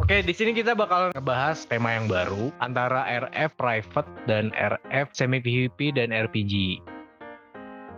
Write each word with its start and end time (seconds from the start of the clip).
Oke, 0.00 0.24
di 0.24 0.32
sini 0.32 0.56
kita 0.56 0.72
bakal 0.72 1.12
ngebahas 1.12 1.68
tema 1.68 1.92
yang 1.92 2.08
baru 2.08 2.48
antara 2.64 3.04
RF 3.04 3.52
private 3.60 4.08
dan 4.24 4.48
RF 4.56 5.12
semi 5.12 5.44
PvP 5.44 5.92
dan 5.92 6.08
RPG. 6.08 6.80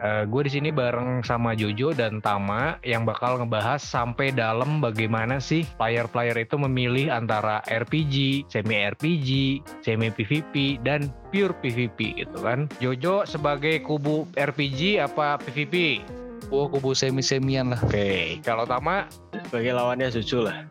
Uh, 0.02 0.26
gue 0.26 0.50
di 0.50 0.50
sini 0.50 0.74
bareng 0.74 1.22
sama 1.22 1.54
Jojo 1.54 1.94
dan 1.94 2.18
Tama 2.18 2.74
yang 2.82 3.06
bakal 3.06 3.38
ngebahas 3.38 3.78
sampai 3.78 4.34
dalam 4.34 4.82
bagaimana 4.82 5.38
sih 5.38 5.62
player-player 5.78 6.42
itu 6.42 6.58
memilih 6.58 7.06
antara 7.06 7.62
RPG, 7.70 8.50
semi 8.50 8.82
RPG, 8.82 9.62
semi 9.86 10.10
PvP 10.10 10.82
dan 10.82 11.06
pure 11.30 11.54
PvP 11.62 12.18
gitu 12.18 12.42
kan. 12.42 12.66
Jojo 12.82 13.22
sebagai 13.30 13.78
kubu 13.86 14.26
RPG 14.34 14.98
apa 14.98 15.38
PvP? 15.38 16.02
Oh, 16.50 16.66
kubu 16.66 16.98
semi-semian 16.98 17.78
lah. 17.78 17.80
Oke, 17.86 17.94
okay. 17.94 18.26
kalau 18.42 18.66
Tama 18.66 19.06
sebagai 19.46 19.70
lawannya 19.70 20.10
Jojo 20.10 20.50
lah. 20.50 20.66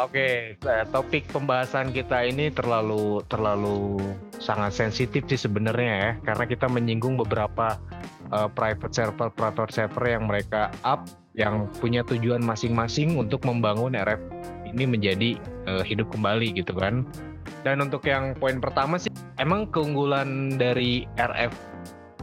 Oke, 0.00 0.56
okay, 0.56 0.86
topik 0.88 1.28
pembahasan 1.28 1.92
kita 1.92 2.24
ini 2.24 2.48
terlalu 2.48 3.20
terlalu 3.28 4.00
sangat 4.40 4.72
sensitif 4.72 5.28
sih 5.28 5.36
sebenarnya 5.36 5.92
ya, 5.92 6.10
karena 6.32 6.44
kita 6.48 6.64
menyinggung 6.64 7.20
beberapa 7.20 7.76
uh, 8.32 8.48
private 8.48 8.88
server, 8.88 9.28
private 9.36 9.68
server 9.68 10.04
yang 10.08 10.32
mereka 10.32 10.72
up, 10.80 11.04
yang 11.36 11.68
punya 11.76 12.00
tujuan 12.08 12.40
masing-masing 12.40 13.20
untuk 13.20 13.44
membangun 13.44 13.92
RF 13.92 14.16
ini 14.64 14.88
menjadi 14.88 15.36
uh, 15.68 15.84
hidup 15.84 16.08
kembali 16.08 16.56
gitu 16.56 16.72
kan. 16.72 17.04
Dan 17.60 17.84
untuk 17.84 18.08
yang 18.08 18.32
poin 18.40 18.64
pertama 18.64 18.96
sih, 18.96 19.12
emang 19.36 19.68
keunggulan 19.68 20.56
dari 20.56 21.04
RF 21.20 21.52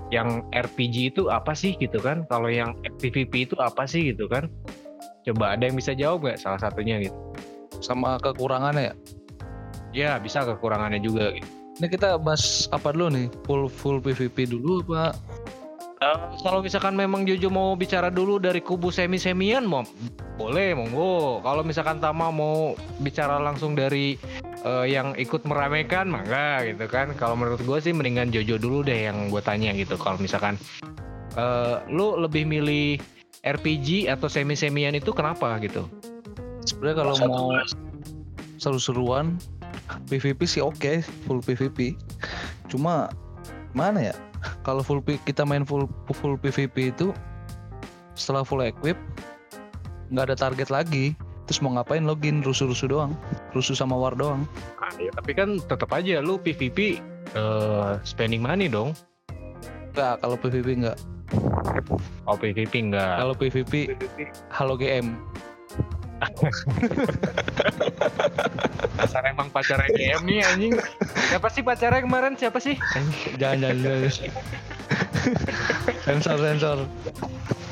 yang 0.09 0.41
RPG 0.57 1.13
itu 1.13 1.29
apa 1.29 1.53
sih 1.53 1.77
gitu 1.77 2.01
kan? 2.01 2.25
Kalau 2.33 2.49
yang 2.49 2.73
PVP 2.97 3.45
itu 3.45 3.55
apa 3.61 3.85
sih 3.85 4.09
gitu 4.09 4.25
kan? 4.25 4.49
Coba 5.21 5.53
ada 5.53 5.69
yang 5.69 5.77
bisa 5.77 5.93
jawab 5.93 6.25
nggak 6.25 6.41
salah 6.41 6.57
satunya 6.57 6.97
gitu? 7.05 7.13
Sama 7.77 8.17
kekurangannya 8.17 8.89
ya? 8.89 8.95
Ya 9.89 10.11
bisa 10.17 10.45
kekurangannya 10.45 11.01
juga. 11.01 11.33
Gitu. 11.37 11.47
Ini 11.79 11.87
kita 11.87 12.19
bahas 12.19 12.67
apa 12.75 12.91
dulu 12.91 13.07
nih? 13.13 13.27
Full 13.47 13.71
full 13.71 13.97
PVP 14.03 14.51
dulu 14.51 14.83
apa? 14.89 15.15
Uh, 15.99 16.31
kalau 16.39 16.63
misalkan 16.63 16.95
memang 16.95 17.27
Jojo 17.27 17.51
mau 17.51 17.75
bicara 17.75 18.07
dulu 18.07 18.39
dari 18.39 18.63
kubu 18.63 18.87
semi-semian 18.87 19.67
mau 19.67 19.83
boleh 20.39 20.71
monggo. 20.71 21.43
Kalau 21.43 21.59
misalkan 21.63 21.99
Tama 21.99 22.31
mau 22.31 22.71
bicara 23.03 23.35
langsung 23.35 23.75
dari 23.75 24.15
uh, 24.63 24.87
yang 24.87 25.11
ikut 25.19 25.43
meramaikan 25.43 26.07
mangga 26.07 26.63
gitu 26.63 26.87
kan. 26.87 27.11
Kalau 27.19 27.35
menurut 27.35 27.59
gue 27.63 27.77
sih 27.83 27.91
mendingan 27.91 28.31
Jojo 28.31 28.55
dulu 28.55 28.87
deh 28.87 29.11
yang 29.11 29.27
gue 29.27 29.43
tanya 29.43 29.75
gitu. 29.75 29.99
Kalau 29.99 30.15
misalkan 30.19 30.55
uh, 31.35 31.83
lu 31.91 32.15
lebih 32.15 32.47
milih 32.47 32.95
RPG 33.43 34.07
atau 34.07 34.31
semi-semian 34.31 34.95
itu 34.95 35.11
kenapa 35.11 35.59
gitu? 35.59 35.83
Sebenarnya 36.65 36.97
kalau 37.03 37.15
mau 37.27 37.47
seru-seruan 38.59 39.39
PVP 40.11 40.43
sih 40.45 40.61
oke 40.61 40.77
okay, 40.77 40.97
full 41.25 41.39
PVP 41.39 41.95
cuma 42.69 43.09
mana 43.73 44.13
ya? 44.13 44.15
Kalau 44.63 44.81
full 44.81 45.03
kita 45.03 45.43
main 45.43 45.67
full 45.67 45.89
full 46.11 46.39
PVP 46.39 46.95
itu 46.95 47.11
setelah 48.15 48.43
full 48.43 48.63
equip 48.63 48.95
nggak 50.09 50.33
ada 50.33 50.35
target 50.37 50.69
lagi. 50.73 51.13
Terus 51.49 51.65
mau 51.65 51.73
ngapain 51.73 52.05
login? 52.05 52.45
Rusuh-rusuh 52.45 52.85
doang. 52.85 53.17
Rusuh 53.57 53.73
sama 53.73 53.97
war 53.97 54.13
doang. 54.13 54.45
Ah, 54.77 54.93
ya, 55.01 55.09
tapi 55.17 55.33
kan 55.33 55.57
tetap 55.65 55.89
aja 55.89 56.21
lu 56.21 56.37
PVP 56.37 57.01
uh, 57.33 57.41
eh, 57.41 57.93
spending 58.05 58.45
money 58.45 58.69
dong. 58.69 58.93
Enggak, 59.89 60.21
kalau 60.21 60.37
PVP 60.37 60.67
enggak. 60.85 60.97
Oh 62.29 62.37
PVP 62.37 62.73
enggak. 62.89 63.17
Kalau 63.17 63.33
PVP, 63.33 63.97
PVP 63.97 64.17
halo 64.53 64.77
GM. 64.77 65.17
Dasar 68.99 69.23
emang 69.31 69.47
pacar 69.49 69.79
GM 69.87 70.23
nih 70.27 70.43
anjing. 70.43 70.73
Siapa 71.31 71.47
sih 71.51 71.63
pacarnya 71.63 72.03
kemarin? 72.03 72.35
Siapa 72.35 72.59
sih? 72.59 72.75
Jangan 73.39 73.75
jangan. 73.79 74.11
sensor 76.05 76.37
sensor. 76.39 76.77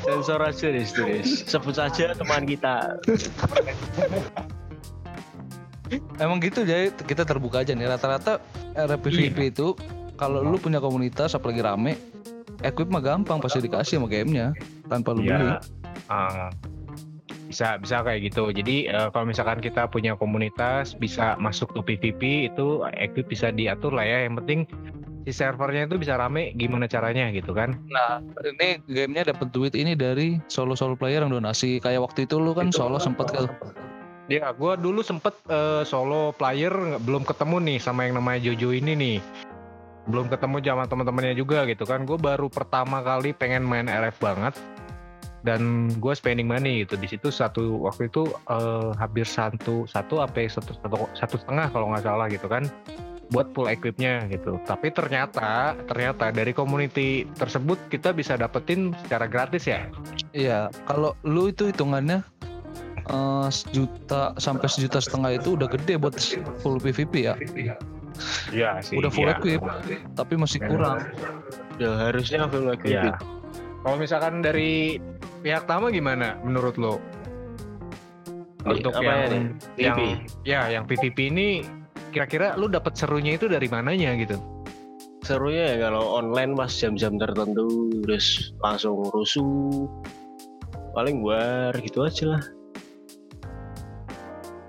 Sensor 0.08 0.40
aja 0.40 0.66
nih, 0.72 0.84
Sebut 1.24 1.74
saja 1.76 2.16
teman 2.16 2.48
kita. 2.48 2.96
Emang 6.20 6.40
gitu 6.40 6.64
jadi 6.68 6.92
kita 6.92 7.24
terbuka 7.24 7.64
aja 7.64 7.72
nih 7.72 7.88
rata-rata 7.88 8.40
RPVP 8.76 9.38
iya. 9.40 9.48
itu 9.48 9.72
kalau 10.20 10.44
lu 10.44 10.60
punya 10.60 10.84
komunitas 10.84 11.32
apalagi 11.32 11.64
rame 11.64 11.96
equip 12.60 12.90
mah 12.90 13.00
gampang 13.00 13.40
pasti 13.40 13.64
dikasih 13.64 13.96
sama 14.02 14.10
gamenya 14.10 14.52
tanpa 14.90 15.16
lu 15.16 15.24
iya. 15.24 15.36
beli. 15.38 15.48
Uh, 16.08 16.50
bisa 17.48 17.80
bisa 17.80 18.04
kayak 18.04 18.28
gitu 18.28 18.52
jadi 18.52 18.76
uh, 18.92 19.08
kalau 19.08 19.32
misalkan 19.32 19.58
kita 19.64 19.88
punya 19.88 20.12
komunitas 20.14 20.92
bisa 20.92 21.34
masuk 21.40 21.72
ke 21.72 21.80
PVP 21.96 22.52
itu 22.52 22.84
equip 22.92 23.26
bisa 23.26 23.48
diatur 23.48 23.96
lah 23.96 24.04
ya 24.04 24.28
yang 24.28 24.36
penting 24.36 24.68
si 25.24 25.32
servernya 25.32 25.88
itu 25.88 25.96
bisa 26.00 26.16
rame 26.16 26.52
gimana 26.56 26.84
caranya 26.84 27.32
gitu 27.32 27.56
kan 27.56 27.80
nah 27.88 28.20
ini 28.44 28.84
gamenya 28.84 29.32
dapat 29.32 29.48
duit 29.52 29.72
ini 29.72 29.96
dari 29.96 30.36
solo 30.52 30.76
solo 30.76 30.92
player 30.94 31.24
yang 31.24 31.32
donasi 31.32 31.80
kayak 31.80 32.04
waktu 32.04 32.28
itu 32.28 32.36
lu 32.36 32.52
kan 32.52 32.68
itu. 32.68 32.78
solo 32.78 33.00
sempet 33.00 33.32
ke 33.32 33.48
Ya, 34.28 34.52
gue 34.52 34.72
dulu 34.76 35.00
sempet 35.00 35.32
uh, 35.48 35.80
solo 35.88 36.36
player 36.36 37.00
belum 37.00 37.24
ketemu 37.24 37.64
nih 37.64 37.78
sama 37.80 38.04
yang 38.04 38.20
namanya 38.20 38.44
Jojo 38.44 38.76
ini 38.76 38.92
nih. 38.92 39.16
Belum 40.04 40.28
ketemu 40.28 40.60
sama 40.60 40.84
teman-temannya 40.84 41.32
juga 41.32 41.64
gitu 41.64 41.88
kan. 41.88 42.04
Gue 42.04 42.20
baru 42.20 42.52
pertama 42.52 43.00
kali 43.00 43.32
pengen 43.32 43.64
main 43.64 43.88
RF 43.88 44.20
banget 44.20 44.52
dan 45.46 45.92
gue 46.02 46.14
spending 46.14 46.50
money 46.50 46.82
gitu 46.82 46.98
di 46.98 47.06
situ 47.06 47.30
satu 47.30 47.78
waktu 47.86 48.10
itu 48.10 48.26
uh, 48.50 48.90
hampir 48.98 49.22
satu 49.22 49.86
satu 49.86 50.18
apa 50.18 50.46
ya, 50.46 50.48
satu 50.50 50.74
satu 50.82 50.96
satu 51.14 51.36
setengah 51.38 51.66
kalau 51.70 51.94
nggak 51.94 52.04
salah 52.04 52.26
gitu 52.26 52.46
kan 52.50 52.66
buat 53.28 53.52
full 53.52 53.68
equipnya 53.68 54.24
gitu 54.32 54.56
tapi 54.64 54.88
ternyata 54.88 55.76
ternyata 55.84 56.32
dari 56.32 56.56
community 56.56 57.28
tersebut 57.36 57.76
kita 57.92 58.16
bisa 58.16 58.40
dapetin 58.40 58.96
secara 59.04 59.28
gratis 59.28 59.68
ya 59.68 59.84
iya 60.32 60.72
kalau 60.88 61.12
lu 61.28 61.52
itu 61.52 61.68
hitungannya 61.68 62.24
uh, 63.12 63.52
sejuta 63.52 64.32
sampai 64.40 64.66
sejuta 64.72 65.04
setengah 65.04 65.36
itu 65.36 65.60
udah 65.60 65.68
gede 65.68 66.00
buat 66.00 66.16
full 66.64 66.80
PVP 66.80 67.28
ya 67.28 67.36
Iya 68.50 68.82
sih. 68.82 68.98
Udah 68.98 69.10
full 69.14 69.30
ya. 69.30 69.38
equip, 69.38 69.62
tapi 70.18 70.34
masih 70.34 70.58
kurang. 70.66 71.06
Ya 71.78 72.10
harusnya 72.10 72.50
full 72.50 72.66
equip. 72.66 73.14
Ya. 73.14 73.14
Kalau 73.86 73.94
misalkan 73.94 74.42
dari 74.42 74.98
pihak 75.40 75.64
Tama 75.70 75.88
gimana 75.94 76.38
menurut 76.42 76.74
lo? 76.76 76.98
Untuk 78.66 78.92
Apa 78.92 79.02
yang 79.06 79.54
ya, 79.78 79.94
yang 79.94 79.96
ya 80.44 80.60
yang 80.68 80.84
PVP 80.84 81.30
ini 81.30 81.62
kira-kira 82.10 82.58
lu 82.58 82.66
dapat 82.68 82.98
serunya 82.98 83.38
itu 83.38 83.46
dari 83.46 83.70
mananya 83.70 84.12
gitu? 84.18 84.36
Serunya 85.22 85.76
ya 85.76 85.88
kalau 85.88 86.18
online 86.18 86.56
mas 86.56 86.74
jam-jam 86.76 87.16
tertentu 87.16 87.92
terus 88.04 88.52
langsung 88.60 89.08
rusuh. 89.12 89.86
Paling 90.92 91.22
war 91.22 91.72
gitu 91.78 92.02
aja 92.02 92.36
lah. 92.36 92.42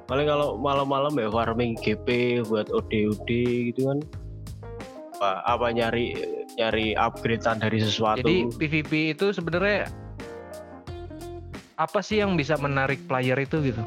Paling 0.06 0.25
kalau 0.25 0.57
malam-malam 0.57 1.13
ya 1.18 1.30
farming 1.30 1.78
GP 1.80 2.41
buat 2.50 2.69
OD-OD 2.69 3.30
gitu 3.74 3.90
kan. 3.90 4.00
Apa, 5.19 5.31
apa 5.46 5.68
nyari 5.75 6.16
nyari 6.57 6.96
upgradean 6.96 7.59
dari 7.59 7.80
sesuatu. 7.81 8.24
Jadi 8.24 8.51
PVP 8.56 8.91
itu 9.18 9.31
sebenarnya 9.36 9.91
apa 11.79 12.03
sih 12.03 12.19
yang 12.19 12.35
bisa 12.35 12.59
menarik 12.59 13.00
player 13.07 13.40
itu 13.40 13.63
gitu? 13.63 13.79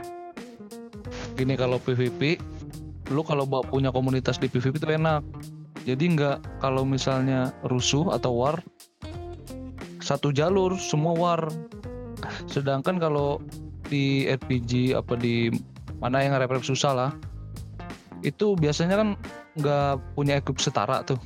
Gini 1.36 1.54
kalau 1.60 1.76
PVP, 1.76 2.40
lu 3.12 3.20
kalau 3.20 3.44
punya 3.44 3.92
komunitas 3.92 4.40
di 4.40 4.48
PVP 4.48 4.80
itu 4.80 4.88
enak. 4.88 5.20
Jadi 5.84 6.16
nggak 6.16 6.64
kalau 6.64 6.88
misalnya 6.88 7.52
rusuh 7.68 8.16
atau 8.16 8.32
war 8.32 8.56
satu 10.02 10.32
jalur 10.34 10.74
semua 10.80 11.12
war. 11.14 11.42
Sedangkan 12.50 12.96
kalau 12.96 13.38
di 13.86 14.24
RPG 14.26 14.96
apa 14.96 15.14
di 15.14 15.52
mana 16.00 16.24
yang 16.24 16.34
rep 16.34 16.64
susah 16.64 16.92
lah, 16.96 17.10
itu 18.26 18.58
biasanya 18.58 18.98
kan 18.98 19.08
nggak 19.60 20.00
punya 20.16 20.40
equip 20.40 20.58
setara 20.58 21.04
tuh. 21.04 21.20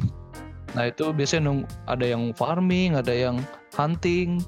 Nah 0.76 0.92
itu 0.92 1.08
biasanya 1.14 1.48
nung, 1.48 1.60
ada 1.88 2.04
yang 2.04 2.36
farming, 2.36 3.00
ada 3.00 3.12
yang 3.12 3.40
hunting, 3.72 4.44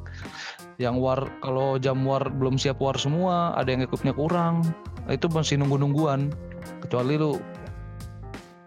yang 0.79 1.03
war 1.03 1.27
kalau 1.43 1.75
jam 1.77 2.07
war 2.07 2.23
belum 2.23 2.55
siap 2.55 2.79
war 2.79 2.95
semua 2.95 3.53
ada 3.59 3.75
yang 3.75 3.83
equipnya 3.83 4.15
kurang. 4.15 4.63
Nah, 5.05 5.13
itu 5.19 5.27
masih 5.27 5.59
nunggu 5.59 5.75
nungguan 5.75 6.31
kecuali 6.87 7.19
lu 7.19 7.43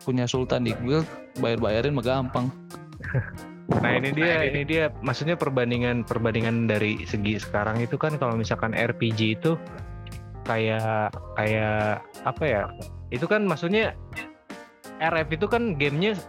punya 0.03 0.27
sultan 0.27 0.67
di 0.67 0.75
guild 0.83 1.07
bayar 1.39 1.59
bayarin 1.63 1.95
mah 1.95 2.05
gampang. 2.05 2.47
Nah 3.71 3.95
ini 3.95 4.11
dia 4.11 4.43
ini 4.43 4.67
dia. 4.67 4.91
Maksudnya 4.99 5.39
perbandingan 5.39 6.03
perbandingan 6.03 6.67
dari 6.67 7.07
segi 7.07 7.39
sekarang 7.39 7.79
itu 7.79 7.95
kan 7.95 8.19
kalau 8.19 8.35
misalkan 8.35 8.75
RPG 8.75 9.39
itu 9.39 9.55
kayak 10.43 11.15
kayak 11.39 12.03
apa 12.27 12.43
ya? 12.43 12.63
Itu 13.15 13.31
kan 13.31 13.47
maksudnya 13.47 13.95
RF 14.99 15.39
itu 15.39 15.47
kan 15.47 15.79
gamenya 15.79 16.19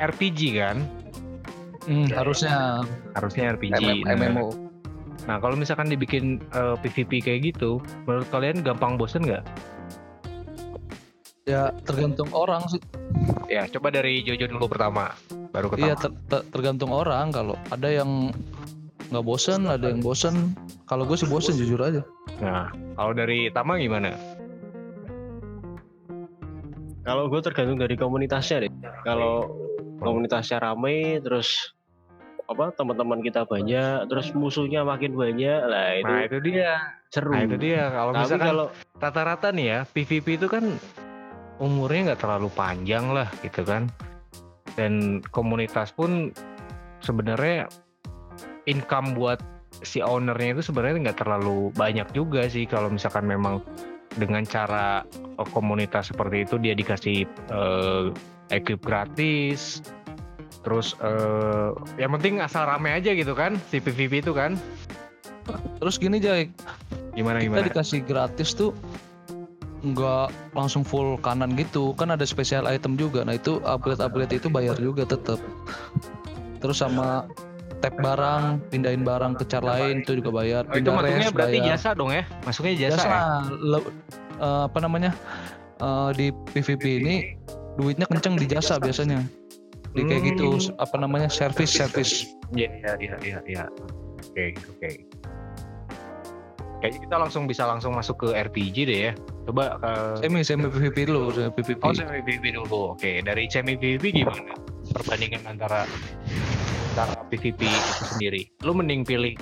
RPG 0.00 0.56
kan? 0.56 0.88
Hmm, 1.84 2.08
harusnya. 2.08 2.80
Harusnya 3.12 3.60
RPG 3.60 4.08
MMO 4.08 4.63
Nah 5.24 5.40
kalau 5.40 5.56
misalkan 5.56 5.88
dibikin 5.88 6.42
eh, 6.52 6.76
PVP 6.84 7.24
kayak 7.24 7.40
gitu, 7.54 7.80
menurut 8.04 8.28
kalian 8.28 8.60
gampang 8.60 9.00
bosen 9.00 9.24
nggak? 9.24 9.44
Ya 11.44 11.72
tergantung 11.84 12.28
orang 12.32 12.64
sih. 12.72 12.80
Ya 13.52 13.68
coba 13.68 13.92
dari 13.92 14.24
Jojo 14.24 14.48
dulu 14.48 14.64
pertama, 14.72 15.12
baru 15.52 15.68
ke 15.68 15.76
Iya 15.76 15.94
ter- 15.96 16.16
ter- 16.32 16.46
tergantung 16.48 16.88
orang. 16.88 17.28
Kalau 17.32 17.56
ada 17.68 17.88
yang 17.88 18.32
nggak 19.12 19.24
bosen, 19.24 19.68
ada 19.68 19.92
yang 19.92 20.00
bosen. 20.00 20.56
Kalau 20.88 21.04
gue 21.04 21.16
sih 21.20 21.28
bosen 21.28 21.56
jujur 21.60 21.80
aja. 21.84 22.00
Nah 22.40 22.72
kalau 22.96 23.12
dari 23.12 23.52
Tama 23.52 23.76
gimana? 23.76 24.16
Kalau 27.04 27.28
gue 27.28 27.40
tergantung 27.44 27.76
dari 27.76 28.00
komunitasnya 28.00 28.64
deh. 28.64 28.72
Kalau 29.04 29.52
komunitasnya 30.00 30.64
rame, 30.64 31.20
terus 31.20 31.73
apa 32.44 32.76
teman-teman 32.76 33.24
kita 33.24 33.48
banyak, 33.48 34.04
terus 34.12 34.28
musuhnya 34.36 34.84
makin 34.84 35.16
banyak, 35.16 35.60
lah 35.64 35.96
itu 35.96 36.12
Nah 36.12 36.20
itu 36.28 36.38
dia. 36.44 36.72
seru. 37.08 37.32
Nah 37.32 37.46
itu 37.48 37.56
dia. 37.56 37.88
Kalau 37.88 38.12
Tapi 38.12 38.20
misalkan 38.26 38.48
kalau 38.52 38.66
rata-rata 39.00 39.48
nih 39.54 39.66
ya 39.66 39.78
PVP 39.88 40.26
itu 40.36 40.46
kan 40.50 40.64
umurnya 41.62 42.12
nggak 42.12 42.20
terlalu 42.26 42.48
panjang 42.52 43.14
lah 43.14 43.30
gitu 43.46 43.62
kan 43.62 43.86
dan 44.74 45.22
komunitas 45.30 45.94
pun 45.94 46.34
sebenarnya 46.98 47.70
income 48.66 49.14
buat 49.14 49.38
si 49.86 50.02
ownernya 50.02 50.58
itu 50.58 50.62
sebenarnya 50.66 51.10
nggak 51.10 51.20
terlalu 51.22 51.70
banyak 51.78 52.08
juga 52.10 52.46
sih 52.50 52.66
kalau 52.66 52.90
misalkan 52.90 53.26
memang 53.28 53.62
dengan 54.18 54.42
cara 54.46 55.02
eh, 55.14 55.48
komunitas 55.54 56.10
seperti 56.10 56.46
itu 56.46 56.58
dia 56.58 56.74
dikasih 56.74 57.26
eh, 57.28 58.04
equip 58.50 58.82
gratis 58.82 59.82
terus 60.64 60.96
eh, 60.98 61.68
yang 62.00 62.10
penting 62.16 62.40
asal 62.40 62.64
rame 62.64 62.88
aja 62.90 63.12
gitu 63.12 63.36
kan 63.36 63.60
si 63.68 63.78
PVP 63.78 64.24
itu 64.24 64.32
kan. 64.32 64.56
Terus 65.76 66.00
gini 66.00 66.16
Jai, 66.18 66.48
gimana 67.12 67.36
kita 67.38 67.46
gimana? 67.52 67.68
dikasih 67.68 68.00
gratis 68.02 68.56
tuh 68.56 68.72
nggak 69.84 70.32
langsung 70.56 70.80
full 70.80 71.20
kanan 71.20 71.52
gitu. 71.54 71.92
Kan 71.94 72.08
ada 72.08 72.24
special 72.24 72.64
item 72.64 72.96
juga. 72.96 73.20
Nah 73.22 73.36
itu 73.36 73.60
upgrade 73.62 74.00
upgrade 74.00 74.32
itu 74.32 74.48
bayar 74.48 74.80
juga 74.80 75.04
tetap 75.04 75.36
terus 76.64 76.80
sama 76.80 77.28
tap 77.84 77.92
barang 78.00 78.64
pindahin 78.72 79.04
barang 79.04 79.36
ke 79.36 79.44
char 79.44 79.60
lain 79.60 80.00
itu 80.00 80.16
juga 80.16 80.32
bayar. 80.40 80.64
Oh, 80.72 80.80
itu 80.80 80.88
masuknya 80.88 81.28
res 81.28 81.36
berarti 81.36 81.58
bayar. 81.60 81.70
jasa 81.76 81.88
dong 81.92 82.08
ya? 82.08 82.24
Masuknya 82.48 82.72
jasa, 82.80 82.96
jasa. 82.96 83.08
ya? 83.12 83.20
le- 83.52 83.92
eh, 84.40 84.62
apa 84.64 84.78
namanya? 84.80 85.12
Eh, 85.76 86.10
di 86.16 86.26
PVP 86.56 87.04
ini 87.04 87.14
duitnya 87.76 88.08
kenceng 88.08 88.40
di 88.40 88.48
jasa 88.48 88.80
biasanya 88.80 89.20
di 89.94 90.02
kayak 90.02 90.22
gitu 90.34 90.58
Hmm. 90.58 90.82
apa 90.82 90.96
namanya 90.98 91.30
service 91.30 91.70
service 91.70 92.26
Iya 92.52 92.70
iya 92.82 92.92
iya 93.00 93.14
iya 93.22 93.38
iya. 93.46 93.64
Oke 94.20 94.54
oke. 94.70 94.90
Kayaknya 96.78 97.00
kita 97.00 97.16
langsung 97.16 97.42
bisa 97.48 97.64
langsung 97.64 97.96
masuk 97.96 98.16
ke 98.20 98.28
RPG 98.30 98.76
deh 98.84 98.98
ya. 99.08 99.12
Coba 99.48 99.80
ke 99.80 99.90
semi 100.20 100.44
semi 100.44 100.68
PVP 100.68 101.08
dulu 101.08 101.32
semi 101.32 101.50
PVP 101.50 101.80
Oh 101.80 101.94
semi 101.96 102.20
PvP 102.20 102.44
dulu. 102.52 102.92
Oke 102.92 103.24
dari 103.24 103.48
semi 103.48 103.74
PvP 103.74 104.22
gimana? 104.22 104.52
Perbandingan 104.92 105.42
antara 105.48 105.88
antara 106.92 107.24
PvP 107.26 107.64
itu 107.64 108.02
sendiri. 108.04 108.42
Lu 108.62 108.76
mending 108.76 109.02
pilih 109.02 109.32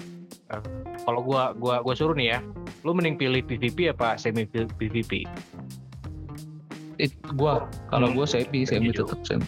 eh, 0.55 0.63
kalau 1.03 1.21
gua 1.21 1.51
gua 1.53 1.83
gua 1.83 1.93
suruh 1.93 2.15
nih 2.15 2.37
ya. 2.37 2.41
Lu 2.87 2.95
mending 2.95 3.19
pilih 3.19 3.43
PvP 3.43 3.91
apa 3.91 4.15
semi 4.15 4.47
PvP? 4.47 5.27
It- 6.97 7.17
gua 7.35 7.69
kalau 7.89 8.09
Hmm. 8.11 8.17
gua 8.17 8.27
semi 8.27 8.65
semi 8.65 8.93
Gitu. 8.93 9.05
tetap 9.05 9.21
semi. 9.25 9.47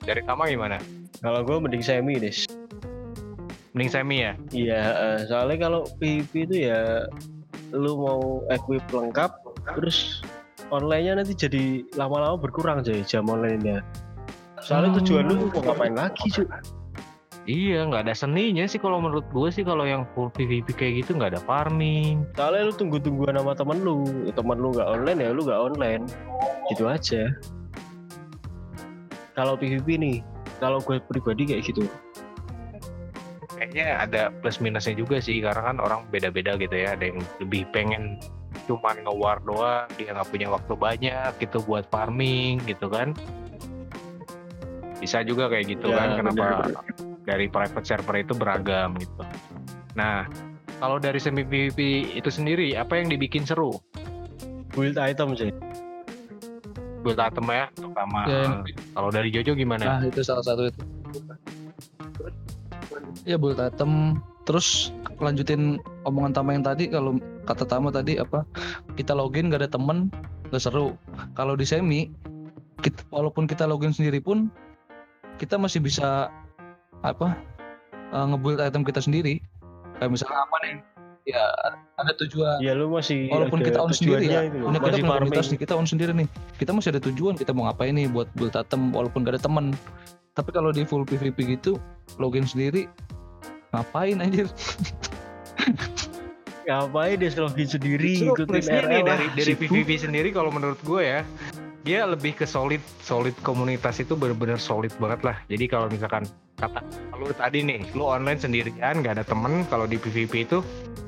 Dari 0.00 0.22
Tama 0.24 0.48
gimana? 0.48 0.78
kalau 1.16 1.40
gue 1.42 1.56
mending 1.56 1.80
semi 1.80 2.16
deh. 2.16 2.32
Mending 3.72 3.90
semi 3.90 4.16
ya? 4.20 4.32
Iya, 4.52 4.80
eh, 4.94 5.18
soalnya 5.26 5.68
kalau 5.68 5.80
PvP 5.96 6.32
itu 6.44 6.56
ya 6.68 7.04
lu 7.72 7.96
mau 7.96 8.20
equip 8.48 8.84
lengkap, 8.88 9.32
terus 9.76 10.20
online-nya 10.68 11.20
nanti 11.20 11.32
jadi 11.32 11.64
lama-lama 11.94 12.36
berkurang 12.36 12.80
jadi 12.80 13.00
jam 13.04 13.24
online-nya. 13.26 13.80
Soalnya 14.60 14.92
Hmm. 14.92 14.98
tujuan 15.02 15.24
lu 15.28 15.36
mau 15.52 15.60
ngapain 15.62 15.94
lagi 15.94 16.26
cuy? 16.30 16.46
Iya, 17.46 17.86
nggak 17.86 18.10
ada 18.10 18.14
seninya 18.18 18.66
sih 18.66 18.82
kalau 18.82 18.98
menurut 18.98 19.22
gue 19.30 19.48
sih 19.54 19.62
kalau 19.62 19.86
yang 19.86 20.02
full 20.18 20.34
PvP 20.34 20.74
kayak 20.74 20.92
gitu 21.06 21.14
nggak 21.14 21.38
ada 21.38 21.42
farming. 21.46 22.26
Soalnya 22.34 22.66
lu 22.66 22.74
tunggu-tungguan 22.74 23.38
sama 23.38 23.54
temen 23.54 23.78
lu, 23.86 24.02
temen 24.34 24.58
lu 24.58 24.74
nggak 24.74 24.88
online 24.98 25.18
ya 25.22 25.30
lu 25.30 25.46
nggak 25.46 25.60
online, 25.62 26.02
gitu 26.74 26.90
aja. 26.90 27.30
Kalau 29.38 29.54
PvP 29.54 29.94
nih, 29.94 30.16
kalau 30.58 30.82
gue 30.82 30.98
pribadi 31.06 31.46
kayak 31.46 31.62
gitu. 31.70 31.86
kayaknya 33.56 34.04
ada 34.04 34.22
plus 34.44 34.60
minusnya 34.60 34.92
juga 34.92 35.16
sih 35.16 35.40
karena 35.40 35.72
kan 35.72 35.76
orang 35.80 36.04
beda-beda 36.12 36.60
gitu 36.60 36.76
ya 36.76 36.92
ada 36.92 37.08
yang 37.08 37.24
lebih 37.40 37.64
pengen 37.72 38.20
cuman 38.68 39.00
nge-war 39.00 39.40
doang 39.48 39.88
dia 39.96 40.12
nggak 40.12 40.28
punya 40.28 40.52
waktu 40.52 40.76
banyak 40.76 41.32
gitu 41.40 41.64
buat 41.64 41.88
farming 41.88 42.60
gitu 42.68 42.92
kan 42.92 43.16
bisa 45.00 45.24
juga 45.24 45.48
kayak 45.48 45.72
gitu 45.72 45.88
Ya, 45.88 45.96
kan 45.96 46.08
kenapa 46.20 46.68
bener. 46.68 47.15
Dari 47.26 47.46
private 47.46 47.82
server 47.82 48.16
itu 48.16 48.32
beragam 48.32 48.94
gitu 48.96 49.22
nah 49.92 50.24
kalau 50.78 50.96
dari 50.96 51.18
semi 51.18 51.42
PvP 51.42 51.78
itu 52.14 52.30
sendiri 52.30 52.72
apa 52.72 52.96
yang 52.96 53.10
dibikin 53.10 53.42
seru 53.42 53.74
Build 54.70 54.96
item 54.96 55.32
sih. 55.32 55.48
build 57.00 57.16
item 57.16 57.48
ya 57.48 57.64
terutama 57.72 58.20
Ya, 58.24 58.44
yang- 58.44 58.60
kalau 58.92 59.08
dari 59.08 59.28
Jojo 59.30 59.54
gimana 59.54 59.84
Nah 59.96 60.04
itu 60.04 60.20
salah 60.20 60.42
satu 60.42 60.68
itu. 60.68 60.82
Ya 63.24 63.36
build 63.36 63.56
item. 63.56 64.20
Terus 64.44 64.90
lanjutin 65.16 65.78
omongan 66.02 66.32
Tama 66.32 66.52
yang 66.52 66.62
tadi 66.62 66.86
kalau 66.86 67.16
kata 67.42 67.64
Tama 67.64 67.90
tadi 67.90 68.14
apa 68.14 68.46
kita 68.94 69.10
login 69.12 69.48
gak 69.48 69.64
ada 69.64 69.70
temen 69.70 70.10
gak 70.48 70.60
seru. 70.60 70.94
Kalau 71.32 71.54
di 71.54 71.64
semi 71.64 72.10
kita, 72.78 73.02
walaupun 73.08 73.46
kita 73.46 73.64
login 73.64 73.90
sendiri 73.90 74.18
pun 74.18 74.52
kita 75.38 75.56
masih 75.56 75.80
bisa 75.80 76.30
apa 77.02 77.36
uh, 78.12 78.24
ngebuild 78.32 78.60
item 78.62 78.82
kita 78.86 79.00
sendiri. 79.02 79.42
Kayak 79.96 80.10
misalnya 80.12 80.40
apa 80.44 80.56
nih? 80.62 80.74
Ya 81.26 81.42
ada 81.98 82.12
tujuan. 82.22 82.62
Ya 82.62 82.72
lu 82.78 82.86
masih 82.92 83.26
Walaupun 83.32 83.58
kita 83.66 83.82
on 83.82 83.90
sendiri 83.90 84.30
ya, 84.30 84.46
itu 84.46 84.62
kita 84.62 84.78
punya 84.78 85.10
komunitas 85.10 85.46
nih, 85.50 85.58
kita 85.58 85.74
on 85.74 85.86
sendiri 85.88 86.12
nih. 86.14 86.28
Kita 86.54 86.70
masih 86.70 86.94
ada 86.94 87.02
tujuan, 87.02 87.34
kita 87.34 87.50
mau 87.50 87.66
ngapain 87.66 87.90
nih 87.96 88.06
buat 88.06 88.30
build 88.38 88.54
item 88.54 88.94
walaupun 88.94 89.26
gak 89.26 89.34
ada 89.34 89.42
temen. 89.42 89.74
Tapi 90.38 90.54
kalau 90.54 90.70
di 90.70 90.86
full 90.86 91.02
PvP 91.02 91.58
gitu, 91.58 91.82
login 92.20 92.46
sendiri, 92.46 92.86
ngapain 93.74 94.22
anjir? 94.22 94.46
Ngapain 96.66 97.14
dia 97.22 97.30
login 97.38 97.68
sendiri 97.70 98.26
ikutin 98.26 98.66
RL 98.66 99.06
dari 99.06 99.26
dari. 99.38 99.54
PVP 99.54 100.02
sendiri 100.02 100.34
kalau 100.34 100.50
menurut 100.50 100.78
gue 100.82 100.98
ya 100.98 101.22
dia 101.86 102.02
lebih 102.02 102.34
ke 102.34 102.42
solid 102.42 102.82
solid 103.06 103.30
komunitas 103.46 104.02
itu 104.02 104.18
benar-benar 104.18 104.58
solid 104.58 104.90
banget 104.98 105.22
lah 105.22 105.36
jadi 105.46 105.70
kalau 105.70 105.86
misalkan 105.86 106.26
kata 106.56 106.80
lu 107.20 107.28
tadi 107.36 107.60
nih 107.60 107.84
lu 107.92 108.08
online 108.08 108.40
sendirian 108.40 109.04
nggak 109.04 109.20
ada 109.20 109.24
temen 109.24 109.68
kalau 109.68 109.84
di 109.84 110.00
PVP 110.00 110.48
itu 110.48 110.64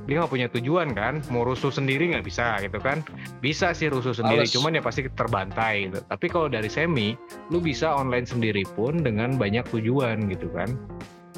dia 0.09 0.25
nggak 0.25 0.33
punya 0.33 0.49
tujuan 0.49 0.97
kan 0.97 1.21
mau 1.29 1.45
rusuh 1.45 1.69
sendiri 1.69 2.13
nggak 2.13 2.25
bisa 2.25 2.57
gitu 2.65 2.81
kan 2.81 3.05
bisa 3.45 3.77
sih 3.77 3.93
rusuh 3.93 4.17
sendiri 4.17 4.45
Males. 4.45 4.53
cuman 4.57 4.77
ya 4.77 4.83
pasti 4.85 5.05
terbantai 5.09 5.89
gitu 5.89 6.01
tapi 6.09 6.27
kalau 6.33 6.49
dari 6.49 6.69
semi 6.69 7.13
lu 7.53 7.61
bisa 7.61 7.93
online 7.93 8.25
sendiri 8.25 8.65
pun 8.73 9.05
dengan 9.05 9.37
banyak 9.37 9.65
tujuan 9.69 10.29
gitu 10.33 10.49
kan 10.53 10.73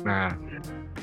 nah 0.06 0.34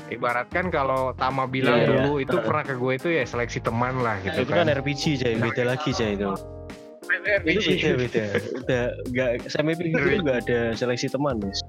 ibaratkan 0.08 0.72
kalau 0.72 1.12
Tama 1.16 1.44
bilang 1.44 1.80
Iya, 1.80 1.84
iya. 1.84 1.90
dulu 2.04 2.12
itu 2.24 2.36
pernah 2.40 2.64
ke 2.64 2.74
gue 2.76 2.92
itu 2.96 3.08
ya 3.12 3.24
seleksi 3.28 3.60
teman 3.60 4.00
lah 4.00 4.16
gitu 4.24 4.48
itu 4.48 4.52
kan 4.52 4.66
RPG 4.68 5.02
Jay, 5.20 5.34
beda 5.36 5.68
lagi 5.68 5.92
Jay 5.92 6.16
itu. 6.16 6.32
Itu 7.44 7.60
beda 7.60 7.90
beda. 7.96 8.24
Udah 8.64 8.84
nggak 9.12 9.30
sampai 9.48 9.76
PvP 9.76 10.06
itu 10.16 10.22
nggak 10.24 10.38
ada 10.48 10.60
seleksi 10.76 11.12
teman 11.12 11.40
guys. 11.40 11.60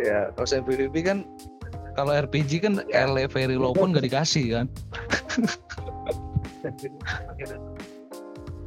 Ya, 0.00 0.32
kalau 0.32 0.48
saya 0.48 0.64
PvP 0.64 0.96
kan 1.04 1.28
kalau 1.92 2.16
RPG 2.16 2.64
kan 2.64 2.80
LE 2.88 3.28
very 3.28 3.60
low 3.60 3.76
pun 3.76 3.92
gak 3.92 4.06
dikasih 4.08 4.56
kan. 4.56 4.66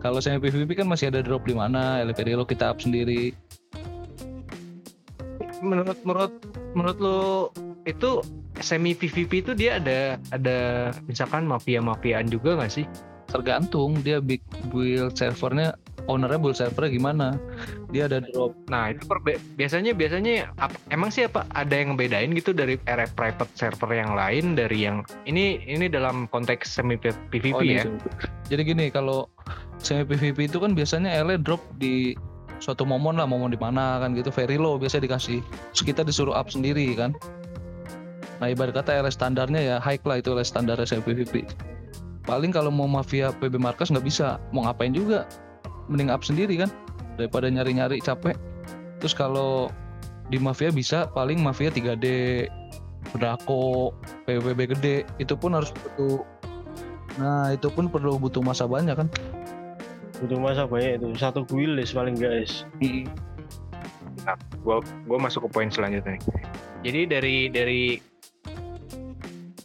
kalau 0.03 0.19
saya 0.21 0.37
PvP 0.37 0.77
kan 0.77 0.85
masih 0.85 1.09
ada 1.09 1.25
drop 1.25 1.47
di 1.49 1.57
mana, 1.57 2.05
LE 2.05 2.13
very 2.13 2.37
low 2.37 2.45
kita 2.45 2.69
up 2.69 2.77
sendiri. 2.77 3.33
menurut 5.63 5.95
menurut 6.03 6.33
menurut 6.75 6.97
lo 6.99 7.21
itu 7.87 8.19
semi 8.59 8.91
PVP 8.91 9.47
itu 9.47 9.51
dia 9.55 9.79
ada 9.79 10.19
ada 10.35 10.91
misalkan 11.07 11.47
mafia 11.47 11.79
mafiaan 11.79 12.27
juga 12.27 12.59
nggak 12.59 12.71
sih? 12.71 12.85
Tergantung 13.31 14.03
dia 14.03 14.19
big 14.19 14.43
build 14.69 15.15
servernya 15.15 15.79
ownernya 16.05 16.35
build 16.35 16.55
servernya 16.55 16.91
gimana. 16.91 17.27
Dia 17.89 18.05
ada 18.05 18.19
drop 18.21 18.53
Nah 18.67 18.91
itu 18.91 19.03
perbe- 19.03 19.39
biasanya 19.55 19.91
biasanya 19.91 20.51
ap- 20.57 20.75
emang 20.89 21.09
sih 21.09 21.23
apa 21.23 21.47
ada 21.51 21.71
yang 21.71 21.93
ngebedain 21.93 22.33
gitu 22.33 22.51
dari 22.51 22.75
RF 22.83 23.13
private 23.13 23.51
server 23.53 23.89
yang 23.89 24.11
lain 24.11 24.53
dari 24.53 24.83
yang 24.83 25.01
ini 25.23 25.63
ini 25.63 25.87
dalam 25.87 26.27
konteks 26.27 26.75
semi 26.75 26.97
PVP 26.97 27.53
Oh, 27.53 27.61
ya? 27.61 27.85
Jadi 28.47 28.61
gini 28.65 28.89
kalau 28.89 29.29
semi 29.77 30.03
PVP 30.03 30.47
itu 30.47 30.57
kan 30.57 30.73
biasanya 30.73 31.21
LE 31.21 31.37
drop 31.37 31.63
di 31.75 32.15
suatu 32.59 32.83
momen 32.83 33.15
lah, 33.15 33.27
momen 33.27 33.51
di 33.51 33.59
mana 33.59 33.99
kan 33.99 34.15
gitu 34.15 34.27
very 34.29 34.55
low 34.55 34.75
biasa 34.75 34.99
dikasih. 34.99 35.43
Terus 35.71 35.83
kita 35.83 36.01
disuruh 36.01 36.31
up 36.31 36.47
sendiri 36.47 36.95
kan. 36.95 37.11
Nah 38.39 38.47
ibarat 38.47 38.75
kata 38.75 38.99
LS 38.99 39.15
standarnya 39.15 39.61
ya 39.61 39.75
high 39.79 39.99
lah 40.01 40.19
itu 40.19 40.31
LS 40.31 40.51
standar 40.51 40.75
SM 40.75 40.99
PVP. 40.99 41.47
Paling 42.23 42.51
kalau 42.51 42.71
mau 42.71 42.87
mafia 42.87 43.35
PB 43.35 43.59
Markas 43.59 43.91
nggak 43.91 44.03
bisa, 44.03 44.39
mau 44.55 44.63
ngapain 44.63 44.95
juga, 44.95 45.27
mending 45.87 46.09
up 46.11 46.23
sendiri 46.23 46.59
kan 46.59 46.69
daripada 47.15 47.47
nyari-nyari 47.51 47.99
capek. 48.01 48.35
Terus 48.99 49.13
kalau 49.13 49.69
di 50.31 50.39
mafia 50.39 50.71
bisa 50.71 51.11
paling 51.11 51.43
mafia 51.43 51.67
3D, 51.67 52.05
Draco, 53.19 53.93
PBB 54.25 54.73
gede 54.77 54.97
itu 55.19 55.35
pun 55.35 55.53
harus 55.53 55.69
butuh. 55.75 56.23
Nah 57.19 57.53
itu 57.53 57.67
pun 57.69 57.91
perlu 57.91 58.17
butuh 58.17 58.41
masa 58.41 58.65
banyak 58.65 58.95
kan. 58.95 59.09
butuh 60.23 60.39
masa 60.39 60.63
banyak 60.63 61.03
itu 61.03 61.19
satu 61.19 61.43
guild 61.43 61.75
paling 61.91 62.15
guys 62.15 62.63
gua 64.63 64.79
gua 65.03 65.19
masuk 65.19 65.43
ke 65.47 65.49
poin 65.51 65.67
selanjutnya. 65.67 66.15
Jadi 66.79 67.01
dari 67.11 67.37
dari 67.51 67.83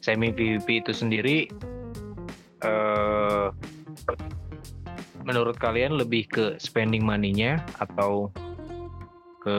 semi 0.03 0.35
PvP 0.35 0.83
itu 0.83 0.91
sendiri 0.91 1.47
eh 2.67 3.47
menurut 5.29 5.61
kalian 5.61 6.01
lebih 6.01 6.25
ke 6.33 6.57
spending 6.57 7.05
money-nya 7.05 7.61
atau 7.77 8.33
ke 9.45 9.59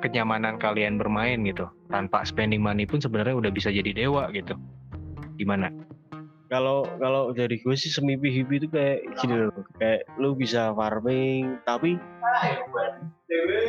kenyamanan 0.00 0.56
kalian 0.56 0.96
bermain 0.96 1.44
gitu. 1.44 1.68
Tanpa 1.92 2.24
spending 2.24 2.64
money 2.64 2.88
pun 2.88 3.04
sebenarnya 3.04 3.36
udah 3.36 3.52
bisa 3.52 3.68
jadi 3.68 3.92
dewa 3.92 4.32
gitu. 4.32 4.56
Gimana? 5.36 5.68
kalau 6.46 6.86
kalau 7.02 7.34
dari 7.34 7.58
gue 7.58 7.74
sih 7.74 7.90
semi 7.90 8.14
PvP 8.14 8.50
itu 8.62 8.68
kayak 8.70 9.02
gini 9.18 9.50
loh 9.50 9.66
kayak 9.82 10.06
lu 10.22 10.38
bisa 10.38 10.70
farming 10.78 11.58
tapi 11.66 11.98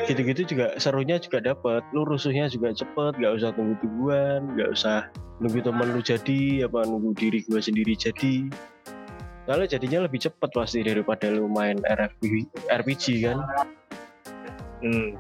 gitu-gitu 0.06 0.46
juga 0.46 0.78
serunya 0.78 1.18
juga 1.18 1.42
dapet 1.42 1.82
lu 1.92 2.06
rusuhnya 2.06 2.46
juga 2.48 2.70
cepet 2.72 3.18
gak 3.18 3.34
usah 3.42 3.50
tunggu 3.58 3.74
tungguan 3.82 4.54
gak 4.54 4.70
usah 4.78 5.10
nunggu 5.42 5.66
temen 5.66 5.88
lu 5.90 6.02
jadi 6.06 6.70
apa 6.70 6.86
nunggu 6.86 7.18
diri 7.18 7.42
gue 7.50 7.58
sendiri 7.58 7.98
jadi 7.98 8.46
kalau 9.48 9.64
jadinya 9.64 10.04
lebih 10.04 10.20
cepet 10.20 10.50
pasti 10.52 10.84
daripada 10.84 11.32
lu 11.32 11.48
main 11.48 11.80
RFP, 11.82 12.46
RPG 12.68 13.24
kan 13.24 13.40
Hmm. 14.78 15.18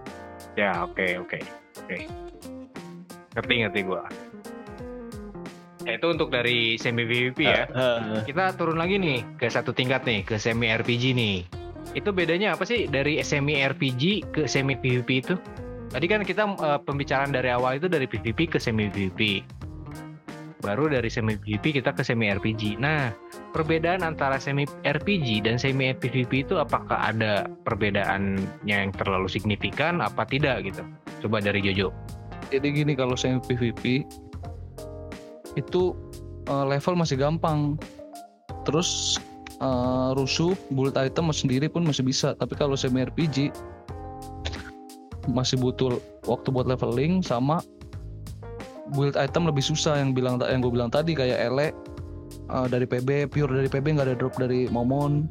Ya, 0.54 0.86
oke, 0.86 1.18
oke. 1.22 1.40
Oke. 1.82 1.98
Ngerti 3.34 3.54
ngerti 3.66 3.80
gua. 3.86 4.06
Ya, 5.82 5.96
itu 5.96 6.08
untuk 6.12 6.30
dari 6.30 6.76
semi 6.76 7.08
PvP 7.08 7.40
ya. 7.48 7.64
Ah, 7.72 8.22
Kita 8.22 8.54
turun 8.54 8.76
lagi 8.76 9.00
nih 9.00 9.24
ke 9.40 9.48
satu 9.48 9.72
tingkat 9.72 10.04
nih, 10.04 10.22
ke 10.28 10.36
semi 10.36 10.70
RPG 10.70 11.16
nih. 11.16 11.38
Itu 11.96 12.12
bedanya 12.12 12.54
apa 12.54 12.68
sih 12.68 12.86
dari 12.86 13.18
semi 13.24 13.58
RPG 13.58 14.30
ke 14.36 14.42
semi 14.46 14.76
PvP 14.76 15.10
itu? 15.24 15.36
Tadi 15.88 16.06
kan 16.06 16.22
kita 16.28 16.44
eh, 16.44 16.80
pembicaraan 16.84 17.32
dari 17.32 17.50
awal 17.50 17.80
itu 17.80 17.88
dari 17.88 18.04
PvP 18.04 18.58
ke 18.58 18.58
semi 18.60 18.92
PvP. 18.92 19.42
Baru 20.66 20.90
dari 20.90 21.06
semi 21.06 21.38
PvP 21.38 21.82
kita 21.82 21.94
ke 21.94 22.02
semi 22.02 22.34
RPG. 22.34 22.82
Nah, 22.82 23.14
perbedaan 23.54 24.02
antara 24.02 24.42
semi 24.42 24.66
RPG 24.82 25.46
dan 25.46 25.62
semi 25.62 25.94
PvP 25.94 26.50
itu 26.50 26.58
apakah 26.58 26.98
ada 27.14 27.46
perbedaannya 27.62 28.48
yang 28.66 28.90
terlalu 28.98 29.30
signifikan 29.30 30.02
apa 30.02 30.26
tidak 30.26 30.66
gitu? 30.66 30.82
Coba 31.22 31.46
dari 31.46 31.62
Jojo. 31.62 31.94
Jadi 32.50 32.74
gini 32.74 32.98
kalau 32.98 33.14
saya 33.14 33.38
PVP 33.38 34.08
itu 35.54 35.84
eh, 36.50 36.66
level 36.66 36.96
masih 36.98 37.22
gampang. 37.22 37.78
Terus 38.66 39.22
eh, 39.62 40.10
rusuh 40.18 40.58
build 40.74 40.98
item 40.98 41.30
sendiri 41.30 41.70
pun 41.70 41.86
masih 41.86 42.02
bisa. 42.02 42.34
Tapi 42.34 42.58
kalau 42.58 42.74
semi 42.74 43.06
RPG 43.06 43.54
masih 45.30 45.60
butuh 45.60 46.00
waktu 46.26 46.50
buat 46.50 46.66
leveling 46.66 47.20
sama 47.20 47.60
build 48.96 49.20
item 49.20 49.50
lebih 49.50 49.64
susah 49.64 50.00
yang 50.00 50.16
bilang 50.16 50.40
yang 50.40 50.64
gue 50.64 50.72
bilang 50.72 50.92
tadi 50.92 51.18
kayak 51.18 51.38
ele 51.52 51.74
eh, 52.52 52.68
dari 52.70 52.86
PB 52.88 53.32
pure 53.32 53.52
dari 53.52 53.70
PB 53.72 53.86
nggak 53.98 54.08
ada 54.14 54.18
drop 54.18 54.36
dari 54.40 54.70
momon. 54.72 55.28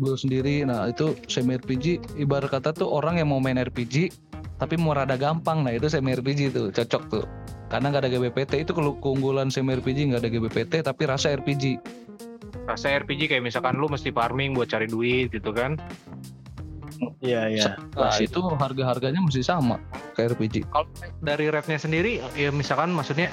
Build 0.00 0.22
sendiri 0.22 0.64
nah 0.64 0.88
itu 0.88 1.12
semi 1.28 1.58
RPG 1.58 2.16
ibarat 2.16 2.48
kata 2.48 2.72
tuh 2.72 2.88
orang 2.88 3.20
yang 3.20 3.28
mau 3.28 3.42
main 3.42 3.60
RPG 3.60 4.14
tapi 4.56 4.76
mau 4.76 4.92
rada 4.92 5.16
gampang 5.16 5.64
nah 5.64 5.72
itu 5.72 5.88
semi 5.88 6.14
RPG 6.16 6.54
tuh 6.54 6.68
cocok 6.72 7.02
tuh. 7.10 7.26
Karena 7.70 7.94
nggak 7.94 8.02
ada 8.02 8.10
GBPT 8.10 8.66
itu 8.66 8.72
keunggulan 8.74 9.52
semi 9.52 9.76
RPG 9.78 10.10
nggak 10.10 10.20
ada 10.26 10.30
GBPT 10.30 10.72
tapi 10.82 11.02
rasa 11.06 11.34
RPG 11.36 11.78
Rasa 12.66 12.92
RPG 13.02 13.30
kayak 13.30 13.42
misalkan 13.42 13.78
lu 13.78 13.90
mesti 13.90 14.14
farming 14.14 14.54
buat 14.54 14.70
cari 14.70 14.86
duit 14.86 15.34
gitu 15.34 15.50
kan. 15.50 15.74
Iya 17.24 17.48
iya. 17.48 17.76
Nah 17.96 18.14
itu 18.20 18.40
harga 18.56 18.84
harganya 18.84 19.20
masih 19.24 19.44
sama 19.44 19.80
kayak 20.14 20.36
RPG 20.36 20.68
Kalau 20.68 20.86
dari 21.24 21.48
rate-nya 21.48 21.78
sendiri 21.80 22.20
ya 22.36 22.50
misalkan 22.52 22.92
maksudnya 22.92 23.32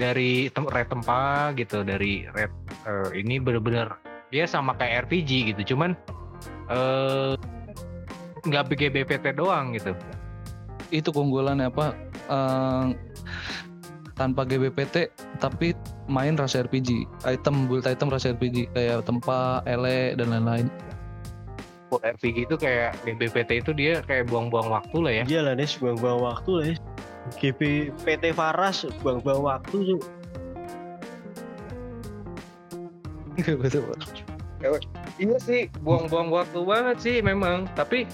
dari 0.00 0.48
tem 0.50 0.64
rate 0.66 0.90
tempa 0.90 1.52
gitu, 1.54 1.84
dari 1.84 2.26
rate 2.32 2.56
eh, 2.88 3.08
ini 3.20 3.38
bener-bener 3.38 3.92
dia 4.32 4.48
sama 4.48 4.72
kayak 4.80 5.06
RPG 5.10 5.52
gitu, 5.52 5.76
cuman 5.76 5.92
eh 6.72 7.36
nggak 8.42 8.72
BPT 8.72 9.38
doang 9.38 9.76
gitu. 9.76 9.94
itu 10.92 11.08
keunggulannya 11.08 11.72
apa? 11.72 11.96
Eh, 12.28 12.86
tanpa 14.16 14.44
GBPT 14.44 15.08
tapi 15.40 15.72
main 16.06 16.36
rasa 16.36 16.62
RPG 16.62 17.08
item 17.24 17.66
build 17.66 17.88
item 17.88 18.12
rasa 18.12 18.36
RPG 18.36 18.70
kayak 18.76 19.08
tempa 19.08 19.64
ele 19.64 20.14
dan 20.14 20.30
lain-lain 20.30 20.68
Buat 21.92 22.08
RPG 22.16 22.48
itu 22.48 22.56
kayak 22.56 22.96
BPT 23.04 23.60
itu 23.60 23.76
dia 23.76 24.00
kayak 24.00 24.32
buang-buang 24.32 24.72
waktu 24.72 24.96
lah 24.96 25.12
ya. 25.12 25.24
iya 25.28 25.40
lah 25.44 25.52
Des 25.52 25.76
buang-buang 25.76 26.24
waktu 26.24 26.50
lah 26.56 26.64
Des. 26.72 26.80
GB 27.36 27.60
PT 28.00 28.32
Faras 28.32 28.88
buang-buang 29.04 29.44
waktu 29.44 29.76
tuh 29.92 30.00
Iya 35.20 35.36
sih, 35.42 35.68
buang-buang 35.84 36.32
waktu 36.32 36.60
banget 36.64 36.96
sih 37.02 37.16
memang. 37.20 37.68
Tapi 37.76 38.08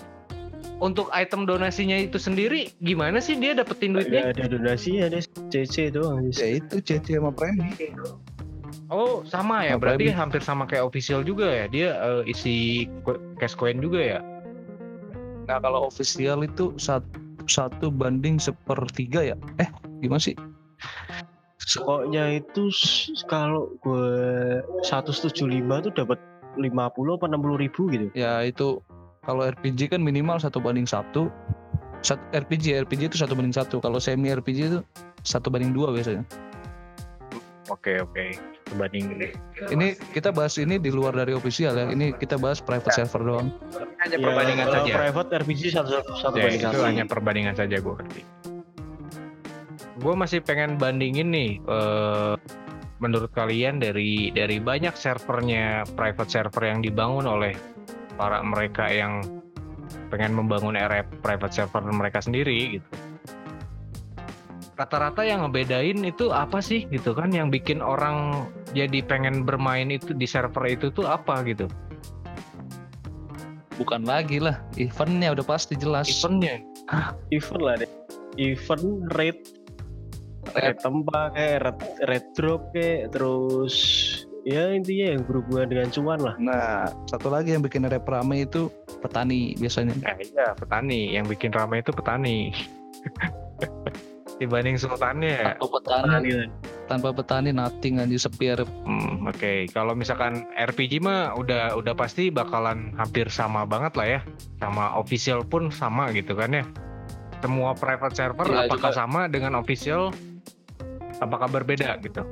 untuk 0.79 1.11
item 1.11 1.47
donasinya 1.47 1.99
itu 1.99 2.19
sendiri 2.19 2.71
gimana 2.83 3.19
sih 3.19 3.35
dia 3.39 3.55
dapetin 3.55 3.95
duitnya? 3.95 4.31
ada 4.31 4.47
donasi 4.47 5.03
ya 5.03 5.11
Des 5.11 5.27
CC 5.51 5.91
doang 5.91 6.31
ya 6.31 6.59
itu 6.63 6.79
CC 6.83 7.19
sama 7.19 7.35
premi 7.35 7.75
Oh 8.89 9.21
sama 9.29 9.69
ya, 9.69 9.77
berarti 9.77 10.09
premi. 10.09 10.17
hampir 10.17 10.41
sama 10.41 10.65
kayak 10.65 10.89
official 10.89 11.21
juga 11.21 11.45
ya. 11.45 11.67
Dia 11.69 11.89
eh, 12.01 12.23
isi 12.25 12.89
cash 13.37 13.53
coin 13.53 13.85
juga 13.85 14.01
ya. 14.01 14.21
Nah 15.45 15.61
kalau 15.61 15.89
official 15.89 16.41
itu 16.41 16.73
satu, 16.81 17.21
satu 17.45 17.93
banding 17.93 18.41
sepertiga 18.41 19.33
ya? 19.33 19.37
Eh 19.61 19.69
gimana 20.01 20.21
sih? 20.21 20.37
Pokoknya 21.69 22.41
itu 22.41 22.73
kalau 23.29 23.69
gue 23.85 24.09
175 24.89 25.37
tuh 25.85 25.93
dapat 25.93 26.17
50 26.57 26.73
apa 27.21 27.25
60 27.29 27.61
ribu 27.61 27.83
gitu 27.93 28.07
Ya 28.17 28.41
itu 28.41 28.81
kalau 29.29 29.45
RPG 29.45 29.93
kan 29.93 30.01
minimal 30.01 30.41
satu 30.41 30.65
banding 30.65 30.89
satu. 30.89 31.29
Sat, 32.01 32.17
RPG 32.33 32.89
RPG 32.89 33.13
itu 33.13 33.17
satu 33.21 33.37
banding 33.37 33.53
satu. 33.53 33.85
Kalau 33.85 34.01
semi 34.01 34.33
RPG 34.33 34.59
itu 34.73 34.81
satu 35.29 35.53
banding 35.53 35.77
dua 35.77 35.93
biasanya. 35.93 36.25
Oke 37.69 38.01
oke. 38.01 38.33
Sebanding 38.69 39.05
ini. 39.13 39.29
Ini 39.69 39.87
kita 40.13 40.29
bahas 40.29 40.57
ini 40.57 40.77
di 40.77 40.89
luar 40.89 41.13
dari 41.13 41.33
official 41.33 41.73
ya. 41.73 41.87
Ini 41.87 42.17
kita 42.17 42.37
bahas 42.37 42.61
private 42.61 42.93
server 42.95 43.23
doang. 43.23 43.49
Hanya 44.01 44.17
Ya, 44.17 44.25
perbandingan 44.25 44.67
saja. 44.69 44.93
private 44.95 45.31
RPG 45.41 45.61
satu 45.71 45.89
satu 46.15 46.37
Ya, 46.37 46.49
banding 46.49 46.61
itu 46.61 46.69
satu 46.69 46.85
hanya 46.85 47.05
perbandingan 47.05 47.55
saja 47.55 47.77
gue 47.77 47.95
ngerti. 47.95 48.23
Gue 49.99 50.15
masih 50.15 50.41
pengen 50.41 50.77
bandingin 50.77 51.29
nih. 51.29 51.51
eh, 51.61 52.35
menurut 52.99 53.31
kalian 53.31 53.79
dari 53.79 54.35
dari 54.35 54.59
banyak 54.59 54.91
servernya 54.93 55.87
private 55.95 56.27
server 56.29 56.67
yang 56.67 56.83
dibangun 56.83 57.31
oleh 57.31 57.55
para 58.19 58.43
mereka 58.43 58.91
yang 58.91 59.23
pengen 60.11 60.35
membangun 60.35 60.75
RF 60.75 61.07
private 61.23 61.55
server 61.55 61.83
mereka 61.85 62.19
sendiri 62.19 62.79
gitu. 62.79 62.89
Rata-rata 64.79 65.27
yang 65.27 65.43
ngebedain 65.43 65.99
itu 66.07 66.31
apa 66.31 66.63
sih 66.63 66.87
gitu 66.89 67.11
kan 67.11 67.35
yang 67.35 67.51
bikin 67.51 67.83
orang 67.83 68.47
jadi 68.71 69.03
pengen 69.03 69.43
bermain 69.43 69.91
itu 69.91 70.15
di 70.15 70.25
server 70.25 70.71
itu 70.71 70.95
tuh 70.95 71.05
apa 71.11 71.43
gitu. 71.43 71.67
Bukan 73.75 74.07
lagi 74.07 74.39
lah. 74.39 74.63
Eventnya 74.79 75.35
udah 75.35 75.43
pasti 75.43 75.75
jelas. 75.75 76.07
Eventnya 76.07 76.63
event 77.31 77.63
lah 77.63 77.75
deh 77.81 77.91
event 78.39 78.89
rate 79.17 79.45
rate 80.57 80.81
tempat 80.81 81.37
kayak 81.37 81.59
rate, 81.65 81.85
rate 82.09 82.29
drop 82.37 82.63
kayak 82.73 83.13
terus 83.13 83.75
ya 84.49 84.73
intinya 84.73 85.13
yang 85.17 85.23
berhubungan 85.29 85.69
dengan 85.69 85.89
cuan 85.93 86.21
lah 86.25 86.35
Nah, 86.41 86.89
satu 87.11 87.29
lagi 87.29 87.53
yang 87.53 87.61
bikin 87.61 87.85
rep 87.85 88.09
rame 88.09 88.49
itu 88.49 88.73
petani 89.05 89.53
biasanya. 89.61 89.95
Nah, 90.01 90.17
iya 90.17 90.49
petani 90.57 91.13
yang 91.13 91.29
bikin 91.29 91.53
ramai 91.53 91.85
itu 91.85 91.93
petani 91.93 92.51
dibanding 94.39 94.79
sultannya 94.79 95.35
ya. 95.35 95.47
Tanpa 95.59 95.79
petani, 95.83 96.29
kan. 96.31 96.49
tanpa 96.87 97.09
petani 97.11 97.51
nothing 97.51 97.99
aja 97.99 98.17
sepi. 98.17 98.55
Hmm, 98.87 99.27
Oke, 99.27 99.67
kalau 99.71 99.93
misalkan 99.93 100.47
RPG 100.55 101.03
mah 101.03 101.35
udah 101.35 101.75
udah 101.75 101.93
pasti 101.93 102.31
bakalan 102.31 102.95
hampir 102.95 103.27
sama 103.29 103.67
banget 103.67 103.93
lah 103.99 104.07
ya, 104.09 104.21
sama 104.59 104.95
official 104.95 105.43
pun 105.43 105.69
sama 105.69 106.11
gitu 106.15 106.33
kan 106.35 106.55
ya. 106.55 106.65
semua 107.39 107.71
private 107.71 108.19
server 108.19 108.51
Iya, 108.51 108.67
apakah 108.67 108.91
juga. 108.91 108.99
sama 108.99 109.21
dengan 109.31 109.55
official 109.55 110.11
apakah 111.23 111.47
berbeda 111.47 112.03
gitu 112.03 112.27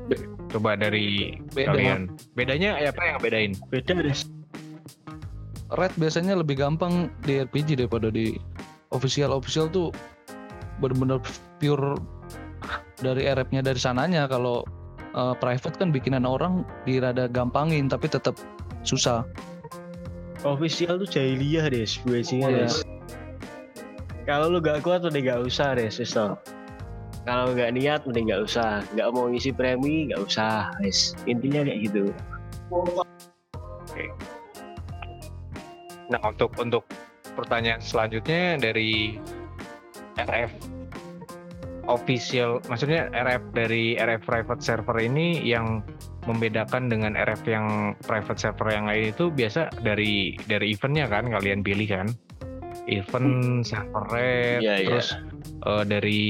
coba 0.50 0.74
dari 0.74 1.38
Beda. 1.54 1.70
kalian 1.70 2.10
bedanya 2.34 2.74
ya 2.74 2.90
apa 2.90 3.14
yang 3.14 3.18
bedain 3.22 3.52
beda 3.70 4.02
deh 4.02 4.18
Red 5.78 5.94
biasanya 5.94 6.34
lebih 6.34 6.58
gampang 6.58 7.06
di 7.22 7.38
RPG 7.38 7.78
daripada 7.78 8.10
di 8.10 8.34
official 8.90 9.30
official 9.30 9.70
tuh 9.70 9.94
bener-bener 10.78 11.22
pure 11.58 11.98
dari 13.00 13.28
RF-nya 13.28 13.62
dari 13.64 13.80
sananya. 13.80 14.28
Kalau 14.28 14.64
eh, 15.14 15.34
private 15.38 15.76
kan 15.76 15.90
bikinan 15.92 16.24
orang 16.24 16.64
dirada 16.84 17.28
gampangin 17.28 17.88
tapi 17.88 18.08
tetap 18.08 18.36
susah. 18.86 19.26
Official 20.44 21.00
tuh 21.02 21.08
jahiliyah 21.08 21.66
deh 21.72 21.82
gue 21.82 22.20
sih. 22.22 22.38
Des. 22.44 22.84
kalau 24.26 24.50
lu 24.50 24.58
gak 24.58 24.82
kuat 24.82 25.06
mending 25.06 25.30
gak 25.30 25.38
usah 25.46 25.78
deh 25.78 25.86
sistem 25.86 26.34
kalau 27.26 27.58
nggak 27.58 27.74
niat 27.74 28.06
mending 28.06 28.30
nggak 28.30 28.46
usah. 28.46 28.86
Nggak 28.94 29.08
mau 29.10 29.26
ngisi 29.26 29.50
premi 29.50 30.06
nggak 30.08 30.22
usah 30.22 30.70
guys 30.78 31.18
intinya 31.26 31.66
kayak 31.66 31.90
gitu. 31.90 32.14
Nah 36.06 36.20
untuk 36.22 36.54
untuk 36.62 36.86
pertanyaan 37.34 37.82
selanjutnya 37.82 38.62
dari 38.62 39.18
RF 40.22 40.75
official 41.86 42.58
maksudnya 42.66 43.08
RF 43.14 43.54
dari 43.54 43.94
RF 43.98 44.26
private 44.26 44.62
server 44.62 44.96
ini 44.98 45.42
yang 45.42 45.82
membedakan 46.26 46.90
dengan 46.90 47.14
RF 47.14 47.42
yang 47.46 47.94
private 48.02 48.38
server 48.38 48.68
yang 48.74 48.90
lain 48.90 49.14
itu 49.14 49.30
biasa 49.30 49.70
dari 49.80 50.34
dari 50.50 50.74
eventnya 50.74 51.06
kan 51.06 51.30
kalian 51.30 51.62
pilih 51.62 51.86
kan. 51.86 52.08
Event 52.86 53.66
server 53.66 54.04
rate 54.14 54.62
Iya, 54.62 54.74
terus 54.86 55.08
eh, 55.66 55.84
dari 55.86 56.24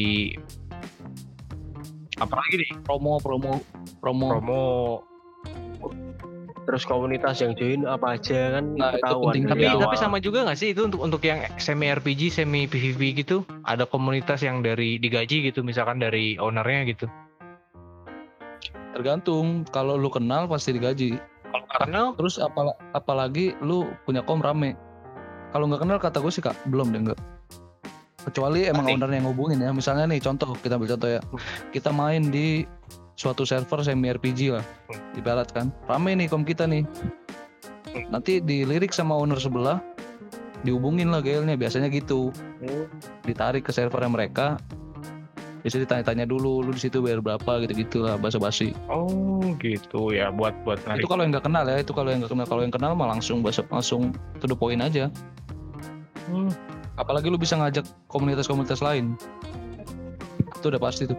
apa 2.16 2.34
lagi 2.36 2.54
nih? 2.64 2.70
Promo 2.84 3.20
promo 3.20 3.60
promo. 4.00 4.28
Promo 4.32 4.64
terus 6.66 6.82
komunitas 6.82 7.38
yang 7.38 7.54
join 7.54 7.82
apa 7.82 8.14
aja 8.14 8.58
kan 8.58 8.64
Nah, 8.74 8.90
itu 8.90 8.98
ketahuan 9.00 9.24
penting. 9.30 9.44
tapi 9.46 9.64
awal. 9.64 9.82
tapi 9.82 9.96
sama 9.96 10.16
juga 10.18 10.42
nggak 10.42 10.58
sih 10.58 10.68
itu 10.70 10.82
untuk 10.82 11.00
untuk 11.00 11.22
yang 11.22 11.40
semi 11.56 11.86
RPG 11.88 12.28
semi 12.32 12.66
PVP 12.66 13.00
gitu? 13.16 13.36
Ada 13.62 13.84
komunitas 13.84 14.42
yang 14.42 14.60
dari 14.60 14.98
digaji 14.98 15.46
gitu 15.46 15.62
misalkan 15.62 15.96
dari 15.96 16.34
ownernya 16.36 16.82
gitu? 16.88 17.06
Tergantung. 18.90 19.62
Kalau 19.66 19.94
lu 19.94 20.08
kenal 20.08 20.46
pasti 20.46 20.72
digaji. 20.72 21.14
Kalau 21.44 21.62
nggak 21.62 21.80
kenal? 21.82 22.06
Terus 22.14 22.34
apala- 22.36 22.76
apalagi 22.92 23.54
lu 23.60 23.86
punya 24.02 24.20
kom 24.20 24.40
rame. 24.40 24.74
Kalau 25.48 25.64
nggak 25.66 25.80
kenal 25.80 25.98
kata 25.98 26.18
gue 26.18 26.28
sih 26.30 26.40
kak 26.40 26.58
belum 26.66 26.90
deh 26.90 27.02
enggak 27.02 27.20
kecuali 28.18 28.66
emang 28.66 28.82
Pasti. 28.82 28.98
owner 28.98 29.10
yang 29.12 29.24
ngubungin 29.24 29.58
ya. 29.60 29.70
Misalnya 29.70 30.10
nih 30.10 30.18
contoh 30.18 30.50
kita 30.56 30.74
ambil 30.74 30.90
contoh 30.90 31.06
ya. 31.08 31.22
Kita 31.70 31.94
main 31.94 32.26
di 32.26 32.66
suatu 33.16 33.48
server 33.48 33.80
semi 33.80 34.12
RPG 34.12 34.52
lah. 34.52 34.64
Ibarat 35.16 35.50
kan. 35.50 35.72
Rame 35.88 36.12
nih 36.14 36.28
kom 36.28 36.44
kita 36.44 36.68
nih. 36.68 36.84
Nanti 38.12 38.44
dilirik 38.44 38.92
sama 38.92 39.16
owner 39.16 39.40
sebelah 39.40 39.80
dihubungin 40.62 41.08
lah 41.08 41.24
GL-nya 41.24 41.56
biasanya 41.56 41.88
gitu. 41.88 42.30
Ditarik 43.24 43.64
ke 43.64 43.72
servernya 43.72 44.12
mereka. 44.12 44.60
Bisa 45.64 45.82
ditanya-tanya 45.82 46.30
dulu 46.30 46.62
lu 46.62 46.70
di 46.70 46.78
situ 46.78 47.02
bayar 47.02 47.18
berapa? 47.18 47.58
gitu-gitu 47.66 48.06
lah 48.06 48.14
basa-basi. 48.20 48.70
Oh 48.86 49.42
gitu 49.58 50.14
ya. 50.14 50.30
Buat 50.30 50.54
buat 50.62 50.78
narik. 50.86 51.02
Itu 51.02 51.08
kalau 51.10 51.26
yang 51.26 51.32
nggak 51.34 51.46
kenal 51.48 51.64
ya 51.66 51.76
itu 51.82 51.92
kalau 51.96 52.08
yang 52.12 52.20
nggak 52.22 52.32
kenal. 52.36 52.46
Kalau 52.46 52.62
yang 52.62 52.74
kenal 52.74 52.92
mah 52.94 53.08
langsung 53.10 53.42
basa 53.42 53.66
langsung 53.72 54.14
to 54.38 54.46
the 54.46 54.54
point 54.54 54.78
aja. 54.78 55.10
Hmm. 56.26 56.50
apalagi 56.96 57.30
lu 57.30 57.38
bisa 57.38 57.54
ngajak 57.54 57.86
komunitas-komunitas 58.10 58.82
lain. 58.82 59.14
Itu 60.58 60.74
udah 60.74 60.80
pasti 60.80 61.06
tuh 61.06 61.14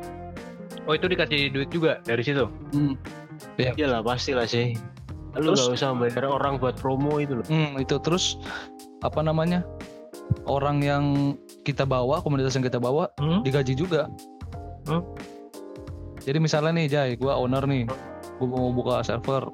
oh 0.87 0.93
itu 0.95 1.05
dikasih 1.05 1.51
duit 1.51 1.69
juga 1.69 1.99
dari 2.01 2.23
situ? 2.23 2.47
Hmm. 2.73 2.95
Iyalah 3.59 4.01
pasti 4.01 4.31
lah 4.33 4.47
sih. 4.47 4.73
Lu 5.37 5.53
Terus- 5.53 5.69
nggak 5.69 5.77
usah 5.77 5.93
bayar 5.93 6.25
orang 6.25 6.57
buat 6.57 6.73
promo 6.75 7.21
itu 7.21 7.37
loh. 7.37 7.45
Hmm, 7.45 7.77
itu. 7.77 7.99
Terus 8.01 8.39
apa 9.03 9.21
namanya? 9.21 9.61
Orang 10.43 10.81
yang 10.81 11.35
kita 11.61 11.83
bawa 11.83 12.19
komunitas 12.19 12.55
yang 12.55 12.63
kita 12.63 12.79
bawa 12.79 13.11
Hmm? 13.19 13.43
digaji 13.43 13.75
juga. 13.75 14.07
Hmm. 14.87 15.03
jadi 16.17 16.39
misalnya 16.39 16.71
nih 16.73 16.87
Jai 16.87 17.11
gua 17.15 17.35
owner 17.35 17.63
nih. 17.63 17.87
Gua 18.39 18.47
mau 18.49 18.71
buka 18.71 18.99
server. 18.99 19.47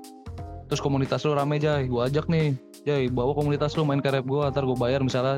Terus 0.65 0.79
komunitas 0.79 1.21
lu 1.21 1.34
rame 1.34 1.58
Jai. 1.58 1.86
Gua 1.86 2.05
ajak 2.05 2.25
nih. 2.25 2.53
Jai 2.84 3.10
bawa 3.10 3.34
komunitas 3.34 3.73
lu 3.73 3.84
main 3.84 3.97
ke 3.97 4.10
rep 4.10 4.25
gua 4.25 4.49
ntar 4.49 4.63
gua 4.63 4.77
bayar 4.79 5.01
misalnya 5.01 5.38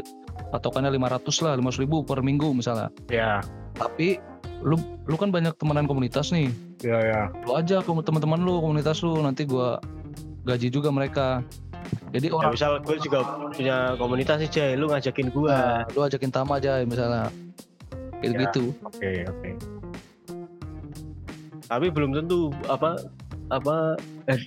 patokannya 0.51 0.91
500 0.91 1.39
lah 1.41 1.53
500 1.55 1.79
ribu 1.79 2.03
per 2.03 2.19
minggu 2.19 2.51
misalnya. 2.51 2.87
Ya 3.07 3.39
tapi 3.73 4.19
lu 4.63 4.77
lu 5.05 5.15
kan 5.17 5.33
banyak 5.33 5.55
temenan 5.57 5.85
komunitas 5.85 6.31
nih. 6.31 6.51
Ya 6.83 6.99
ya 7.01 7.21
lu 7.43 7.55
aja 7.55 7.81
ke 7.81 7.91
teman-teman 7.91 8.39
lu 8.43 8.61
komunitas 8.61 9.01
lu 9.03 9.19
nanti 9.19 9.43
gua 9.43 9.79
gaji 10.45 10.69
juga 10.69 10.93
mereka. 10.93 11.41
Jadi 12.15 12.31
ya, 12.31 12.37
orang 12.37 12.55
misal 12.55 12.71
gue 12.81 12.97
juga 12.97 13.19
punya 13.51 13.93
komunitas 13.99 14.39
sih 14.41 14.49
Jay. 14.49 14.71
Lu 14.79 14.87
ngajakin 14.87 15.27
gua. 15.29 15.51
Nah, 15.51 15.81
lu 15.93 15.99
ajakin 16.01 16.31
Tama 16.31 16.57
aja 16.57 16.81
misalnya. 16.87 17.27
Gitu 18.23 18.33
gitu 18.41 18.63
oke 18.81 19.11
oke. 19.27 19.49
Tapi 21.65 21.87
belum 21.89 22.13
tentu 22.13 22.53
apa 22.69 22.97
apa 23.53 23.97
eh, 24.29 24.41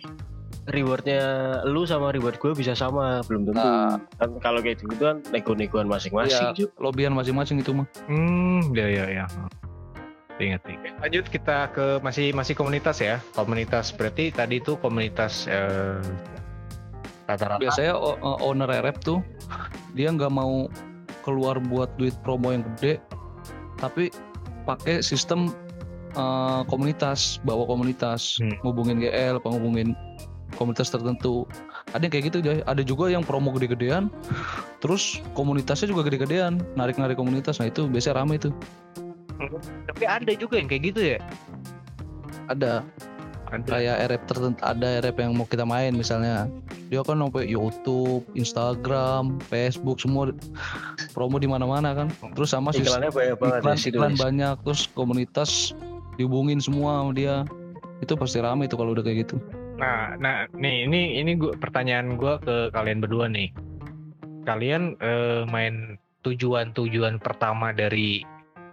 rewardnya 0.71 1.21
lu 1.67 1.87
sama 1.87 2.11
reward 2.11 2.39
gue 2.39 2.53
bisa 2.55 2.75
sama 2.75 3.23
belum 3.27 3.51
tentu. 3.51 3.59
Nah. 3.61 3.99
kan 4.19 4.31
kalau 4.43 4.61
kayak 4.63 4.83
gitu 4.83 4.95
kan 4.99 5.19
nego-negoan 5.31 5.87
masing-masing 5.87 6.55
Iya. 6.55 6.57
Ju. 6.57 6.67
lobian 6.79 7.15
masing-masing 7.15 7.63
itu 7.63 7.71
mah. 7.75 7.87
Hmm 8.07 8.63
ya 8.75 8.87
ya 8.87 9.05
ya 9.23 9.25
ingat 10.39 10.63
ingat. 10.67 10.95
Lanjut 11.03 11.25
kita 11.29 11.71
ke 11.75 11.87
masih 12.01 12.31
masih 12.33 12.55
komunitas 12.55 12.99
ya. 12.99 13.19
Komunitas 13.35 13.91
berarti 13.93 14.31
tadi 14.31 14.59
itu 14.63 14.79
komunitas 14.79 15.47
eh, 15.51 16.01
rata-rata. 17.27 17.61
Biasanya 17.61 17.95
o- 17.95 18.19
o- 18.19 18.41
owner 18.43 18.71
RF 18.71 18.97
tuh 19.03 19.19
dia 19.93 20.09
nggak 20.09 20.33
mau 20.33 20.71
keluar 21.27 21.61
buat 21.61 21.93
duit 22.01 22.17
promo 22.25 22.55
yang 22.55 22.65
gede 22.75 23.03
tapi 23.77 24.09
pakai 24.65 25.05
sistem 25.05 25.53
eh, 26.17 26.63
komunitas 26.67 27.39
bawa 27.45 27.69
komunitas. 27.69 28.39
Hmm. 28.41 28.57
ngubungin 28.65 28.99
GL 28.99 29.39
apa 29.39 29.49
ngubungin 29.51 29.93
komunitas 30.57 30.91
tertentu. 30.91 31.47
Ada 31.95 32.05
yang 32.09 32.13
kayak 32.13 32.25
gitu 32.33 32.39
ada 32.67 32.83
juga 32.83 33.09
yang 33.09 33.23
promo 33.25 33.55
gede-gedean 33.55 34.11
terus 34.83 35.23
komunitasnya 35.33 35.89
juga 35.91 36.07
gede-gedean 36.07 36.59
narik-narik 36.75 37.15
komunitas. 37.17 37.61
Nah 37.63 37.71
itu 37.71 37.87
biasanya 37.87 38.25
rame 38.25 38.37
tuh 38.39 38.53
tapi 39.89 40.05
ada 40.05 40.33
juga 40.35 40.59
yang 40.59 40.69
kayak 40.69 40.83
gitu 40.95 41.01
ya? 41.17 41.19
Ada. 42.51 42.83
Ada. 43.49 43.69
Kayak 43.69 43.97
RF 44.13 44.23
tertentu 44.29 44.61
ada 44.61 44.87
RF 45.01 45.17
yang 45.17 45.33
mau 45.37 45.47
kita 45.49 45.65
main 45.65 45.97
misalnya. 45.97 46.51
Dia 46.89 47.05
kan 47.05 47.21
sampai 47.21 47.45
YouTube, 47.45 48.25
Instagram, 48.33 49.37
Facebook 49.53 50.01
semua 50.01 50.33
promo 51.13 51.37
di 51.37 51.49
mana-mana 51.49 51.93
kan. 51.93 52.09
Terus 52.33 52.53
sama 52.53 52.73
sistem 52.73 53.05
iklannya 53.05 53.13
banyak 53.13 53.37
banget 53.37 53.61
iklan, 53.61 53.77
ya 53.77 53.81
situ 53.81 53.97
iklan 54.01 54.17
banyak 54.17 54.57
terus 54.65 54.83
komunitas 54.97 55.51
dihubungin 56.17 56.61
semua 56.61 57.05
sama 57.05 57.13
dia. 57.13 57.45
Itu 58.01 58.17
pasti 58.17 58.41
rame 58.41 58.69
itu 58.69 58.77
kalau 58.77 58.97
udah 58.97 59.05
kayak 59.05 59.29
gitu. 59.29 59.37
Nah, 59.79 60.17
nah, 60.17 60.49
nih 60.57 60.89
ini 60.89 61.21
ini 61.21 61.37
gua 61.37 61.53
pertanyaan 61.55 62.17
gua 62.17 62.41
ke 62.41 62.73
kalian 62.73 63.05
berdua 63.05 63.29
nih. 63.29 63.53
Kalian 64.49 64.97
eh, 65.01 65.45
main 65.45 66.01
tujuan-tujuan 66.25 67.21
pertama 67.21 67.71
dari 67.77 68.25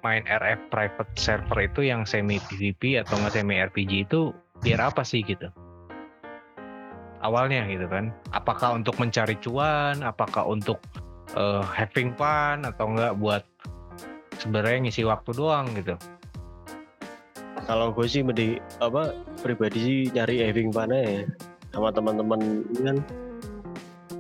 main 0.05 0.21
RF 0.29 0.69
private 0.69 1.09
server 1.17 1.65
itu 1.65 1.89
yang 1.89 2.05
semi 2.05 2.37
PvP 2.37 3.01
atau 3.01 3.17
nggak 3.17 3.41
semi 3.41 3.57
RPG 3.57 4.05
itu 4.05 4.29
biar 4.61 4.93
apa 4.93 5.01
sih 5.01 5.25
gitu? 5.25 5.49
Awalnya 7.25 7.65
gitu 7.65 7.89
kan? 7.89 8.13
Apakah 8.29 8.77
untuk 8.77 9.01
mencari 9.01 9.33
cuan? 9.41 10.05
Apakah 10.05 10.45
untuk 10.45 10.77
eh, 11.33 11.65
having 11.65 12.13
fun 12.13 12.61
atau 12.69 12.85
enggak 12.93 13.17
buat 13.17 13.41
sebenarnya 14.37 14.85
ngisi 14.85 15.01
waktu 15.09 15.33
doang 15.33 15.73
gitu? 15.73 15.97
kalau 17.65 17.89
gue 17.91 18.05
sih 18.05 18.21
mending 18.21 18.61
apa 18.79 19.11
pribadi 19.41 19.79
sih 19.81 19.99
nyari 20.13 20.45
having 20.45 20.69
fun 20.69 20.93
ya 20.93 21.25
sama 21.73 21.89
teman-teman 21.91 22.63
kan 22.85 22.97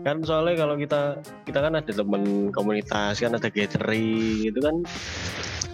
kan 0.05 0.17
soalnya 0.21 0.65
kalau 0.65 0.75
kita 0.77 1.17
kita 1.45 1.59
kan 1.61 1.73
ada 1.77 1.89
teman 1.93 2.53
komunitas 2.53 3.21
kan 3.21 3.37
ada 3.37 3.49
gathering 3.49 4.49
itu 4.49 4.59
kan 4.61 4.81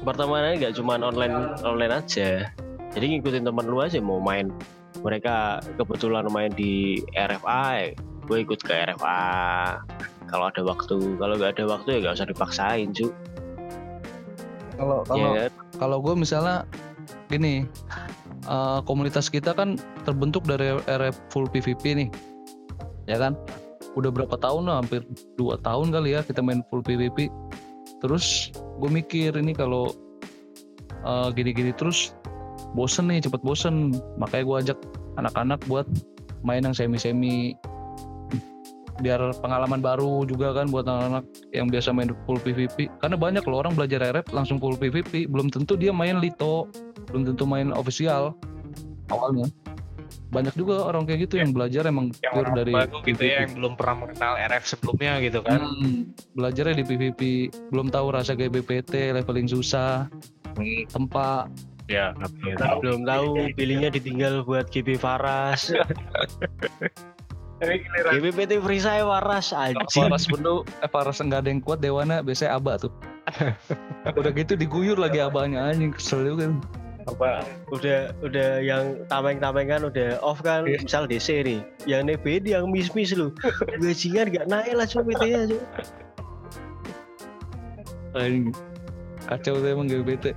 pertemanannya 0.01 0.57
nggak 0.61 0.75
cuma 0.77 0.97
online 0.97 1.55
online 1.61 1.93
aja. 1.93 2.49
Jadi 2.91 3.05
ngikutin 3.17 3.47
teman 3.47 3.65
lu 3.71 3.79
aja 3.79 4.01
mau 4.03 4.19
main 4.19 4.51
mereka 5.01 5.63
kebetulan 5.79 6.27
main 6.29 6.51
di 6.53 7.01
RFA 7.15 7.95
gue 8.27 8.37
ikut 8.47 8.59
ke 8.61 8.73
RFA 8.91 9.21
kalau 10.29 10.47
ada 10.47 10.61
waktu 10.63 10.95
kalau 11.17 11.35
nggak 11.35 11.57
ada 11.57 11.63
waktu 11.67 11.87
ya 11.87 11.97
nggak 12.05 12.15
usah 12.21 12.29
dipaksain 12.29 12.93
cu 12.95 13.09
kalau 14.77 15.03
ya 15.13 15.49
kan? 15.49 15.51
kalau 15.81 15.97
gue 15.99 16.13
misalnya 16.15 16.63
gini 17.27 17.65
eh, 18.45 18.79
komunitas 18.85 19.27
kita 19.27 19.51
kan 19.51 19.75
terbentuk 20.05 20.45
dari 20.45 20.77
RF 20.85 21.15
full 21.33 21.49
PVP 21.49 21.83
nih 21.97 22.09
ya 23.09 23.17
kan? 23.17 23.33
Udah 23.99 24.07
berapa 24.07 24.39
tahun 24.39 24.71
lah 24.71 24.79
hampir 24.79 25.03
dua 25.35 25.59
tahun 25.59 25.91
kali 25.91 26.15
ya 26.15 26.23
kita 26.23 26.39
main 26.39 26.63
full 26.71 26.79
PVP 26.79 27.27
terus 28.01 28.49
gue 28.81 28.89
mikir 28.89 29.37
ini 29.37 29.53
kalau 29.53 29.93
eh, 31.05 31.29
gini-gini 31.37 31.71
terus 31.71 32.17
bosen 32.73 33.07
nih 33.11 33.23
cepet 33.23 33.41
bosen. 33.43 33.95
Makanya 34.17 34.43
gue 34.43 34.57
ajak 34.67 34.79
anak-anak 35.19 35.59
buat 35.67 35.87
main 36.41 36.63
yang 36.65 36.75
semi-semi. 36.75 37.55
Biar 39.01 39.33
pengalaman 39.41 39.81
baru 39.81 40.27
juga 40.29 40.53
kan 40.53 40.69
buat 40.69 40.85
anak-anak 40.85 41.25
yang 41.57 41.73
biasa 41.73 41.89
main 41.89 42.13
full 42.29 42.37
PVP 42.37 42.91
karena 43.01 43.17
banyak 43.17 43.41
loh 43.49 43.65
orang 43.65 43.73
belajar 43.73 43.97
RF 43.97 44.29
langsung 44.29 44.61
full 44.61 44.77
PVP 44.77 45.25
belum 45.25 45.49
tentu 45.49 45.73
dia 45.73 45.89
main 45.89 46.21
Lito 46.21 46.69
belum 47.09 47.33
tentu 47.33 47.49
main 47.49 47.73
official 47.73 48.37
awalnya 49.09 49.49
banyak 50.29 50.53
juga 50.53 50.83
orang 50.83 51.03
kayak 51.03 51.25
gitu 51.25 51.35
yang 51.37 51.51
belajar 51.51 51.83
emang 51.85 52.11
yang 52.17 52.31
pure 52.31 52.43
orang 52.43 52.55
dari 52.55 52.73
baru 52.73 52.97
gitu 53.01 53.21
ya 53.21 53.27
PVP. 53.27 53.41
yang 53.41 53.51
belum 53.55 53.73
pernah 53.75 53.95
mengenal 53.99 54.33
RF 54.41 54.63
sebelumnya 54.65 55.13
gitu 55.19 55.39
kan. 55.41 55.59
Hmm, 55.59 55.97
belajarnya 56.33 56.75
di 56.75 56.85
PVP 56.85 57.21
belum 57.69 57.87
tahu 57.87 58.07
rasa 58.09 58.31
GBPT 58.33 58.93
leveling 59.13 59.47
susah 59.47 60.07
Hmm, 60.51 60.83
tempat 60.87 61.47
ya 61.87 62.11
nggak 62.13 62.31
tahu. 62.57 62.77
belum 62.79 63.01
tahu 63.03 63.27
pilihnya 63.53 63.89
ditinggal 63.89 64.43
buat 64.43 64.67
GB 64.67 64.95
Faras. 64.95 65.71
GBPT 68.11 68.57
free 68.57 68.81
saya 68.81 69.05
Waras 69.05 69.53
anjing. 69.53 69.85
Faras 69.87 70.25
penuh 70.25 70.65
eh 70.81 70.89
Faras 70.89 71.21
nggak 71.21 71.45
ada 71.45 71.49
yang 71.49 71.61
kuat 71.61 71.77
Dewana 71.77 72.19
biasanya 72.19 72.57
Aba 72.57 72.75
tuh. 72.75 72.89
Udah 74.17 74.31
gitu 74.33 74.57
diguyur 74.57 74.97
lagi 74.97 75.21
abahnya 75.21 75.69
anjing 75.69 75.93
kesel 75.93 76.25
juga 76.25 76.49
apa 77.11 77.43
udah 77.69 78.15
udah 78.19 78.49
yang 78.59 79.03
tameng-tamengan 79.05 79.85
udah 79.85 80.17
off 80.19 80.39
kan 80.39 80.63
Iya. 80.63 80.79
misal 80.79 81.03
DC 81.05 81.43
nih. 81.43 81.59
Yang 81.83 81.99
NBD 82.15 82.45
yang 82.51 82.65
miss-miss 82.67 83.11
lu 83.11 83.35
bajingan 83.77 84.31
gak 84.31 84.47
naik 84.47 84.73
lah 84.73 84.85
cuma 84.85 85.03
PT 85.05 85.23
anjing. 85.31 85.63
Kacau 89.23 89.53
tuh 89.55 89.69
emang 89.69 89.87
GBPT 89.87 90.35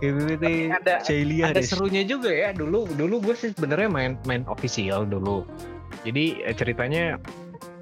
GBPT 0.00 0.44
Ada- 0.70 1.02
Jailia 1.02 1.50
ada 1.50 1.60
des 1.60 1.68
serunya 1.68 2.00
juga 2.04 2.30
ya. 2.30 2.52
Dulu 2.52 2.88
dulu 2.94 3.20
gue 3.20 3.34
sih 3.34 3.50
sebenarnya 3.50 3.88
main 3.90 4.12
main 4.24 4.44
official 4.46 5.04
dulu. 5.04 5.44
Jadi 6.04 6.40
eh, 6.40 6.54
ceritanya 6.54 7.20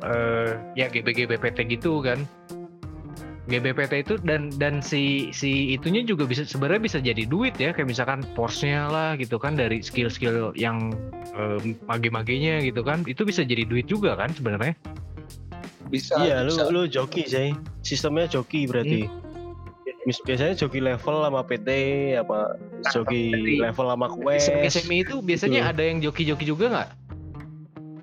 eh 0.03 0.51
ya 0.75 0.87
GBGBPT 0.87 1.69
gitu 1.69 1.99
kan 2.01 2.23
GBPT 3.49 4.05
itu 4.05 4.15
dan 4.21 4.53
dan 4.61 4.85
si 4.85 5.33
si 5.33 5.73
itunya 5.73 6.05
juga 6.05 6.29
bisa 6.29 6.45
sebenarnya 6.45 6.83
bisa 6.85 6.99
jadi 7.01 7.25
duit 7.25 7.57
ya. 7.57 7.73
Kayak 7.73 7.89
misalkan 7.97 8.21
Porsche-nya 8.37 8.93
lah 8.93 9.11
gitu 9.17 9.41
kan 9.41 9.57
dari 9.57 9.81
skill-skill 9.81 10.53
yang 10.53 10.93
eh, 11.33 11.59
mage-magenya 11.89 12.61
gitu 12.61 12.85
kan 12.85 13.09
itu 13.09 13.25
bisa 13.25 13.41
jadi 13.43 13.65
duit 13.65 13.89
juga 13.89 14.21
kan 14.21 14.29
sebenarnya. 14.37 14.77
Bisa 15.89 16.21
iya 16.21 16.45
lu 16.45 16.53
bisa. 16.53 16.69
lu 16.69 16.83
joki 16.85 17.25
sih. 17.25 17.57
Sistemnya 17.81 18.29
joki 18.29 18.69
berarti. 18.69 19.09
Mis- 20.05 20.21
biasanya 20.25 20.53
joki 20.53 20.85
level 20.85 21.17
sama 21.25 21.41
PT 21.45 21.69
apa 22.21 22.61
joki 22.93 23.33
tapi- 23.33 23.61
level 23.65 23.87
sama 23.89 24.07
quest. 24.13 24.53
Semi 24.69 25.01
itu 25.01 25.25
biasanya 25.25 25.65
Betul. 25.65 25.73
ada 25.73 25.83
yang 25.89 25.99
joki-joki 26.05 26.45
juga 26.45 26.67
nggak? 26.69 26.89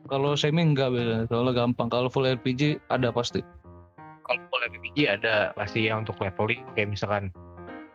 Kalau 0.09 0.33
semi 0.33 0.61
enggak 0.65 0.89
soalnya 1.29 1.53
gampang. 1.53 1.89
Kalau 1.93 2.09
full 2.09 2.25
RPG 2.25 2.81
ada 2.89 3.13
pasti 3.13 3.45
kalau 4.25 4.41
full 4.49 4.61
RPG 4.65 4.97
ada 5.05 5.53
pasti 5.53 5.85
ya 5.85 6.01
untuk 6.01 6.17
leveling 6.17 6.65
kayak 6.73 6.89
misalkan 6.91 7.29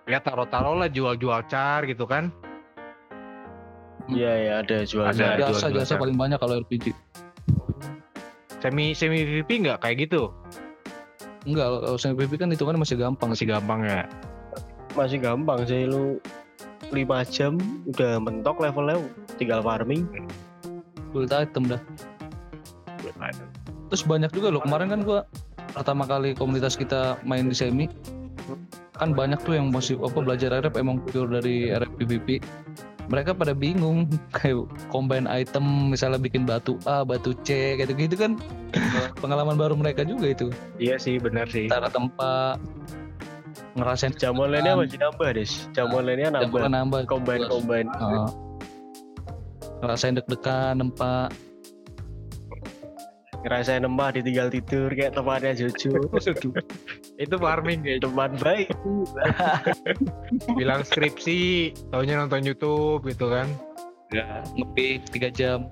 ya 0.07 0.23
taruh-taruh 0.23 0.79
lah 0.79 0.89
jual-jual 0.91 1.43
car 1.51 1.85
gitu 1.87 2.07
kan. 2.07 2.31
Iya 4.11 4.33
ya 4.35 4.53
ada 4.65 4.77
jual 4.83 5.07
Ada, 5.07 5.15
jual. 5.15 5.35
jasa 5.39 5.71
jual-jual 5.71 5.83
jasa 5.83 5.95
paling 5.99 6.17
banyak 6.19 6.39
kalau 6.39 6.63
RPG 6.67 6.95
semi 8.61 8.93
semi 8.93 9.25
PvP 9.25 9.51
nggak 9.67 9.79
kayak 9.83 10.07
gitu? 10.09 10.31
Enggak 11.49 11.67
kalau 11.83 11.99
semi 11.99 12.15
PVP 12.15 12.33
kan 12.37 12.51
itu 12.53 12.65
kan 12.69 12.77
masih 12.77 12.97
gampang. 13.01 13.29
Masih 13.33 13.49
gampang 13.49 13.81
ya? 13.89 14.05
Masih 14.95 15.19
gampang 15.19 15.61
sih 15.65 15.89
lu 15.89 16.21
5 16.93 17.07
jam 17.33 17.57
udah 17.89 18.21
mentok 18.21 18.61
levelnya 18.61 19.01
tinggal 19.41 19.65
farming. 19.65 20.05
Build 21.11 21.33
item 21.33 21.67
dah. 21.67 21.81
Terus 23.91 24.03
banyak 24.07 24.31
juga 24.31 24.55
loh 24.55 24.63
kemarin 24.63 24.93
kan 24.93 25.01
gua 25.03 25.21
pertama 25.73 26.05
kali 26.07 26.35
komunitas 26.35 26.75
kita 26.75 27.19
main 27.23 27.47
di 27.47 27.57
semi 27.57 27.87
kan 29.01 29.17
banyak 29.17 29.41
tuh 29.47 29.57
yang 29.57 29.73
masih 29.73 29.97
apa 30.05 30.21
belajar 30.21 30.53
RF 30.61 30.77
emang 30.77 31.01
pure 31.09 31.41
dari 31.41 31.73
RF 31.73 31.91
PVP 31.97 32.45
mereka 33.11 33.35
pada 33.35 33.57
bingung 33.57 34.07
kayak 34.37 34.71
combine 34.93 35.27
item 35.27 35.91
misalnya 35.91 36.21
bikin 36.23 36.47
batu 36.47 36.79
A 36.87 37.03
batu 37.03 37.35
C 37.43 37.75
gitu 37.81 37.93
gitu 37.97 38.15
kan 38.15 38.39
pengalaman 39.19 39.59
baru 39.59 39.75
mereka 39.75 40.07
juga 40.07 40.31
itu. 40.31 40.49
Iya 40.79 40.97
sih 40.97 41.19
benar 41.19 41.51
sih. 41.51 41.67
Cara 41.67 41.91
tempat 41.91 42.63
ngerasain 43.75 44.15
jam 44.15 44.39
online-nya 44.39 44.79
masih 44.79 44.99
nambah 44.99 45.29
des. 45.35 45.53
Jam 45.75 45.91
online-nya 45.91 46.39
jam 46.39 46.51
nambah. 46.51 46.71
nambah 46.71 47.01
combine 47.11 47.45
combine. 47.51 47.91
Heeh. 47.91 48.31
ngerasain 49.81 50.13
deg-degan 50.13 50.77
nempak 50.77 51.33
ngerasain 53.45 53.83
nembah 53.85 54.13
ditinggal 54.13 54.53
tidur 54.53 54.93
kayak 54.93 55.17
temannya 55.17 55.53
Jojo. 55.57 55.97
Itu 57.23 57.35
farming 57.41 57.81
kayak 57.85 58.01
teman 58.05 58.33
baik. 58.41 58.69
Bilang 60.59 60.85
skripsi 60.85 61.73
taunya 61.89 62.21
nonton 62.21 62.45
YouTube 62.45 63.09
gitu 63.09 63.33
kan. 63.33 63.49
Ngepick 64.57 65.09
tiga 65.13 65.29
jam. 65.33 65.71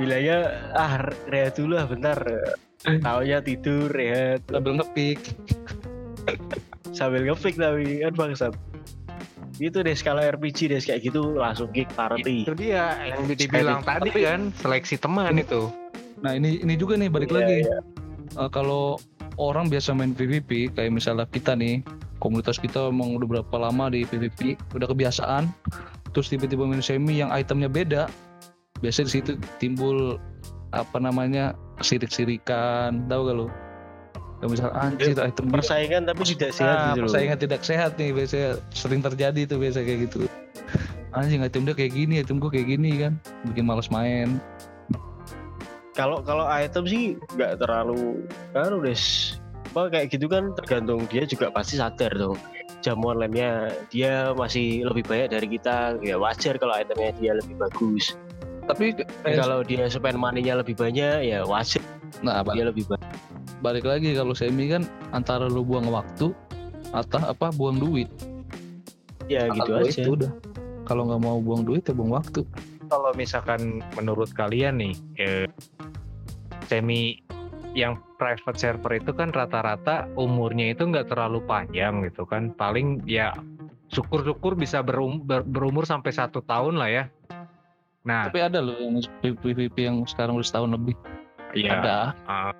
Bilangnya 0.00 0.72
ah 0.72 1.12
rehat 1.28 1.60
dulu 1.60 1.76
lah 1.76 1.84
bentar. 1.84 2.18
Taunya 2.82 3.44
tidur 3.44 3.92
rehat. 3.92 4.40
Sambil 4.48 4.80
ngepick. 4.80 5.20
Sambil 6.96 7.28
ngepick 7.28 7.60
tapi 7.60 8.00
kan 8.00 8.14
bangsat 8.16 8.54
itu 9.58 9.82
deh 9.82 9.94
skala 9.94 10.22
RPG 10.30 10.70
deh 10.70 10.80
kayak 10.80 11.02
gitu 11.10 11.34
langsung 11.34 11.68
kick 11.74 11.90
party. 11.98 12.46
Itu 12.46 12.54
dia 12.54 12.94
yang 13.02 13.26
dibilang 13.26 13.82
tadi 13.82 14.10
kan 14.14 14.54
seleksi 14.62 14.96
teman 14.98 15.34
itu. 15.38 15.66
Nah 16.22 16.34
ini 16.34 16.62
ini 16.62 16.74
juga 16.78 16.94
nih 16.98 17.10
balik 17.10 17.30
Iya, 17.30 17.38
lagi. 17.38 17.58
Eh, 18.38 18.50
kalau 18.54 18.98
orang 19.38 19.70
biasa 19.70 19.94
main 19.94 20.14
PVP 20.14 20.74
kayak 20.74 20.90
misalnya 20.94 21.26
kita 21.30 21.54
nih 21.54 21.82
komunitas 22.18 22.58
kita 22.58 22.90
emang 22.90 23.14
udah 23.14 23.38
berapa 23.38 23.56
lama 23.58 23.90
di 23.94 24.02
PVP 24.02 24.58
udah 24.74 24.90
kebiasaan 24.90 25.46
terus 26.10 26.26
tiba-tiba 26.28 26.66
main 26.66 26.82
semi 26.82 27.22
yang 27.22 27.30
itemnya 27.30 27.70
beda 27.70 28.02
biasanya 28.82 29.06
di 29.06 29.12
situ 29.14 29.30
timbul 29.62 30.18
apa 30.74 30.98
namanya 30.98 31.54
sirik-sirikan 31.80 33.06
tahu 33.08 33.30
gak 33.30 33.36
lo? 33.38 33.46
Kayak 34.38 34.50
misal 34.50 34.70
anjir 34.70 35.06
item 35.12 35.44
dia. 35.44 35.54
Persaingan 35.58 36.02
tapi 36.04 36.22
tidak 36.24 36.50
sehat 36.52 36.70
Nah, 36.70 36.82
gitu 36.84 36.94
loh. 36.94 37.04
persaingan 37.04 37.38
tidak 37.38 37.60
sehat 37.62 37.90
nih 37.94 38.10
biasanya 38.12 38.50
sering 38.70 39.00
terjadi 39.00 39.40
tuh 39.44 39.58
biasa 39.58 39.78
kayak 39.82 40.00
gitu. 40.06 40.18
Anjing 41.10 41.42
item 41.42 41.62
dia 41.64 41.74
kayak 41.74 41.92
gini 41.92 42.14
item 42.18 42.38
gua 42.38 42.48
kayak 42.48 42.68
gini 42.68 42.90
kan? 42.98 43.12
Bikin 43.44 43.64
males 43.64 43.88
main. 43.88 44.38
Kalau 45.92 46.22
kalau 46.22 46.46
item 46.46 46.86
sih 46.86 47.02
nggak 47.34 47.58
terlalu 47.58 48.22
kan 48.52 48.70
udah 48.70 48.94
s- 48.94 49.42
apa 49.68 49.90
kayak 49.90 50.08
gitu 50.08 50.30
kan 50.30 50.54
tergantung 50.54 51.02
dia 51.10 51.26
juga 51.26 51.50
pasti 51.50 51.74
sadar 51.74 52.14
dong. 52.14 52.38
Jam 52.78 53.02
online-nya 53.02 53.68
dia 53.90 54.30
masih 54.32 54.86
lebih 54.86 55.02
banyak 55.02 55.28
dari 55.28 55.46
kita. 55.50 55.98
Ya 55.98 56.14
wajar 56.14 56.54
kalau 56.56 56.72
itemnya 56.72 57.10
dia 57.18 57.32
lebih 57.34 57.58
bagus. 57.58 58.14
Tapi 58.64 58.94
kalau 59.24 59.66
dia 59.66 59.90
spend 59.90 60.14
money-nya 60.14 60.54
lebih 60.54 60.78
banyak 60.78 61.26
ya 61.26 61.42
wajar. 61.42 61.82
Nah 62.22 62.46
ba- 62.46 62.54
dia 62.54 62.70
lebih 62.70 62.86
banyak 62.86 63.10
balik 63.58 63.84
lagi 63.84 64.14
kalau 64.14 64.32
semi 64.32 64.70
kan 64.70 64.86
antara 65.10 65.50
lu 65.50 65.66
buang 65.66 65.90
waktu 65.90 66.30
atau 66.94 67.20
apa 67.22 67.50
buang 67.52 67.78
duit. 67.78 68.08
Ya 69.28 69.50
gitu 69.52 69.70
aja. 69.76 69.90
itu 69.92 70.10
udah. 70.16 70.32
Kalau 70.88 71.04
nggak 71.04 71.20
mau 71.20 71.38
buang 71.42 71.68
duit 71.68 71.84
ya 71.84 71.92
buang 71.92 72.16
waktu. 72.16 72.46
Kalau 72.88 73.12
misalkan 73.12 73.84
menurut 73.92 74.32
kalian 74.32 74.80
nih 74.80 74.94
eh, 75.20 75.46
semi 76.70 77.20
yang 77.76 78.00
private 78.16 78.56
server 78.56 78.96
itu 78.96 79.12
kan 79.12 79.28
rata-rata 79.30 80.08
umurnya 80.16 80.72
itu 80.72 80.88
nggak 80.88 81.12
terlalu 81.12 81.44
panjang 81.44 82.00
gitu 82.08 82.24
kan. 82.24 82.56
Paling 82.56 83.04
ya 83.04 83.36
syukur-syukur 83.92 84.56
bisa 84.56 84.80
berum- 84.80 85.24
ber- 85.24 85.44
berumur 85.44 85.84
sampai 85.84 86.12
satu 86.12 86.40
tahun 86.40 86.80
lah 86.80 86.88
ya. 86.88 87.04
Nah. 88.08 88.32
Tapi 88.32 88.40
ada 88.40 88.64
loh 88.64 88.72
yang 88.80 89.04
PVP 89.20 89.76
yang 89.76 90.08
sekarang 90.08 90.40
udah 90.40 90.46
setahun 90.48 90.72
lebih 90.72 90.96
iya. 91.56 91.80
Ada. 91.80 91.98
Ah, 92.28 92.52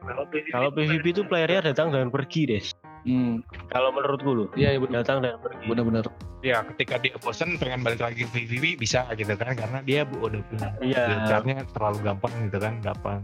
kalau 0.53 0.71
PvP 0.73 1.05
itu 1.13 1.23
playernya 1.27 1.73
datang 1.73 1.93
dan 1.93 2.09
pergi 2.09 2.49
deh 2.49 2.63
hmm, 3.09 3.45
kalau 3.73 3.89
menurutku 3.93 4.31
loh. 4.33 4.49
Iya 4.55 4.77
benar. 4.81 5.05
Datang 5.05 5.19
dan 5.25 5.41
pergi. 5.41 5.65
Benar-benar. 5.69 6.05
Ya 6.45 6.63
ketika 6.75 7.01
dia 7.03 7.17
bosen 7.19 7.59
pengen 7.59 7.83
balik 7.83 8.05
lagi 8.05 8.25
ke 8.25 8.31
PvP 8.31 8.79
bisa 8.79 9.09
gitu 9.17 9.35
kan 9.35 9.57
karena 9.57 9.79
dia 9.83 10.05
bu- 10.07 10.23
udah 10.29 10.41
punya 10.47 10.69
Iya. 10.85 11.03
belajarnya 11.09 11.57
terlalu 11.73 11.99
gampang 12.05 12.33
gitu 12.47 12.59
kan 12.61 12.75
gampang. 12.85 13.21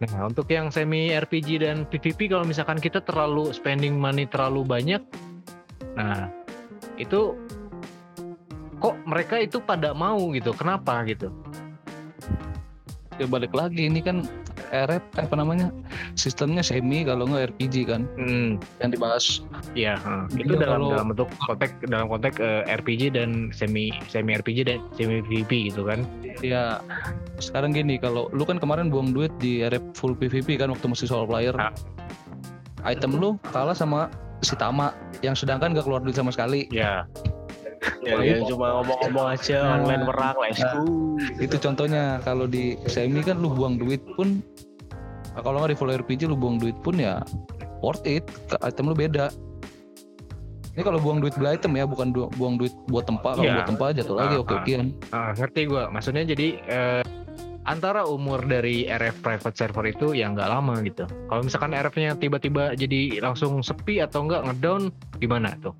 Nah 0.00 0.26
untuk 0.26 0.48
yang 0.48 0.72
semi 0.72 1.12
RPG 1.12 1.60
dan 1.60 1.84
PvP 1.84 2.32
kalau 2.32 2.48
misalkan 2.48 2.80
kita 2.80 3.04
terlalu 3.04 3.52
spending 3.52 4.00
money 4.00 4.24
terlalu 4.24 4.64
banyak 4.64 5.02
nah 5.98 6.30
itu 7.02 7.34
kok 8.78 8.94
mereka 9.04 9.36
itu 9.42 9.60
pada 9.60 9.92
mau 9.92 10.30
gitu? 10.32 10.54
Kenapa 10.56 11.04
gitu? 11.04 11.28
Ya 13.20 13.28
balik 13.28 13.52
lagi 13.52 13.90
ini 13.90 14.00
kan 14.00 14.24
RF 14.70 15.02
apa 15.18 15.34
namanya 15.34 15.74
sistemnya 16.14 16.62
semi 16.62 17.02
kalau 17.02 17.26
nggak 17.26 17.52
RPG 17.52 17.84
kan 17.84 18.06
Hmm, 18.14 18.56
yang 18.78 18.90
dibahas. 18.90 19.42
heeh. 19.42 19.90
Iya, 19.90 19.94
Itu 20.32 20.54
dalam 20.54 20.78
kalau- 20.78 20.92
dalam 20.94 21.06
bentuk 21.10 21.28
konteks 21.40 21.74
dalam 21.84 22.06
konteks 22.06 22.36
eh, 22.38 22.62
RPG 22.70 23.02
dan 23.10 23.50
semi 23.50 23.90
semi 24.06 24.32
RPG 24.32 24.58
dan 24.64 24.78
semi 24.94 25.18
PvP 25.20 25.68
gitu 25.68 25.82
kan. 25.82 26.06
Ya 26.40 26.78
sekarang 27.36 27.70
gini 27.70 27.96
kalau 27.96 28.30
lu 28.30 28.42
kan 28.42 28.56
kemarin 28.56 28.88
buang 28.88 29.10
duit 29.10 29.34
di 29.36 29.60
RF 29.60 29.82
full 29.92 30.14
PVP 30.14 30.54
kan 30.54 30.70
waktu 30.70 30.86
masih 30.86 31.06
solo 31.06 31.26
player. 31.26 31.52
Ah. 31.54 31.74
Item 32.82 33.18
lu 33.18 33.36
kalah 33.46 33.74
sama 33.74 34.08
si 34.40 34.56
Tama 34.56 34.94
yang 35.20 35.36
sedangkan 35.36 35.76
gak 35.76 35.84
keluar 35.84 36.00
duit 36.00 36.16
sama 36.16 36.30
sekali. 36.30 36.64
Ya. 36.72 37.04
Ya, 38.00 38.16
ya 38.18 38.44
cuma 38.44 38.76
ngomong-ngomong 38.76 39.26
aja 39.30 39.56
Nah. 39.58 39.72
online 39.78 40.04
perang 40.04 40.36
let's 40.38 40.58
Nah. 40.58 40.72
go. 40.74 40.84
Itu 41.38 41.56
contohnya 41.56 42.02
kalau 42.20 42.44
di 42.44 42.76
semi 42.84 43.20
kan 43.20 43.38
lu 43.38 43.48
buang 43.48 43.76
duit 43.76 44.04
pun 44.14 44.44
ah, 45.32 45.40
kalau 45.40 45.60
nggak 45.60 45.72
di 45.72 45.78
full 45.78 45.88
RPG 45.90 46.20
lu 46.24 46.34
buang 46.34 46.56
duit 46.56 46.76
pun 46.78 46.94
ya 46.94 47.24
worth 47.80 48.04
it. 48.04 48.24
Item 48.58 48.88
lu 48.88 48.94
beda. 48.94 49.32
Ini 50.70 50.82
kalau 50.82 50.96
buang 50.96 51.18
duit 51.18 51.34
beli 51.34 51.50
item 51.50 51.74
ya, 51.74 51.84
bukan 51.84 52.08
du- 52.08 52.30
buang 52.30 52.54
duit 52.54 52.70
buat 52.86 53.02
tempat. 53.02 53.34
Kalau 53.34 53.42
Iya. 53.42 53.56
buat 53.58 53.68
tempat 53.68 53.88
jatuh 53.96 54.16
lagi 54.16 54.34
Ah, 54.34 54.40
oke 54.40 54.52
ah. 54.52 54.58
okean. 54.60 54.82
Ah, 55.10 55.30
ngerti 55.34 55.60
gua. 55.66 55.82
Maksudnya 55.88 56.22
jadi 56.24 56.46
eh, 56.62 57.02
antara 57.62 58.04
umur 58.04 58.40
dari 58.42 58.84
RF 58.84 59.20
private 59.20 59.56
server 59.56 59.84
itu 59.86 60.12
yang 60.12 60.32
nggak 60.32 60.48
lama 60.48 60.78
gitu. 60.80 61.04
Kalau 61.26 61.42
misalkan 61.42 61.72
RF-nya 61.72 62.14
tiba-tiba 62.14 62.72
jadi 62.72 63.20
langsung 63.20 63.60
sepi 63.60 63.98
atau 63.98 64.22
enggak 64.22 64.46
ngedown 64.46 64.88
gimana 65.16 65.52
tuh? 65.58 65.74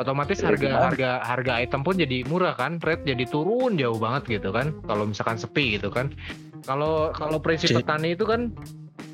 Otomatis 0.00 0.40
Ya, 0.40 0.48
harga 0.48 0.70
harga 0.88 1.10
harga 1.20 1.52
item 1.60 1.84
pun 1.84 2.00
jadi 2.00 2.24
murah 2.24 2.56
kan, 2.56 2.80
rate 2.80 3.04
jadi 3.04 3.28
turun 3.28 3.76
jauh 3.76 4.00
banget 4.00 4.40
gitu 4.40 4.48
kan. 4.48 4.72
Kalau 4.88 5.04
misalkan 5.04 5.36
sepi 5.36 5.76
gitu 5.76 5.92
kan. 5.92 6.16
Kalau 6.64 7.12
kalau 7.12 7.36
prinsip 7.36 7.76
petani 7.76 8.16
itu 8.16 8.24
kan 8.24 8.48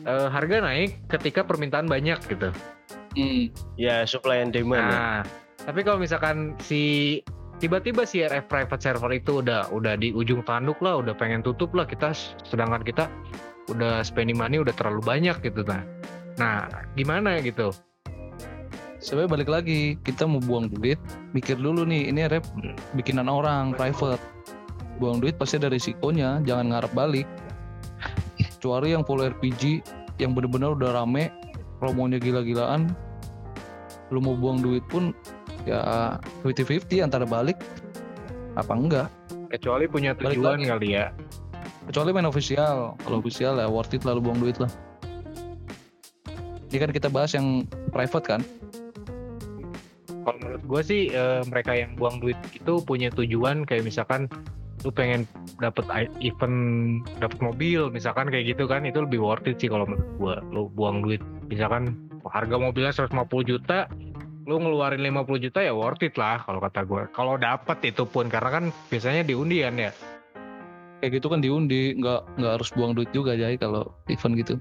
eh, 0.07 0.29
harga 0.31 0.63
naik 0.63 1.11
ketika 1.11 1.43
permintaan 1.43 1.91
banyak 1.91 2.23
gitu. 2.31 2.55
Hmm. 3.19 3.51
Ya 3.75 4.07
supply 4.07 4.47
and 4.47 4.55
demand. 4.55 4.79
ya. 4.79 4.87
Nah, 4.87 5.19
tapi 5.67 5.83
kalau 5.83 5.99
misalkan 5.99 6.55
si 6.63 7.19
tiba-tiba 7.59 8.07
si 8.07 8.23
RF 8.23 8.47
private 8.47 8.83
server 8.85 9.11
itu 9.17 9.43
udah 9.43 9.73
udah 9.75 9.99
di 9.99 10.15
ujung 10.15 10.47
tanduk 10.47 10.79
lah, 10.79 11.03
udah 11.03 11.17
pengen 11.19 11.43
tutup 11.43 11.75
lah 11.75 11.89
kita, 11.89 12.15
sedangkan 12.47 12.87
kita 12.87 13.11
udah 13.73 14.07
spending 14.07 14.39
money 14.39 14.63
udah 14.63 14.75
terlalu 14.77 15.03
banyak 15.03 15.37
gitu 15.43 15.67
nah. 15.67 15.83
Nah, 16.37 16.69
gimana 16.95 17.41
gitu? 17.41 17.73
Sebenarnya 19.07 19.39
balik 19.39 19.51
lagi 19.55 19.95
kita 20.03 20.27
mau 20.27 20.43
buang 20.43 20.67
duit, 20.67 20.99
mikir 21.31 21.55
dulu 21.55 21.87
nih 21.87 22.11
ini 22.11 22.27
rep 22.27 22.43
bikinan 22.99 23.31
orang 23.31 23.71
private. 23.71 24.19
Buang 24.99 25.23
duit 25.23 25.39
pasti 25.39 25.63
ada 25.63 25.71
risikonya, 25.71 26.43
jangan 26.43 26.75
ngarep 26.75 26.91
balik. 26.91 27.27
Kecuali 28.35 28.99
yang 28.99 29.07
full 29.07 29.23
RPG 29.23 29.87
yang 30.19 30.35
bener-bener 30.35 30.75
udah 30.75 30.99
rame, 30.99 31.31
promonya 31.79 32.19
gila-gilaan. 32.19 32.91
Lu 34.11 34.19
mau 34.19 34.35
buang 34.35 34.59
duit 34.59 34.83
pun 34.91 35.15
ya 35.71 36.19
50-50 36.43 37.07
antara 37.07 37.23
balik 37.23 37.63
apa 38.59 38.75
enggak. 38.75 39.07
Kecuali 39.55 39.87
punya 39.87 40.19
tujuan 40.19 40.67
kali 40.67 40.99
ya. 40.99 41.15
Kecuali 41.87 42.11
main 42.11 42.27
official. 42.27 42.99
Kalau 43.07 43.23
official 43.23 43.63
ya 43.63 43.71
worth 43.71 43.95
it 43.95 44.03
lah 44.03 44.19
lu 44.19 44.23
buang 44.27 44.43
duit 44.43 44.59
lah. 44.59 44.71
Ini 46.75 46.83
kan 46.83 46.91
kita 46.91 47.07
bahas 47.07 47.39
yang 47.39 47.71
private 47.95 48.27
kan. 48.27 48.43
Gue 50.67 50.83
sih 50.83 51.09
eh, 51.15 51.43
mereka 51.47 51.73
yang 51.73 51.95
buang 51.95 52.19
duit 52.19 52.37
itu 52.51 52.83
punya 52.83 53.09
tujuan 53.15 53.63
kayak 53.63 53.87
misalkan 53.87 54.27
lu 54.85 54.95
pengen 54.95 55.25
dapat 55.59 55.83
event 56.21 56.59
dapat 57.19 57.39
mobil 57.43 57.89
misalkan 57.89 58.29
kayak 58.29 58.55
gitu 58.55 58.69
kan 58.69 58.87
itu 58.87 59.03
lebih 59.03 59.19
worth 59.19 59.49
it 59.51 59.59
sih 59.59 59.67
kalau 59.67 59.89
menurut 59.89 60.11
gua 60.21 60.35
lu 60.55 60.69
buang 60.71 61.01
duit. 61.01 61.19
Misalkan 61.49 61.97
harga 62.23 62.57
mobilnya 62.59 62.95
150 62.95 63.17
juta 63.47 63.91
lu 64.47 64.63
ngeluarin 64.63 65.03
50 65.03 65.43
juta 65.43 65.59
ya 65.59 65.75
worth 65.75 66.07
it 66.07 66.15
lah 66.15 66.39
kalau 66.45 66.63
kata 66.63 66.87
gua. 66.87 67.03
Kalau 67.11 67.35
dapat 67.35 67.83
itu 67.83 68.07
pun 68.07 68.31
karena 68.31 68.51
kan 68.63 68.65
biasanya 68.93 69.27
di 69.27 69.35
undian 69.35 69.75
ya. 69.75 69.91
Kayak 71.03 71.21
gitu 71.21 71.27
kan 71.35 71.43
diundi, 71.45 71.99
nggak 71.99 72.41
nggak 72.41 72.53
harus 72.57 72.71
buang 72.73 72.95
duit 72.97 73.11
juga 73.11 73.37
jadi 73.37 73.59
kalau 73.59 73.91
event 74.07 74.35
gitu. 74.39 74.55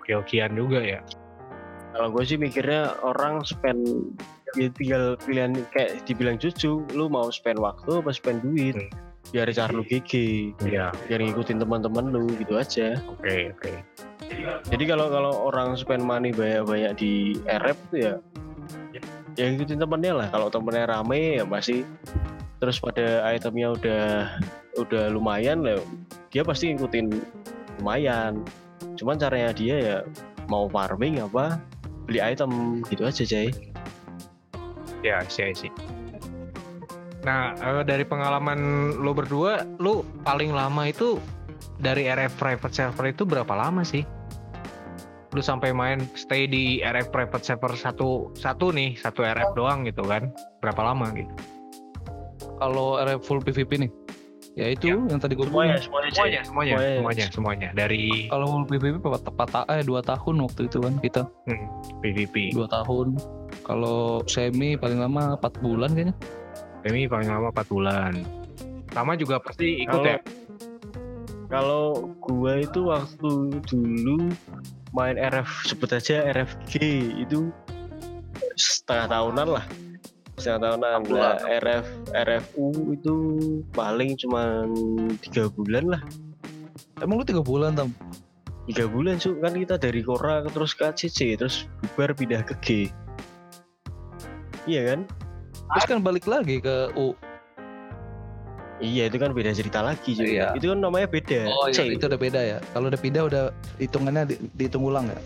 oke-okean 0.00 0.56
juga 0.58 0.82
ya. 0.82 1.00
Kalau 1.94 2.08
gue 2.10 2.24
sih 2.26 2.38
mikirnya 2.40 2.98
orang 3.04 3.46
spend 3.46 4.16
ya 4.58 4.68
tinggal 4.74 5.04
pilihan 5.22 5.52
kayak 5.70 6.02
dibilang 6.06 6.36
cucu, 6.40 6.82
lu 6.94 7.06
mau 7.06 7.28
spend 7.30 7.58
waktu 7.60 8.02
apa 8.02 8.10
spend 8.10 8.42
duit. 8.42 8.74
Hmm. 8.76 8.90
Biar 9.30 9.46
cara 9.54 9.70
lu 9.70 9.86
GG, 9.86 10.12
iya 10.66 10.90
biar 11.06 11.22
ngikutin 11.22 11.62
teman-teman 11.62 12.10
lu 12.10 12.26
gitu 12.34 12.58
aja. 12.58 12.98
oke 13.06 13.54
oke 13.54 13.72
Jadi 14.66 14.84
kalau 14.90 15.06
kalau 15.06 15.32
orang 15.46 15.78
spend 15.78 16.02
money 16.02 16.34
banyak-banyak 16.34 16.98
di 16.98 17.38
RF 17.46 17.78
tuh 17.94 17.98
ya 18.00 18.14
ya 19.38 19.44
ngikutin 19.54 19.78
temennya 19.78 20.12
lah. 20.24 20.28
Kalau 20.34 20.50
temennya 20.50 20.90
rame 20.90 21.38
ya 21.38 21.44
masih 21.46 21.86
terus 22.58 22.82
pada 22.82 23.22
itemnya 23.30 23.72
udah 23.72 24.04
udah 24.76 25.04
lumayan 25.08 25.62
lah 25.62 25.78
dia 26.34 26.42
pasti 26.42 26.74
ngikutin 26.74 27.06
lumayan. 27.78 28.42
Cuman 28.98 29.16
caranya 29.20 29.50
dia 29.54 29.76
ya 29.78 29.96
mau 30.50 30.66
farming 30.66 31.22
apa 31.22 31.62
beli 32.10 32.18
item 32.18 32.82
gitu 32.90 33.06
aja 33.06 33.22
Jay. 33.22 33.54
Ya 35.00 35.20
sih 35.26 35.52
sih 35.56 35.72
nah 37.20 37.52
eh, 37.58 37.82
dari 37.84 38.04
pengalaman 38.08 38.92
lu 38.96 39.12
berdua 39.12 39.68
lu 39.76 40.04
paling 40.24 40.56
lama 40.56 40.88
itu 40.88 41.20
dari 41.80 42.06
RF 42.06 42.36
private 42.36 42.74
server 42.76 43.04
itu 43.08 43.24
berapa 43.24 43.50
lama 43.56 43.80
sih? 43.82 44.04
Lu 45.30 45.40
sampai 45.40 45.72
main 45.72 46.04
stay 46.12 46.44
di 46.44 46.84
RF 46.84 47.14
private 47.14 47.44
server 47.44 47.72
satu 47.74 48.30
satu 48.36 48.70
nih 48.74 48.98
satu 49.00 49.24
RF 49.24 49.56
doang 49.56 49.88
gitu 49.88 50.04
kan? 50.04 50.30
Berapa 50.60 50.92
lama 50.92 51.08
gitu? 51.16 51.32
Kalau 52.60 53.00
RF 53.00 53.24
full 53.24 53.40
PVP 53.40 53.88
nih, 53.88 53.90
ya 54.58 54.66
itu 54.74 54.90
yang 54.90 55.16
tadi 55.16 55.38
gue 55.38 55.46
Semuanya 55.46 55.78
bilang. 55.78 55.84
semuanya 55.86 56.10
semuanya 56.10 56.40
semuanya 56.42 56.74
Semuanya. 56.74 56.96
semuanya 56.98 57.26
semuanya. 57.30 57.68
Dari 57.72 58.26
Kalau 58.26 58.66
PVP 58.66 58.94
tepat 58.98 59.22
tepat 59.22 59.48
eh 59.70 59.82
dua 59.86 60.00
tahun 60.02 60.36
waktu 60.42 60.60
itu 60.66 60.78
kan 60.82 60.94
kita. 60.98 61.22
PVP 62.02 62.34
dua 62.52 62.66
tahun. 62.66 63.14
Kalau 63.62 64.24
semi 64.26 64.74
paling 64.74 64.98
lama 64.98 65.38
4 65.38 65.62
bulan 65.62 65.90
kayaknya. 65.94 66.14
ini 66.82 67.06
paling 67.06 67.28
lama 67.28 67.52
4 67.52 67.70
bulan. 67.70 68.12
Sama 68.90 69.14
juga 69.14 69.38
pasti 69.38 69.84
ikut 69.84 69.94
Kalau 69.94 70.06
ya? 70.06 70.18
Kalau 71.50 71.84
gua 72.18 72.58
itu 72.58 72.80
waktu 72.86 73.30
dulu 73.66 74.30
main 74.90 75.14
RF 75.14 75.46
sebut 75.66 75.90
aja 75.92 76.26
RFG 76.30 76.74
itu 77.22 77.50
setengah 78.54 79.06
tahunan 79.08 79.48
lah 79.58 79.64
setengah 80.40 80.80
tahunan 80.80 81.00
lah 81.12 81.36
RF 81.44 81.84
RFU 82.10 82.66
itu 82.90 83.14
paling 83.70 84.16
cuma 84.16 84.64
tiga 85.20 85.46
bulan 85.48 85.84
lah 85.86 86.02
Emang 87.00 87.16
lu 87.16 87.24
tiga 87.24 87.40
bulan 87.40 87.72
tam? 87.72 87.92
tiga 88.64 88.86
bulan 88.86 89.16
su 89.16 89.34
kan 89.40 89.50
kita 89.50 89.76
dari 89.76 89.98
Kora 90.00 90.44
terus 90.46 90.72
ke 90.72 90.84
ACC 90.86 91.34
terus 91.34 91.66
bubar 91.82 92.14
pindah 92.14 92.40
ke 92.40 92.54
G 92.60 92.68
iya 94.64 94.94
kan 94.94 95.08
Terus 95.70 95.86
kan 95.86 95.98
balik 96.02 96.26
lagi 96.26 96.58
ke 96.58 96.90
U. 96.94 97.14
iya 98.78 99.06
itu 99.06 99.18
kan 99.18 99.30
beda 99.30 99.52
cerita 99.52 99.82
lagi 99.82 100.14
cuy. 100.14 100.34
Iya. 100.34 100.54
itu 100.54 100.70
kan 100.70 100.78
namanya 100.78 101.06
beda 101.06 101.46
Oh 101.46 101.66
C. 101.68 101.82
iya, 101.84 101.94
itu 101.94 102.04
udah 102.06 102.16
beda 102.16 102.40
ya. 102.40 102.58
Kalau 102.70 102.88
udah 102.88 103.00
pindah 103.00 103.22
udah 103.26 103.44
hitungannya 103.76 104.22
di, 104.24 104.34
dihitung 104.54 104.82
ulang 104.82 105.06
ya. 105.06 105.18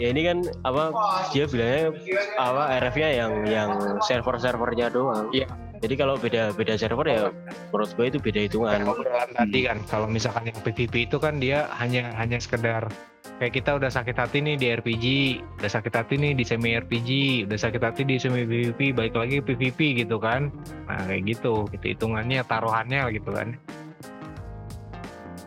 Ya 0.00 0.08
ini 0.08 0.24
kan 0.24 0.38
apa 0.64 0.90
dia 1.30 1.44
bilangnya 1.44 1.92
apa 2.40 2.62
RF-nya 2.80 3.08
yang 3.12 3.32
yang 3.44 3.70
server-servernya 4.00 4.88
doang. 4.88 5.28
Iya. 5.30 5.46
Jadi 5.80 5.94
kalau 5.96 6.20
beda 6.20 6.52
beda 6.56 6.76
server 6.76 7.08
ya 7.08 7.32
menurut 7.72 7.90
gue 7.96 8.06
itu 8.08 8.18
beda 8.20 8.40
hitungan. 8.48 8.80
Kayak 8.84 8.92
obrolan 8.92 9.30
tadi 9.32 9.58
kan 9.64 9.78
kalau 9.88 10.06
misalkan 10.08 10.48
yang 10.48 10.58
PVP 10.60 11.08
itu 11.08 11.16
kan 11.16 11.40
dia 11.40 11.68
hanya 11.80 12.12
hanya 12.16 12.36
sekedar 12.40 12.88
kayak 13.40 13.56
kita 13.56 13.80
udah 13.80 13.88
sakit 13.88 14.12
hati 14.12 14.44
nih 14.44 14.60
di 14.60 14.66
RPG, 14.76 15.04
udah 15.56 15.70
sakit 15.72 15.92
hati 15.96 16.20
nih 16.20 16.36
di 16.36 16.44
semi 16.44 16.76
RPG, 16.76 17.10
udah 17.48 17.56
sakit 17.56 17.80
hati 17.80 18.04
di 18.04 18.20
semi 18.20 18.44
PVP, 18.44 18.92
balik 18.92 19.16
lagi 19.16 19.40
PVP 19.40 20.04
gitu 20.04 20.20
kan. 20.20 20.52
Nah, 20.84 21.08
kayak 21.08 21.24
gitu, 21.24 21.64
gitu 21.72 21.84
hitungannya 21.96 22.44
taruhannya 22.44 23.08
gitu 23.16 23.32
kan. 23.32 23.56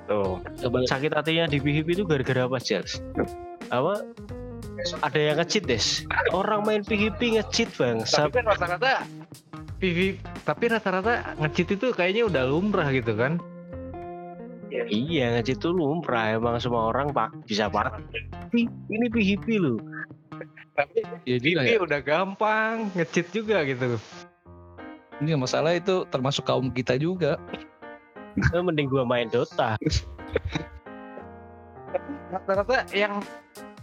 Tuh. 0.09 0.41
Sakit 0.89 1.13
hatinya 1.13 1.45
di 1.45 1.61
PvP 1.61 2.01
itu 2.01 2.03
gara-gara 2.09 2.49
apa, 2.49 2.57
Jels? 2.57 2.97
Apa? 3.73 3.93
Ada 5.01 5.17
yang 5.17 5.37
nge-cheat, 5.41 5.63
Des. 5.65 5.85
Orang 6.29 6.69
main 6.69 6.85
PvP 6.85 7.41
nge-cheat, 7.41 7.73
Bang. 7.73 8.05
Tapi 8.05 8.29
kan 8.29 8.45
rata-rata 8.45 9.01
PVP, 9.81 10.21
tapi 10.45 10.63
rata-rata 10.69 11.33
nge-cheat 11.41 11.81
itu 11.81 11.87
kayaknya 11.89 12.29
udah 12.29 12.43
lumrah 12.45 12.93
gitu 12.93 13.17
kan. 13.17 13.41
Iya, 14.69 15.39
nge-cheat 15.39 15.57
itu 15.57 15.69
lumrah. 15.73 16.37
Emang 16.37 16.61
semua 16.61 16.93
orang 16.93 17.09
pak 17.09 17.33
bisa 17.49 17.65
pak. 17.65 17.97
Ini 18.53 19.05
PvP 19.09 19.57
loh. 19.57 19.81
Tapi 20.73 21.05
ya 21.25 21.37
gila 21.37 21.61
PVP 21.65 21.73
ya. 21.73 21.81
udah 21.81 21.99
gampang, 22.01 22.75
nge-cheat 22.93 23.27
juga 23.33 23.65
gitu. 23.65 23.97
Ini 25.21 25.37
masalah 25.37 25.73
itu 25.77 26.05
termasuk 26.09 26.45
kaum 26.45 26.69
kita 26.69 26.97
juga. 26.97 27.41
Eh, 28.33 28.61
mending 28.61 28.89
gua 28.89 29.05
main 29.05 29.29
Dota. 29.29 29.77
rata-rata 32.33 32.89
yang 32.91 33.21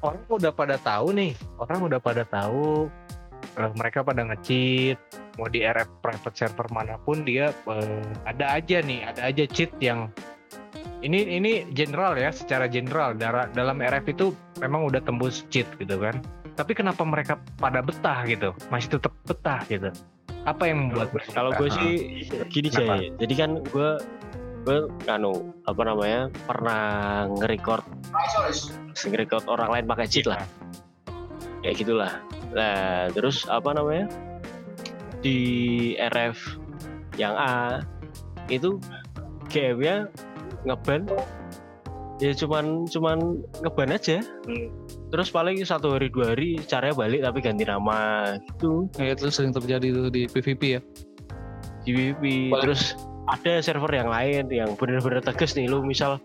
orang 0.03 0.23
udah 0.27 0.51
pada 0.51 0.77
tahu 0.83 1.15
nih 1.15 1.33
orang 1.63 1.81
udah 1.87 2.01
pada 2.03 2.27
tahu 2.27 2.91
eh, 3.57 3.73
mereka 3.79 4.03
pada 4.03 4.27
nge-cheat 4.27 4.99
mau 5.39 5.47
di 5.47 5.63
RF 5.63 5.89
private 6.03 6.37
server 6.37 6.67
mana 6.75 6.99
pun 7.01 7.23
dia 7.23 7.55
eh, 7.55 8.03
ada 8.27 8.59
aja 8.59 8.83
nih 8.83 9.07
ada 9.07 9.31
aja 9.31 9.47
cheat 9.47 9.71
yang 9.79 10.11
ini 11.01 11.41
ini 11.41 11.53
general 11.73 12.13
ya 12.17 12.29
secara 12.29 12.69
general 12.69 13.17
dalam 13.17 13.81
RF 13.81 14.05
itu 14.13 14.27
memang 14.61 14.85
udah 14.93 15.01
tembus 15.01 15.49
cheat 15.49 15.65
gitu 15.81 15.97
kan. 15.97 16.21
Tapi 16.61 16.77
kenapa 16.77 17.01
mereka 17.09 17.41
pada 17.57 17.81
betah 17.81 18.21
gitu? 18.29 18.53
Masih 18.69 19.01
tetap 19.01 19.13
betah 19.25 19.65
gitu. 19.73 19.89
Apa 20.45 20.69
yang 20.69 20.89
membuat 20.93 21.13
Kalau 21.33 21.53
gue 21.57 21.69
sih 21.73 21.93
gini 22.53 22.69
Kenapa? 22.69 23.01
Jay. 23.01 23.13
Jadi 23.17 23.35
kan 23.37 23.51
gue 23.65 23.91
gue 24.61 24.93
anu 25.09 25.57
apa 25.65 25.83
namanya 25.89 26.29
pernah 26.45 26.83
nge-record 27.33 27.85
nge-record 29.09 29.45
orang 29.49 29.69
lain 29.73 29.87
pakai 29.89 30.07
cheat 30.07 30.27
lah. 30.29 30.45
Kayak 31.65 31.77
gitulah. 31.81 32.13
Nah, 32.53 33.09
terus 33.13 33.45
apa 33.49 33.73
namanya? 33.73 34.09
Di 35.21 35.39
RF 36.01 36.57
yang 37.21 37.37
A 37.37 37.85
itu 38.49 38.81
game-nya 39.53 40.09
ngeban 40.65 41.05
ya 42.21 42.33
cuman 42.37 42.85
cuman 42.89 43.19
ngeban 43.65 43.97
aja. 43.97 44.21
Hmm. 44.45 44.69
Terus 45.11 45.29
paling 45.33 45.61
satu 45.65 45.97
hari 45.97 46.13
dua 46.13 46.37
hari 46.37 46.61
caranya 46.69 46.95
balik 46.97 47.21
tapi 47.25 47.39
ganti 47.41 47.65
nama 47.65 48.37
gitu. 48.37 48.89
Ya, 49.01 49.17
itu 49.17 49.29
sering 49.33 49.57
terjadi 49.57 49.89
tuh 49.93 50.09
di 50.13 50.29
PVP 50.29 50.63
ya. 50.79 50.83
di 51.81 51.97
PVP 51.97 52.53
terus 52.61 52.93
ada 53.31 53.63
server 53.63 53.93
yang 53.95 54.11
lain 54.11 54.51
yang 54.51 54.71
bener-bener 54.75 55.23
tegas 55.23 55.55
nih 55.55 55.71
lu 55.71 55.87
misal 55.87 56.19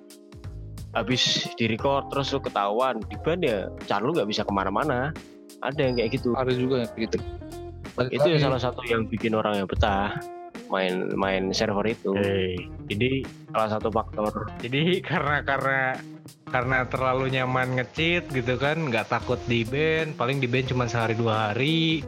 habis 0.95 1.45
di 1.59 1.67
record 1.69 2.09
terus 2.09 2.31
lu 2.31 2.39
ketahuan 2.41 3.03
di 3.05 3.15
ban 3.21 3.39
ya 3.43 3.67
car 3.85 4.01
lu 4.01 4.15
nggak 4.15 4.29
bisa 4.29 4.41
ke 4.41 4.53
mana-mana. 4.53 5.13
Ada 5.61 5.91
yang 5.91 5.93
kayak 5.97 6.09
gitu. 6.17 6.33
Ada 6.33 6.53
juga 6.55 6.85
yang 6.85 6.91
gitu. 6.97 7.17
Balik 7.95 8.11
itu 8.11 8.27
ya 8.35 8.39
salah 8.41 8.59
satu 8.59 8.81
yang 8.87 9.07
bikin 9.07 9.37
orang 9.37 9.63
yang 9.63 9.67
betah 9.69 10.17
main 10.71 11.13
main 11.13 11.53
server 11.53 11.85
itu. 11.85 12.15
Oke. 12.15 12.57
jadi 12.89 13.21
salah 13.53 13.69
satu 13.77 13.87
faktor. 13.93 14.49
jadi 14.63 14.97
karena 15.09 15.45
karena 15.45 15.79
karena 16.49 16.87
terlalu 16.87 17.35
nyaman 17.35 17.75
nge-cheat 17.81 18.31
gitu 18.31 18.55
kan 18.55 18.77
nggak 18.87 19.11
takut 19.11 19.41
di 19.49 19.67
ban 19.67 20.13
paling 20.15 20.39
di 20.39 20.47
ban 20.47 20.63
cuma 20.63 20.85
sehari 20.87 21.17
dua 21.17 21.51
hari 21.51 22.05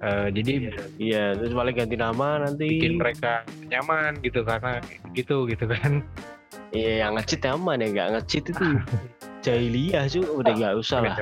Eh, 0.00 0.28
jadi 0.32 0.52
iya 0.96 1.36
terus 1.36 1.52
paling 1.52 1.76
ganti 1.76 1.92
nama 1.92 2.40
nanti. 2.40 2.64
Bikin 2.80 2.96
mereka 2.96 3.44
nyaman 3.68 4.16
gitu 4.24 4.40
karena 4.48 4.80
gitu 5.12 5.44
gitu 5.44 5.68
kan. 5.68 6.00
Iya 6.72 7.04
yang 7.04 7.20
ngecheat 7.20 7.44
aman 7.52 7.84
ya 7.84 7.88
nggak 7.92 8.08
ngecheat 8.16 8.44
itu. 8.48 8.64
Jahiliyah 9.44 10.04
cuy 10.08 10.24
udah 10.24 10.52
nggak 10.56 10.74
usah 10.80 10.98
lah. 11.04 11.16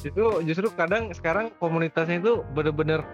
Itu 0.00 0.44
justru 0.44 0.68
kadang 0.72 1.12
sekarang 1.12 1.48
komunitasnya 1.56 2.20
itu 2.20 2.44
bener-bener 2.52 3.04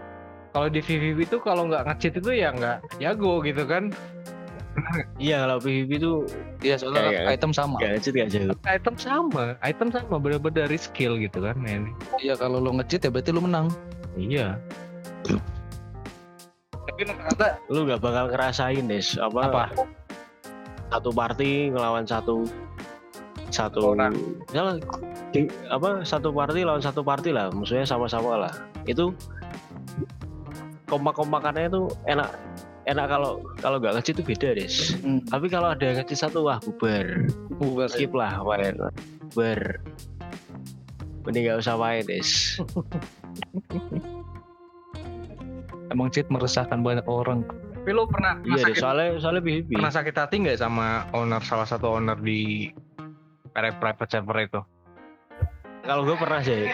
kalau 0.51 0.71
di 0.71 0.83
VVV 0.83 1.19
itu 1.23 1.39
kalau 1.39 1.67
nggak 1.71 1.87
nge-cheat 1.87 2.15
itu 2.19 2.31
ya 2.35 2.51
nggak 2.51 2.83
jago 2.99 3.43
gitu 3.47 3.63
kan. 3.63 3.95
Iya 5.17 5.41
kalau 5.41 5.57
PVP 5.57 5.91
itu 5.97 6.13
Iya, 6.61 6.77
soalnya 6.77 7.09
Kayak- 7.09 7.33
item 7.33 7.51
sama. 7.55 7.81
nggak 7.81 7.91
ngecheat 7.97 8.15
nggak 8.15 8.31
jauh 8.31 8.57
item 8.67 8.95
sama. 8.99 9.45
Item 9.65 9.89
sama 9.89 10.17
bener-bener 10.21 10.67
dari 10.67 10.77
skill 10.77 11.17
gitu 11.17 11.41
kan 11.41 11.57
men. 11.57 11.95
Iya, 12.19 12.35
kalau 12.37 12.59
lo 12.59 12.75
nge-cheat 12.77 13.07
ya 13.07 13.11
berarti 13.11 13.31
lo 13.31 13.41
menang. 13.41 13.71
Iya. 14.17 14.57
Tapi 16.87 17.03
rata 17.07 17.61
lu 17.69 17.85
nggak 17.85 18.01
bakal 18.01 18.33
ngerasain 18.33 18.85
des. 18.89 19.21
Apa, 19.21 19.41
apa? 19.53 19.65
Satu 20.89 21.11
party 21.13 21.71
ngelawan 21.75 22.09
satu 22.09 22.49
satu 23.47 23.95
Orang. 23.95 24.17
misalnya 24.51 24.83
di- 25.31 25.51
apa 25.71 26.03
satu 26.03 26.35
party 26.35 26.65
lawan 26.65 26.83
satu 26.83 27.05
party 27.05 27.31
lah. 27.31 27.53
Musuhnya 27.53 27.85
sama-sama 27.85 28.49
lah. 28.49 28.55
Itu 28.89 29.13
kompak-kompakannya 30.87 31.69
itu 31.69 31.91
enak. 32.07 32.31
Enak 32.87 33.07
kalau 33.11 33.43
kalau 33.59 33.83
nggak 33.83 33.99
ngecit 33.99 34.15
itu 34.15 34.23
beda 34.23 34.49
des. 34.55 34.95
Hmm. 35.03 35.19
tapi 35.27 35.51
kalau 35.51 35.75
ada 35.75 35.83
yang 35.83 35.99
ngecit 35.99 36.23
satu 36.23 36.47
wah 36.47 36.63
bubar. 36.63 37.27
Bubar. 37.59 37.91
skip 37.91 38.15
lah 38.15 38.39
main 38.47 38.79
bubar. 39.35 39.83
Mending 41.27 41.51
nggak 41.51 41.59
usah 41.67 41.75
main 41.75 42.07
des 42.07 42.31
Emang 45.95 46.11
cheat 46.11 46.27
meresahkan 46.29 46.83
banyak 46.83 47.07
orang. 47.07 47.47
tapi 47.87 47.95
lo 47.95 48.11
pernah 48.11 48.43
pernah 48.43 48.59
iya 48.59 48.67
sakit, 48.67 48.83
soalnya 48.83 49.15
soalnya 49.23 49.43
PVP 49.47 49.79
pernah 49.79 49.95
sakit 49.95 50.15
hati 50.19 50.43
nggak 50.43 50.59
sama 50.59 51.07
owner 51.15 51.39
salah 51.47 51.63
satu 51.63 51.95
owner 51.95 52.19
di 52.19 52.75
private 53.55 54.11
server 54.11 54.43
itu? 54.43 54.59
Kalau 55.87 56.03
gue 56.03 56.19
pernah 56.19 56.43
sih. 56.43 56.67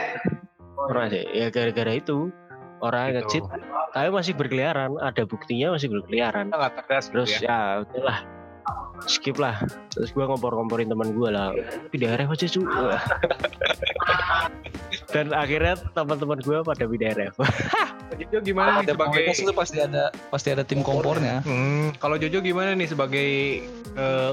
Pernah 0.89 1.13
sih. 1.13 1.29
Ya 1.37 1.53
gara-gara 1.53 1.93
itu. 1.93 2.33
Orang 2.81 3.13
yang 3.13 3.23
ngecit 3.23 3.45
tapi 3.93 4.09
masih 4.09 4.33
berkeliaran. 4.33 4.97
Ada 4.99 5.29
buktinya 5.29 5.77
masih 5.77 5.93
berkeliaran. 5.93 6.49
Nggak 6.49 6.73
gitu 6.81 7.13
terus 7.13 7.31
ya. 7.39 7.45
ya 7.45 7.61
udahlah 7.85 8.19
skip 9.07 9.39
lah 9.39 9.63
terus 9.91 10.15
gue 10.15 10.25
ngompor-ngomporin 10.25 10.91
teman 10.91 11.15
gue 11.15 11.29
lah 11.31 11.55
pindah 11.91 12.19
RF 12.19 12.35
aja 12.35 12.47
cu 12.51 12.63
dan 15.15 15.27
akhirnya 15.35 15.75
teman-teman 15.93 16.39
gue 16.41 16.59
pada 16.63 16.85
pindah 16.87 17.11
RF 17.19 17.37
Jojo 18.13 18.45
gimana 18.45 18.85
nih 18.85 18.93
sebagai 18.93 19.25
itu 19.33 19.55
pasti 19.57 19.79
ada 19.81 20.13
pasti 20.29 20.49
ada 20.53 20.65
tim 20.65 20.85
kompornya. 20.85 21.41
Hmm, 21.43 21.97
kalau 21.97 22.21
Jojo 22.21 22.45
gimana 22.45 22.77
nih 22.77 22.89
sebagai 22.89 23.29
eh, 23.97 24.33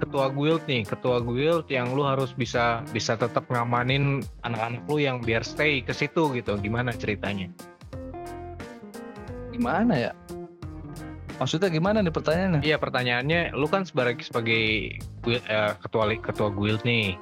ketua 0.00 0.32
guild 0.32 0.62
nih, 0.64 0.86
ketua 0.86 1.20
guild 1.20 1.66
yang 1.68 1.92
lu 1.92 2.06
harus 2.06 2.32
bisa 2.32 2.80
bisa 2.94 3.18
tetap 3.18 3.44
ngamanin 3.50 4.24
anak-anak 4.46 4.82
lu 4.88 4.96
yang 5.02 5.20
biar 5.20 5.44
stay 5.44 5.84
ke 5.84 5.92
situ 5.92 6.32
gitu. 6.32 6.56
Gimana 6.56 6.94
ceritanya? 6.94 7.50
Gimana 9.52 10.08
ya? 10.08 10.12
Maksudnya 11.40 11.72
gimana 11.72 12.04
nih 12.04 12.12
pertanyaannya? 12.12 12.60
Iya 12.60 12.76
pertanyaannya, 12.76 13.56
lu 13.56 13.64
kan 13.64 13.88
sebagai 13.88 14.20
sebagai 14.20 14.92
eh, 15.24 15.72
ketua 15.80 16.12
ketua 16.20 16.52
guild 16.52 16.84
nih, 16.84 17.16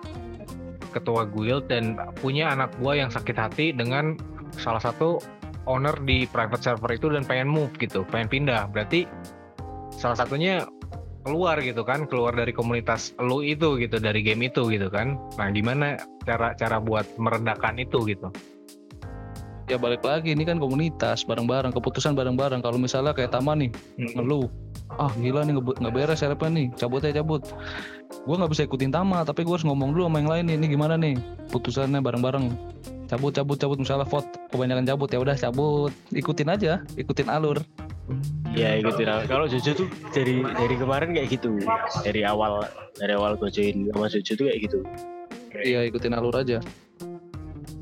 ketua 0.91 1.23
guild 1.31 1.71
dan 1.71 1.95
punya 2.19 2.51
anak 2.51 2.75
gua 2.83 2.99
yang 2.99 3.15
sakit 3.15 3.39
hati 3.39 3.71
dengan 3.71 4.19
salah 4.59 4.83
satu 4.83 5.23
owner 5.71 5.95
di 6.03 6.27
private 6.27 6.67
server 6.67 6.91
itu 6.99 7.07
dan 7.15 7.23
pengen 7.23 7.47
move 7.47 7.71
gitu, 7.79 8.03
pengen 8.11 8.27
pindah. 8.27 8.67
Berarti 8.75 9.07
salah 9.95 10.19
satunya 10.19 10.67
keluar 11.23 11.63
gitu 11.63 11.87
kan, 11.87 12.11
keluar 12.11 12.35
dari 12.35 12.51
komunitas 12.51 13.15
lu 13.23 13.47
itu 13.47 13.79
gitu, 13.79 14.03
dari 14.03 14.19
game 14.27 14.51
itu 14.51 14.67
gitu 14.67 14.91
kan. 14.91 15.15
Nah 15.39 15.47
gimana 15.55 15.95
cara 16.27 16.59
cara 16.59 16.83
buat 16.83 17.07
meredakan 17.23 17.79
itu 17.79 18.03
gitu? 18.03 18.35
Ya 19.69 19.77
balik 19.77 20.01
lagi. 20.01 20.33
Ini 20.33 20.49
kan 20.49 20.57
komunitas 20.57 21.29
bareng-bareng, 21.29 21.77
keputusan 21.77 22.17
bareng-bareng. 22.17 22.65
Kalau 22.65 22.81
misalnya 22.81 23.13
kayak 23.13 23.37
taman 23.37 23.69
nih, 23.69 23.71
ngeluh. 24.17 24.49
Ah 24.97 25.13
gila 25.21 25.45
nih 25.45 25.61
nggak 25.61 25.93
beres 25.93 26.25
RP 26.25 26.49
nih? 26.49 26.73
Cabut 26.81 27.05
aja 27.05 27.21
cabut. 27.21 27.45
Gue 28.25 28.35
nggak 28.41 28.49
bisa 28.49 28.65
ikutin 28.65 28.89
Tama 28.89 29.21
tapi 29.29 29.45
gue 29.45 29.53
harus 29.53 29.69
ngomong 29.69 29.93
dulu 29.93 30.09
sama 30.09 30.25
yang 30.25 30.31
lain 30.33 30.45
nih. 30.49 30.57
Ini 30.57 30.67
gimana 30.73 30.97
nih? 30.97 31.21
Putusannya 31.53 32.01
bareng-bareng. 32.01 32.49
Cabut 33.13 33.37
cabut 33.37 33.61
cabut. 33.61 33.77
Misalnya 33.77 34.09
vote 34.09 34.25
kebanyakan 34.49 34.89
cabut. 34.89 35.13
Ya 35.13 35.21
udah 35.21 35.37
cabut. 35.37 35.93
Ikutin 36.17 36.49
aja 36.49 36.81
ikutin 36.97 37.29
alur. 37.29 37.61
Ya 38.57 38.81
ikutin 38.81 39.05
lah. 39.05 39.29
kalau 39.29 39.45
Jojo 39.45 39.85
tuh 39.85 39.89
dari 40.17 40.41
dari 40.41 40.75
kemarin 40.81 41.13
kayak 41.13 41.29
gitu. 41.29 41.61
Dari 42.09 42.25
awal 42.25 42.65
dari 42.97 43.13
awal 43.13 43.37
gue 43.37 43.53
join 43.53 43.93
sama 43.93 44.09
Jojo 44.09 44.33
tuh 44.33 44.45
kayak 44.49 44.61
gitu. 44.65 44.79
Iya 45.61 45.85
ikutin 45.85 46.17
alur 46.17 46.33
aja 46.33 46.65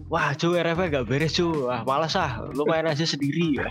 wah 0.07 0.33
cu 0.39 0.55
RF 0.55 0.79
gak 0.91 1.07
beres 1.07 1.35
cu. 1.37 1.71
Ah 1.71 1.83
malas 1.83 2.15
ah. 2.15 2.43
Lu 2.55 2.63
main 2.67 2.87
aja 2.87 3.03
sendiri 3.03 3.59
ya? 3.59 3.69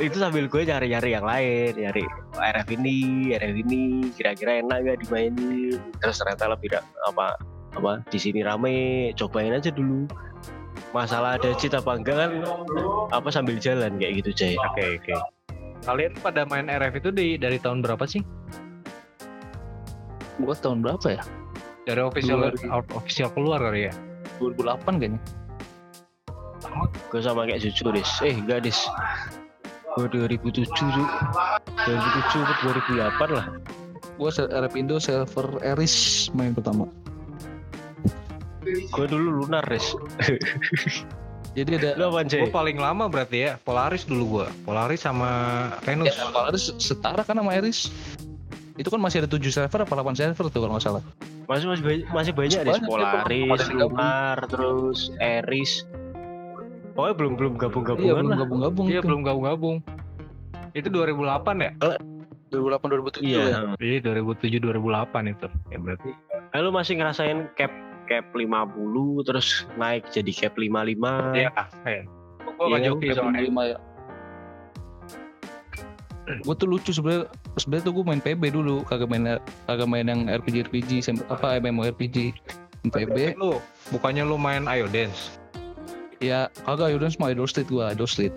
Itu 0.00 0.16
sambil 0.16 0.48
gue 0.48 0.62
nyari-nyari 0.64 1.10
yang 1.12 1.26
lain 1.26 1.72
nyari 1.76 2.04
RF 2.36 2.68
ini 2.76 2.96
RF 3.36 3.56
ini 3.66 3.80
kira-kira 4.14 4.62
enak 4.62 4.86
gak 4.86 4.98
dimainin? 5.04 5.80
Terus 6.00 6.16
ternyata 6.22 6.52
lebih 6.52 6.78
apa 7.08 7.36
apa 7.76 8.00
di 8.08 8.18
sini 8.20 8.40
rame 8.40 9.10
cobain 9.18 9.56
aja 9.56 9.68
dulu. 9.74 10.06
Masalah 10.94 11.36
ada 11.36 11.52
cheat 11.58 11.76
apa 11.76 11.98
enggak 11.98 12.16
kan 12.16 12.30
apa 13.12 13.28
sambil 13.28 13.60
jalan 13.60 14.00
kayak 14.00 14.24
gitu 14.24 14.30
Jay 14.32 14.54
Oke 14.72 15.02
oke. 15.02 15.14
Kalian 15.84 16.16
pada 16.18 16.48
main 16.48 16.66
RF 16.66 16.98
itu 17.04 17.10
di 17.12 17.36
dari 17.36 17.58
tahun 17.60 17.84
berapa 17.84 18.06
sih? 18.08 18.24
gue 20.36 20.52
tahun 20.52 20.84
berapa 20.84 21.16
ya? 21.16 21.22
Dari 21.88 22.02
official 22.04 22.52
official 22.92 23.32
keluar 23.32 23.56
kali 23.56 23.88
ya? 23.88 23.94
2008 24.38 25.00
kayaknya. 25.00 25.20
Gue 27.08 27.20
sama 27.22 27.46
kayak 27.46 27.62
Jojo 27.62 27.94
des 27.94 28.10
eh 28.26 28.34
enggak 28.36 28.66
des 28.66 28.78
gue 29.96 30.06
2007 30.12 30.68
cu 30.68 30.84
2007 30.92 32.44
ke 32.44 32.54
2008 33.00 33.36
lah. 33.36 33.46
Gue 34.16 34.30
RP 34.32 34.74
Indo 34.76 34.96
server 35.00 35.60
Eris 35.64 36.28
main 36.36 36.52
pertama. 36.52 36.88
Gue 38.66 39.06
dulu 39.06 39.46
lunar 39.46 39.64
des 39.64 39.86
jadi 41.56 41.80
ada 41.80 41.90
lu 41.96 42.12
apaan 42.12 42.28
Jay? 42.28 42.44
Gue 42.44 42.52
paling 42.52 42.76
lama 42.76 43.08
berarti 43.08 43.48
ya 43.48 43.52
Polaris 43.64 44.04
dulu 44.04 44.44
gua. 44.44 44.46
Polaris 44.68 45.00
sama 45.00 45.30
Venus. 45.88 46.12
ya, 46.12 46.28
Eris 46.52 46.68
setara 46.76 47.24
kan 47.24 47.40
sama 47.40 47.56
Eris 47.56 47.88
Itu 48.76 48.88
kan 48.92 49.00
masih 49.00 49.24
ada 49.24 49.28
7 49.28 49.40
server 49.48 49.80
apa 49.82 49.92
8 49.92 50.12
server 50.14 50.44
tuh 50.52 50.60
kalau 50.60 50.76
nggak 50.76 50.84
salah. 50.84 51.02
Masih 51.48 51.66
masih 51.68 51.82
banyak, 51.84 52.04
masih 52.12 52.32
banyak 52.36 52.60
banyak, 52.60 52.84
Polaris. 52.84 53.60
Lunar, 53.72 54.38
terus 54.46 54.98
Eris. 55.16 55.72
Pokoknya 56.92 57.14
belum 57.16 57.32
belum 57.36 57.52
Iya 57.56 57.60
gabung-gabungan 57.60 58.12
belum 58.16 58.28
lah. 58.28 58.38
gabung-gabung. 58.40 58.86
Iya 58.88 59.00
belum 59.04 59.20
gabung-gabung. 59.24 59.76
Itu 60.72 60.88
2008 60.88 61.56
ya? 61.60 61.70
2008 62.52 62.88
2007 62.88 63.24
Iya. 63.24 63.42
ya. 63.44 63.58
Iya 63.80 63.98
2007 64.00 64.60
2008 64.60 65.28
itu. 65.28 65.48
Ya 65.72 65.78
berarti. 65.80 66.10
Lalu 66.56 66.68
masih 66.72 66.94
ngerasain 67.00 67.38
cap 67.56 67.72
cap 68.06 68.24
50 68.32 69.26
terus 69.26 69.66
naik 69.76 70.08
jadi 70.08 70.32
cap 70.32 70.54
55. 70.56 71.36
Iya. 71.36 71.50
Iya. 71.84 72.02
Gua 72.56 72.64
Iya, 72.64 72.64
nggak 72.72 72.82
joki 72.88 73.06
soalnya. 73.12 73.40
55 73.44 73.62
ya. 73.66 73.78
Gue 76.26 76.54
tuh 76.58 76.66
lucu 76.66 76.90
sebenarnya 76.90 77.30
sebenarnya 77.54 77.84
tuh 77.86 77.92
gue 77.94 78.04
main 78.04 78.22
PB 78.22 78.42
dulu 78.50 78.82
kagak 78.82 79.06
main 79.06 79.38
kagak 79.70 79.88
main 79.88 80.06
yang 80.06 80.26
RPG 80.26 80.70
RPG 80.70 80.90
apa 81.30 81.62
MMORPG 81.62 82.34
Main 82.82 82.90
PB 82.90 83.38
Lu? 83.38 83.62
Bukannya 83.94 84.26
lu 84.26 84.34
main 84.34 84.66
Ayo 84.66 84.90
Dance? 84.90 85.38
ya 86.16 86.48
kagak 86.64 86.96
Yaudah 86.96 87.12
semua 87.12 87.28
Idol 87.30 87.44
Street 87.44 87.68
gua 87.68 87.92
Idol 87.92 88.08
Street 88.08 88.32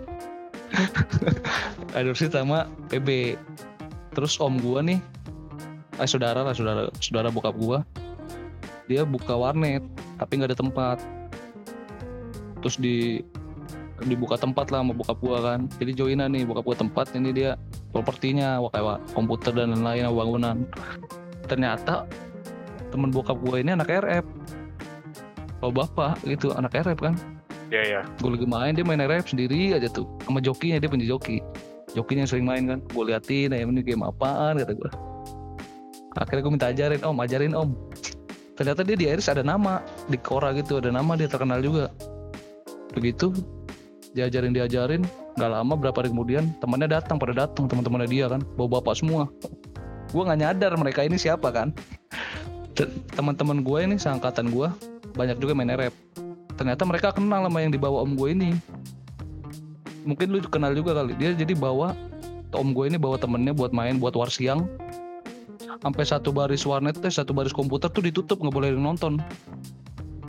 Idol 1.96 2.12
Street 2.12 2.36
sama 2.36 2.68
PB 2.92 3.40
terus 4.12 4.36
om 4.38 4.60
gua 4.60 4.84
nih 4.84 5.00
eh 5.96 6.08
saudara 6.08 6.44
lah 6.44 6.52
saudara 6.52 6.92
saudara 7.00 7.32
bokap 7.32 7.56
gua 7.56 7.88
dia 8.90 9.06
buka 9.06 9.38
warnet 9.38 9.86
tapi 10.18 10.42
nggak 10.42 10.52
ada 10.52 10.60
tempat. 10.60 10.98
Terus 12.60 12.76
di 12.82 13.22
dibuka 14.04 14.36
tempat 14.36 14.74
lah 14.74 14.82
sama 14.82 14.98
bokap 14.98 15.18
gua 15.22 15.38
kan. 15.46 15.70
Jadi 15.78 15.92
joinan 15.96 16.34
nih 16.34 16.44
bokap 16.44 16.66
gua 16.66 16.76
tempat 16.76 17.14
ini 17.14 17.30
dia 17.32 17.56
propertinya 17.90 18.62
kayak 18.70 19.02
komputer 19.14 19.52
dan 19.54 19.74
lain-lain 19.74 20.14
bangunan. 20.14 20.58
Ternyata 21.50 22.06
temen 22.90 23.10
bokap 23.14 23.38
gua 23.42 23.62
ini 23.62 23.74
anak 23.74 23.90
RF 23.90 24.26
kalau 25.60 25.74
bapak 25.76 26.16
gitu 26.24 26.56
anak 26.56 26.72
RF 26.72 27.00
kan? 27.04 27.16
Iya 27.70 27.82
iya. 27.86 28.02
gue 28.18 28.30
lagi 28.34 28.48
main 28.50 28.74
dia 28.74 28.82
main 28.82 28.98
RF 28.98 29.36
sendiri 29.36 29.76
aja 29.78 29.92
tuh. 29.92 30.08
Sama 30.26 30.42
jokinya 30.42 30.82
dia 30.82 30.90
punya 30.90 31.06
joki. 31.06 31.44
Jokinya 31.94 32.26
yang 32.26 32.32
sering 32.32 32.48
main 32.48 32.64
kan. 32.66 32.80
Gue 32.90 33.12
liatin 33.12 33.54
ya 33.54 33.62
ini 33.62 33.84
game 33.84 34.02
apaan? 34.02 34.58
kata 34.58 34.74
gue 34.74 34.92
akhirnya 36.18 36.42
gue 36.42 36.54
minta 36.56 36.68
ajarin 36.74 37.02
om 37.06 37.18
ajarin 37.22 37.54
om. 37.54 37.70
Ternyata 38.58 38.82
dia 38.84 38.98
di 38.98 39.06
Iris 39.06 39.30
ada 39.30 39.46
nama. 39.46 39.84
Di 40.10 40.18
Kora 40.18 40.56
gitu 40.56 40.82
ada 40.82 40.90
nama 40.90 41.14
dia 41.14 41.30
terkenal 41.30 41.62
juga. 41.62 41.94
Begitu 42.96 43.36
diajarin 44.18 44.56
nggak 45.38 45.50
lama 45.50 45.74
berapa 45.78 45.98
hari 46.00 46.10
kemudian 46.10 46.52
temannya 46.58 46.90
datang 46.90 47.22
pada 47.22 47.46
datang 47.46 47.70
teman-temannya 47.70 48.10
dia 48.10 48.26
kan 48.32 48.42
bawa 48.58 48.80
bapak 48.80 48.98
semua. 48.98 49.30
Gue 50.10 50.26
nggak 50.26 50.40
nyadar 50.42 50.72
mereka 50.80 51.06
ini 51.06 51.20
siapa 51.22 51.54
kan. 51.54 51.76
Te- 52.74 52.90
teman-teman 53.14 53.62
gue 53.62 53.80
ini 53.86 53.96
seangkatan 54.00 54.50
gue 54.50 54.68
banyak 55.14 55.38
juga 55.42 55.54
main 55.58 55.70
RF 55.70 55.94
ternyata 56.60 56.84
mereka 56.84 57.16
kenal 57.16 57.48
sama 57.48 57.64
yang 57.64 57.72
dibawa 57.72 58.04
om 58.04 58.20
gue 58.20 58.36
ini. 58.36 58.52
Mungkin 60.04 60.28
lu 60.32 60.44
kenal 60.44 60.76
juga 60.76 60.92
kali 60.92 61.16
dia 61.16 61.32
jadi 61.32 61.56
bawa 61.56 61.96
om 62.52 62.76
gue 62.76 62.86
ini 62.92 63.00
bawa 63.00 63.16
temennya 63.16 63.56
buat 63.56 63.72
main 63.72 63.96
buat 63.96 64.16
war 64.20 64.28
siang. 64.28 64.68
Sampai 65.80 66.04
satu 66.04 66.36
baris 66.36 66.68
warnet 66.68 67.00
teh 67.00 67.08
satu 67.08 67.32
baris 67.32 67.56
komputer 67.56 67.88
tuh 67.88 68.04
ditutup 68.04 68.44
nggak 68.44 68.52
boleh 68.52 68.70
nonton. 68.76 69.24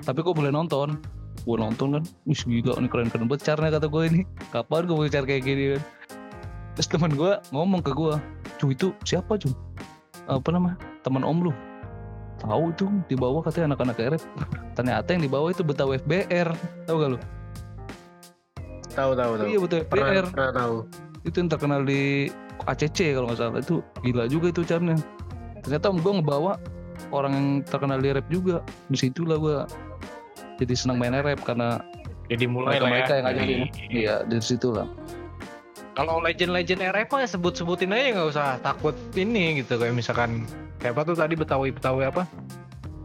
Tapi 0.07 0.23
kok 0.23 0.39
boleh 0.39 0.55
nonton 0.55 0.95
gue 1.41 1.57
nonton 1.57 1.89
kan 1.97 2.05
wih 2.29 2.37
gila 2.37 2.77
ini 2.77 2.89
keren 2.89 3.09
keren 3.09 3.27
banget 3.27 3.43
caranya 3.53 3.81
kata 3.81 3.87
gue 3.89 4.03
ini. 4.09 4.21
Kapan 4.53 4.85
gue 4.87 4.97
mau 4.97 5.09
cara 5.09 5.25
kayak 5.25 5.43
gini 5.43 5.65
kan? 5.77 5.83
Terus 6.77 6.89
teman 6.89 7.13
gue 7.13 7.33
ngomong 7.51 7.81
ke 7.81 7.93
gue 7.93 8.15
cuy 8.61 8.73
itu 8.73 8.93
siapa 9.03 9.37
cuy 9.37 9.53
apa 10.29 10.49
nama 10.53 10.77
teman 11.03 11.25
om 11.25 11.49
lu. 11.49 11.53
Tahu 12.41 12.73
tuh 12.73 12.89
di 13.05 13.17
bawah 13.17 13.45
katanya 13.45 13.75
anak-anak 13.75 14.17
RF 14.17 14.23
ternyata 14.77 15.09
yang 15.13 15.23
dibawa 15.25 15.53
itu 15.53 15.61
Betawi 15.61 16.01
FBR 16.01 16.49
tahu 16.89 16.97
gak 16.97 17.11
lu? 17.13 17.19
Tahu 18.91 19.11
tahu 19.15 19.33
tahu. 19.39 19.47
iya 19.47 19.59
Betawi 19.61 19.83
Pernah, 19.87 20.07
FBR 20.09 20.27
pernah 20.33 20.53
tahu. 20.53 20.77
itu 21.21 21.37
yang 21.37 21.51
terkenal 21.53 21.81
di 21.85 22.33
ACC 22.65 22.99
kalau 23.13 23.27
nggak 23.29 23.39
salah. 23.41 23.61
Itu 23.61 23.77
gila 24.01 24.25
juga 24.29 24.47
itu 24.49 24.65
caranya 24.65 24.97
ternyata 25.61 25.93
om 25.93 26.01
gue 26.01 26.13
ngebawa 26.21 26.57
orang 27.13 27.33
yang 27.37 27.47
terkenal 27.65 27.99
di 28.01 28.09
rap 28.09 28.27
juga. 28.33 28.65
Di 28.89 28.97
situlah 28.97 29.37
gue 29.37 29.57
jadi 30.61 30.75
senang 30.77 31.01
main 31.01 31.17
rap 31.17 31.41
karena 31.43 31.81
Jadi 32.31 32.47
mulai 32.47 32.79
mereka 32.79 32.85
lah 32.85 32.87
ya. 32.87 32.93
mereka 32.95 33.13
yang 33.17 33.25
ngajarin 33.27 33.59
Dari- 33.59 33.91
iya 33.91 34.15
dari 34.23 34.45
situlah 34.45 34.87
Kalau 35.99 36.23
legend-legend 36.23 36.81
RF 36.95 37.09
mah 37.13 37.27
sebut-sebutin 37.27 37.91
aja 37.91 38.15
nggak 38.15 38.29
usah 38.31 38.49
takut 38.63 38.95
ini 39.19 39.59
gitu 39.61 39.75
kayak 39.77 39.93
misalkan 39.93 40.47
kayak 40.79 40.97
apa 40.97 41.03
tuh 41.13 41.17
tadi 41.19 41.35
Betawi 41.37 41.75
Betawi 41.75 42.09
apa? 42.09 42.25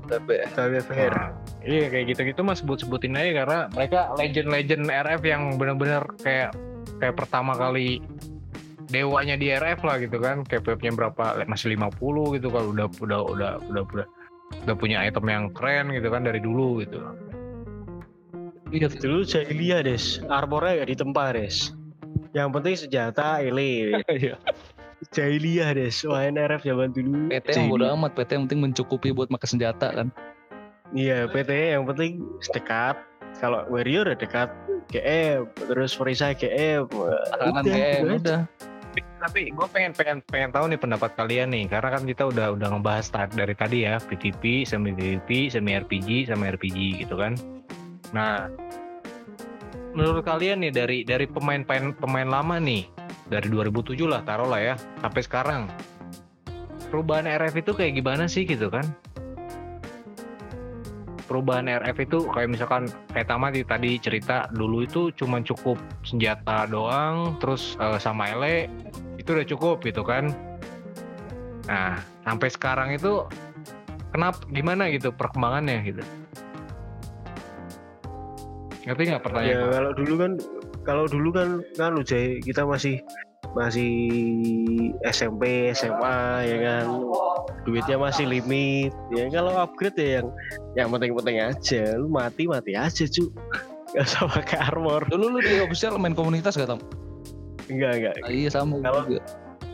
Betawi 0.05 0.79
FBR. 0.85 1.11
Nah, 1.11 1.33
iya 1.65 1.89
kayak 1.89 2.13
gitu-gitu 2.13 2.45
mah 2.45 2.53
sebut-sebutin 2.53 3.17
aja 3.17 3.43
karena 3.43 3.59
mereka 3.73 4.13
legend-legend 4.15 4.85
RF 4.87 5.21
yang 5.25 5.57
bener-bener 5.57 6.05
kayak 6.21 6.53
kayak 7.01 7.17
pertama 7.17 7.57
kali 7.57 7.99
dewanya 8.93 9.35
di 9.35 9.49
RF 9.49 9.81
lah 9.81 9.97
gitu 9.97 10.21
kan 10.21 10.45
kayak 10.45 10.63
nya 10.85 10.93
berapa 10.93 11.41
masih 11.49 11.73
50 11.73 12.37
gitu 12.37 12.47
kalau 12.53 12.69
udah 12.71 12.87
udah 13.01 13.19
udah 13.33 13.51
udah 13.65 13.83
udah 13.91 14.05
udah 14.63 14.75
punya 14.77 15.01
item 15.03 15.25
yang 15.25 15.43
keren 15.51 15.89
gitu 15.89 16.07
kan 16.13 16.21
dari 16.21 16.37
dulu 16.39 16.85
gitu. 16.85 17.01
Iya 18.73 18.87
Dulu 18.89 19.21
jahiliyah 19.25 19.85
des, 19.85 20.21
armornya 20.29 20.85
gak 20.85 20.89
ditempa 20.93 21.33
des. 21.37 21.73
Yang 22.33 22.49
penting 22.53 22.75
senjata 22.77 23.41
ele. 23.41 23.97
Iya. 24.09 24.35
jahiliyah 25.11 25.75
des, 25.75 25.95
main 26.07 26.33
RF 26.33 26.63
zaman 26.65 26.89
dulu. 26.95 27.29
PT 27.29 27.47
yang 27.53 27.67
bodo 27.69 27.85
amat 27.93 28.15
PT 28.15 28.29
yang 28.39 28.43
penting 28.47 28.61
mencukupi 28.71 29.11
buat 29.11 29.27
pakai 29.27 29.49
senjata 29.51 29.91
kan 29.91 30.07
Iya, 30.95 31.25
PT 31.27 31.75
yang 31.75 31.83
penting 31.89 32.21
dekat. 32.55 32.95
Kalau 33.41 33.67
warrior 33.67 34.07
ya 34.07 34.15
dekat 34.15 34.47
GM, 34.87 35.49
terus 35.57 35.91
perisai 35.97 36.37
GM. 36.37 36.87
kanan 36.87 37.65
Udah, 37.65 37.75
GM 37.75 38.03
aja. 38.05 38.15
udah 38.15 38.41
Tapi 38.95 39.51
gue 39.51 39.67
pengen 39.75 39.91
pengen 39.91 40.23
pengen 40.31 40.55
tahu 40.55 40.71
nih 40.71 40.79
pendapat 40.79 41.11
kalian 41.19 41.51
nih 41.51 41.67
karena 41.67 41.89
kan 41.91 42.07
kita 42.07 42.31
udah 42.31 42.55
udah 42.55 42.67
ngebahas 42.77 43.11
dari 43.35 43.51
tadi 43.51 43.83
ya 43.83 43.99
PVP, 43.99 44.63
semi 44.63 44.95
PVP, 44.95 45.51
semi 45.51 45.75
RPG 45.75 46.31
sama 46.31 46.47
RPG 46.55 47.03
gitu 47.03 47.19
kan. 47.19 47.35
Nah, 48.13 48.51
menurut 49.95 50.21
kalian 50.27 50.61
nih 50.61 50.73
dari 50.75 50.97
dari 51.07 51.25
pemain 51.25 51.63
pemain 51.95 52.27
lama 52.27 52.59
nih 52.59 52.85
dari 53.31 53.47
2007 53.49 54.05
lah 54.05 54.21
taruh 54.21 54.45
lah 54.45 54.61
ya 54.61 54.75
sampai 55.01 55.21
sekarang 55.23 55.61
perubahan 56.93 57.25
RF 57.25 57.65
itu 57.65 57.71
kayak 57.73 57.97
gimana 57.97 58.29
sih 58.29 58.45
gitu 58.45 58.69
kan? 58.69 58.85
Perubahan 61.25 61.65
RF 61.65 62.05
itu 62.05 62.29
kayak 62.29 62.53
misalkan 62.53 62.85
kayak 63.09 63.25
Tama 63.25 63.49
di- 63.49 63.65
tadi 63.65 63.97
cerita 63.97 64.45
dulu 64.53 64.85
itu 64.85 65.09
cuman 65.17 65.41
cukup 65.41 65.81
senjata 66.05 66.69
doang 66.69 67.33
terus 67.41 67.73
eh, 67.81 67.97
sama 67.97 68.29
ele 68.29 68.69
itu 69.17 69.33
udah 69.33 69.47
cukup 69.49 69.81
gitu 69.81 70.05
kan 70.05 70.29
nah 71.65 71.97
sampai 72.21 72.45
sekarang 72.53 72.93
itu 72.93 73.25
kenapa 74.13 74.37
gimana 74.53 74.85
gitu 74.93 75.09
perkembangannya 75.09 75.81
gitu 75.81 76.03
ngerti 78.85 79.01
nggak 79.09 79.21
Ya 79.21 79.25
pertanyaan 79.25 79.69
kalau 79.73 79.91
dulu 79.97 80.13
kan 80.17 80.31
kalau 80.85 81.03
dulu 81.09 81.29
kan 81.33 81.49
kan 81.73 81.91
Jay, 82.05 82.37
kita 82.45 82.61
masih 82.63 83.01
masih 83.55 83.91
SMP, 85.07 85.71
SMA 85.73 86.17
ya 86.45 86.57
kan. 86.61 86.85
Duitnya 87.63 87.97
masih 87.97 88.27
limit. 88.27 88.91
Ya 89.15 89.25
kalau 89.31 89.55
upgrade 89.57 89.97
ya 89.97 90.09
yang 90.21 90.27
yang 90.75 90.87
penting-penting 90.93 91.37
aja. 91.41 91.95
Lu 91.97 92.11
mati 92.11 92.45
mati 92.45 92.75
aja, 92.77 93.03
cu. 93.07 93.31
Gak 93.95 94.11
usah 94.11 94.27
pakai 94.27 94.59
armor. 94.59 95.07
dulu 95.07 95.37
lu 95.37 95.39
di 95.39 95.63
official 95.63 95.95
main 95.95 96.11
komunitas 96.11 96.59
gak 96.59 96.67
tam 96.67 96.83
Enggak, 97.71 97.91
enggak. 97.95 98.15
Ah, 98.27 98.31
iya 98.33 98.49
sama 98.51 98.83
Kalau- 98.83 99.07
juga. 99.07 99.23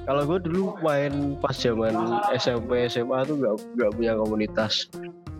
Kalau 0.01 0.22
gue 0.26 0.39
dulu 0.49 0.62
main 0.82 1.38
pas 1.38 1.53
zaman 1.53 1.93
SMP, 2.34 2.89
SMA 2.89 3.22
tuh 3.22 3.38
nggak 3.38 3.53
nggak 3.78 3.91
punya 3.97 4.14
komunitas. 4.18 4.89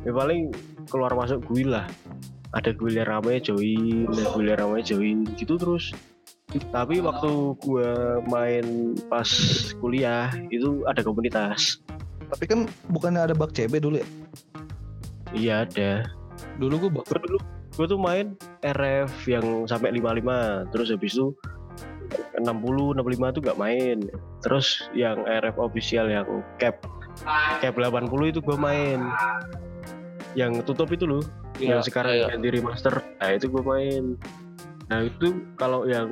Ya 0.06 0.14
paling 0.14 0.54
keluar 0.90 1.14
masuk 1.14 1.42
guild 1.50 1.74
lah. 1.74 1.86
Ada 2.52 2.76
yang 2.76 3.08
rame 3.08 3.40
join, 3.40 4.12
ada 4.12 4.44
yang 4.44 4.60
rame 4.60 4.80
join 4.84 5.18
gitu 5.40 5.56
terus. 5.56 5.96
Tapi 6.52 7.00
waktu 7.00 7.56
gue 7.64 7.92
main 8.28 8.66
pas 9.08 9.28
kuliah 9.80 10.28
itu 10.52 10.84
ada 10.84 11.00
komunitas. 11.00 11.80
tapi 12.32 12.48
kan 12.48 12.64
bukannya 12.88 13.28
ada 13.28 13.36
bak 13.36 13.52
CB 13.52 13.84
dulu 13.84 14.00
ya 14.00 14.08
Iya 15.36 15.56
ada. 15.68 15.92
dulu 16.56 16.88
gua 16.88 17.04
bak 17.04 17.12
Gue 17.12 17.20
dulu 17.28 17.38
gue 17.72 17.86
tuh 17.88 18.00
main 18.00 18.36
RF 18.64 19.12
yang 19.28 19.68
sampai 19.68 19.96
55 20.00 20.72
terus 20.72 20.88
habis 20.92 21.12
itu 21.12 21.36
60 22.40 22.44
65 23.00 23.36
tuh 23.36 23.42
gak 23.44 23.60
main. 23.60 23.98
Terus 24.44 24.84
yang 24.92 25.24
RF 25.24 25.56
official 25.60 26.08
yang 26.12 26.28
cap 26.60 26.84
cap 27.64 27.76
80 27.76 28.12
itu 28.32 28.40
gue 28.44 28.58
main. 28.60 29.00
Yang 30.36 30.64
tutup 30.68 30.88
itu 30.92 31.04
loh, 31.08 31.24
Iya, 31.62 31.78
yang 31.78 31.84
sekarang 31.86 32.14
iya. 32.18 32.28
ganti 32.34 32.48
remaster. 32.50 32.96
Nah, 33.22 33.30
itu 33.32 33.46
gue 33.48 33.64
main. 33.64 34.04
Nah, 34.90 35.00
itu 35.08 35.28
kalau 35.56 35.88
yang 35.88 36.10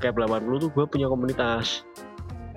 cap 0.00 0.16
80 0.16 0.62
tuh 0.62 0.70
gue 0.72 0.84
punya 0.88 1.06
komunitas. 1.10 1.84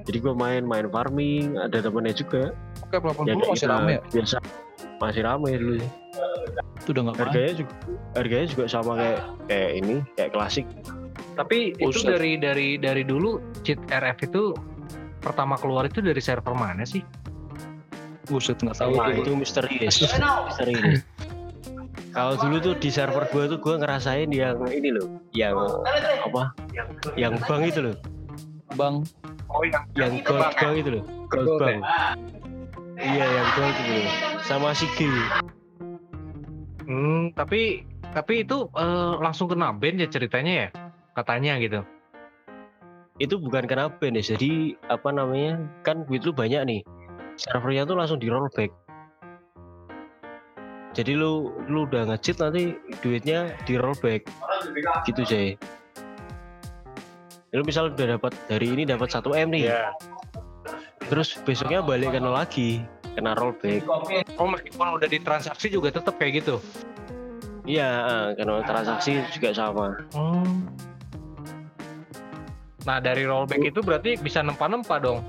jadi 0.08 0.24
gue 0.24 0.32
main 0.40 0.64
main 0.64 0.88
farming 0.88 1.60
ada 1.60 1.84
temennya 1.84 2.16
juga 2.16 2.56
Oke, 2.88 2.96
80 2.96 3.28
ya 3.28 3.36
kayak 3.36 3.52
masih 3.52 3.68
kita 3.68 3.76
rame 3.76 3.92
ya? 3.92 4.02
biasa 4.16 4.38
masih 5.04 5.22
rame 5.28 5.50
dulu 5.60 5.74
sih. 5.84 5.92
Itu 6.80 6.90
udah 6.96 7.02
nggak 7.04 7.16
main. 7.20 7.24
harganya 7.28 7.54
juga 7.60 7.74
harganya 8.16 8.48
juga 8.48 8.64
sama 8.72 8.92
kayak 8.96 9.20
kayak 9.52 9.72
ini 9.84 9.96
kayak 10.16 10.32
klasik 10.32 10.66
Tapi 11.36 11.76
itu 11.76 11.92
Buset. 11.92 12.08
dari 12.08 12.32
dari 12.40 12.68
dari 12.80 13.04
dulu 13.04 13.44
cheat 13.68 13.84
RF 13.92 14.32
itu 14.32 14.56
pertama 15.20 15.60
keluar 15.60 15.84
itu 15.92 16.00
dari 16.00 16.24
server 16.24 16.56
mana 16.56 16.88
sih? 16.88 17.04
Buset 18.32 18.64
nggak 18.64 18.80
tahu 18.80 18.96
tuh. 18.96 19.12
itu 19.12 19.32
misteri 19.36 19.76
guys 19.76 20.00
misteri 20.00 20.74
guys 20.80 21.04
kalau 22.18 22.34
dulu 22.42 22.56
tuh 22.58 22.74
di 22.82 22.90
server 22.90 23.30
gue 23.30 23.44
tuh 23.46 23.60
gue 23.62 23.76
ngerasain 23.78 24.26
yang 24.34 24.58
ini 24.66 24.90
loh 24.90 25.06
yang 25.38 25.54
apa? 26.26 26.50
Yang 27.14 27.38
bank 27.46 27.62
itu 27.70 27.80
loh. 27.86 27.96
Bang, 28.74 29.06
Oh 29.54 29.62
yang 29.64 29.86
yang 29.94 30.14
gold 30.26 30.50
bank 30.58 30.74
itu 30.82 30.90
loh 30.98 31.04
gold 31.30 31.46
Gold 31.46 31.62
bank. 31.62 31.80
iya 32.98 33.22
yang 33.22 33.48
gold 33.54 33.76
itu 33.78 33.92
loh 34.02 34.10
sama 34.42 34.74
si 34.74 34.90
G. 34.98 35.06
Hmm, 36.90 37.30
tapi 37.38 37.86
tapi 38.18 38.42
itu 38.42 38.66
eh, 38.74 39.14
langsung 39.22 39.46
kena 39.46 39.70
ban 39.78 40.02
ya 40.02 40.10
ceritanya 40.10 40.54
ya? 40.66 40.68
Katanya 41.14 41.62
gitu. 41.62 41.86
itu 43.18 43.34
bukan 43.42 43.66
kena 43.66 43.90
ban 43.90 44.14
ya 44.14 44.22
jadi 44.38 44.78
apa 44.94 45.10
namanya 45.10 45.58
kan 45.82 46.02
duit 46.10 46.26
lu 46.26 46.34
banyak 46.34 46.62
nih. 46.66 46.82
Servernya 47.38 47.86
tuh 47.86 47.98
langsung 47.98 48.18
di 48.18 48.30
rollback 48.30 48.74
jadi 50.98 51.14
lu 51.14 51.32
lu 51.70 51.86
udah 51.86 52.10
ngecheat 52.10 52.42
nanti 52.42 52.74
duitnya 53.00 53.54
di 53.64 53.78
rollback 53.78 54.26
gitu 55.06 55.22
Jay 55.24 55.54
lu 57.54 57.62
misal 57.62 57.94
udah 57.94 58.18
dapat 58.18 58.34
dari 58.46 58.68
ini 58.68 58.84
dapat 58.84 59.08
1 59.08 59.24
m 59.38 59.50
nih 59.50 59.70
Iya. 59.70 59.94
terus 61.08 61.38
besoknya 61.40 61.80
balik 61.80 62.12
kena 62.12 62.34
lagi 62.34 62.82
kena 63.14 63.32
rollback 63.34 63.86
Oh 64.36 64.46
meskipun 64.46 64.98
udah 64.98 65.08
ditransaksi 65.08 65.70
juga 65.70 65.90
tetap 65.90 66.18
kayak 66.18 66.44
gitu. 66.44 66.58
iya 67.64 67.90
karena 68.34 68.62
transaksi 68.62 69.22
juga 69.32 69.54
sama 69.54 69.96
Hmm. 70.12 70.66
Nah 72.84 73.04
dari 73.04 73.24
rollback 73.24 73.60
itu 73.66 73.80
berarti 73.82 74.16
bisa 74.16 74.40
nempa-nempa 74.40 74.96
dong. 74.98 75.20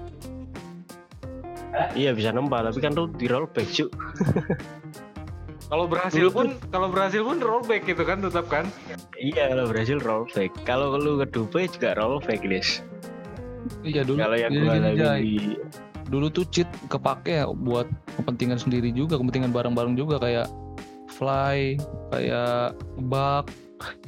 iya 1.92 2.10
bisa 2.10 2.30
nembak 2.30 2.66
tapi 2.66 2.78
kan 2.78 2.92
lu 2.92 3.06
di 3.10 3.26
rollback 3.26 3.66
cuy 3.68 3.86
Kalau 5.68 5.84
berhasil 5.84 6.24
Dulu 6.24 6.32
pun 6.32 6.46
kalau 6.72 6.88
berhasil 6.88 7.20
pun 7.20 7.36
rollback 7.44 7.84
gitu 7.84 8.02
kan 8.08 8.24
tetap 8.24 8.48
kan. 8.48 8.64
iya 9.20 9.52
kalau 9.52 9.68
berhasil 9.68 10.00
rollback 10.00 10.52
kalau 10.64 10.96
lu 10.96 11.20
ke 11.20 11.28
Dubai 11.28 11.68
juga 11.68 11.92
rollback 11.92 12.40
guys 12.40 12.80
iya 13.84 14.00
dulu. 14.00 14.24
kalau 14.24 14.36
yang 14.40 14.52
Jadi 14.52 14.64
gua 14.64 15.16
di 15.20 15.36
Dulu 16.08 16.32
tuh 16.32 16.48
cheat 16.48 16.68
kepake 16.88 17.44
ya 17.44 17.44
buat 17.52 17.84
kepentingan 18.16 18.56
sendiri 18.56 18.88
juga, 18.96 19.20
kepentingan 19.20 19.52
bareng-bareng 19.52 19.92
juga 19.92 20.16
kayak 20.16 20.48
fly, 21.20 21.76
kayak 22.08 22.72
bug. 23.12 23.44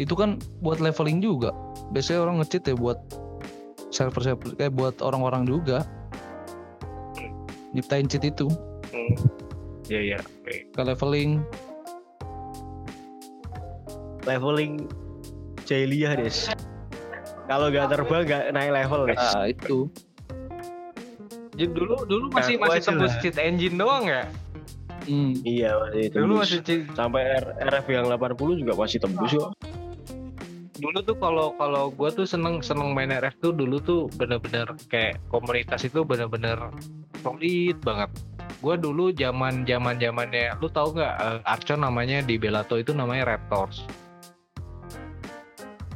Itu 0.00 0.16
kan 0.16 0.40
buat 0.64 0.80
leveling 0.80 1.20
juga. 1.20 1.52
Biasanya 1.92 2.24
orang 2.24 2.40
nge-cheat 2.40 2.72
ya 2.72 2.76
buat 2.80 2.96
server-server 3.92 4.56
kayak 4.56 4.72
buat 4.72 4.96
orang-orang 5.04 5.44
juga. 5.44 5.84
Nyiptain 7.76 8.08
cheat 8.08 8.24
itu 8.24 8.48
Iya 9.90 10.00
iya. 10.14 10.18
Oke. 10.22 10.59
Ke 10.70 10.80
leveling. 10.80 11.42
leveling 14.28 14.84
Jailia 15.64 16.12
des 16.12 16.52
kalau 17.48 17.72
nggak 17.72 17.88
terbang 17.88 18.22
nggak 18.28 18.42
naik 18.52 18.70
level 18.70 19.08
guys 19.08 19.18
Nah, 19.32 19.48
itu. 19.48 19.88
Jadi 21.56 21.72
dulu 21.72 21.94
dulu 22.06 22.24
masih 22.30 22.56
Ngaku 22.60 22.68
masih 22.68 22.82
tembus 22.84 23.12
cheat 23.24 23.36
engine 23.40 23.74
doang 23.74 24.06
ya. 24.06 24.22
Hmm. 25.08 25.34
iya 25.42 25.74
masih 25.80 26.12
Dulu 26.14 26.36
tembus 26.36 26.40
masih 26.46 26.58
cheat 26.62 26.82
sampai 26.94 27.22
R- 27.42 27.54
RF 27.58 27.86
yang 27.90 28.06
80 28.06 28.60
juga 28.60 28.72
masih 28.76 28.98
tembus 29.02 29.32
kok 29.34 29.50
dulu 30.80 30.98
tuh 31.04 31.16
kalau 31.20 31.52
kalau 31.60 31.92
gue 31.92 32.08
tuh 32.08 32.24
seneng 32.24 32.64
seneng 32.64 32.96
main 32.96 33.12
RF 33.12 33.36
tuh 33.38 33.52
dulu 33.52 33.76
tuh 33.84 34.08
bener-bener 34.16 34.64
kayak 34.88 35.20
komunitas 35.28 35.84
itu 35.84 36.00
bener-bener 36.08 36.56
solid 37.20 37.76
banget 37.84 38.08
gue 38.60 38.74
dulu 38.76 39.08
zaman 39.16 39.64
zaman 39.64 39.96
zamannya 39.96 40.52
lu 40.60 40.68
tahu 40.68 40.92
nggak 40.92 41.14
eh, 41.16 41.40
Archon 41.48 41.80
namanya 41.80 42.20
di 42.20 42.36
Belato 42.36 42.76
itu 42.76 42.92
namanya 42.92 43.36
Raptors? 43.36 43.88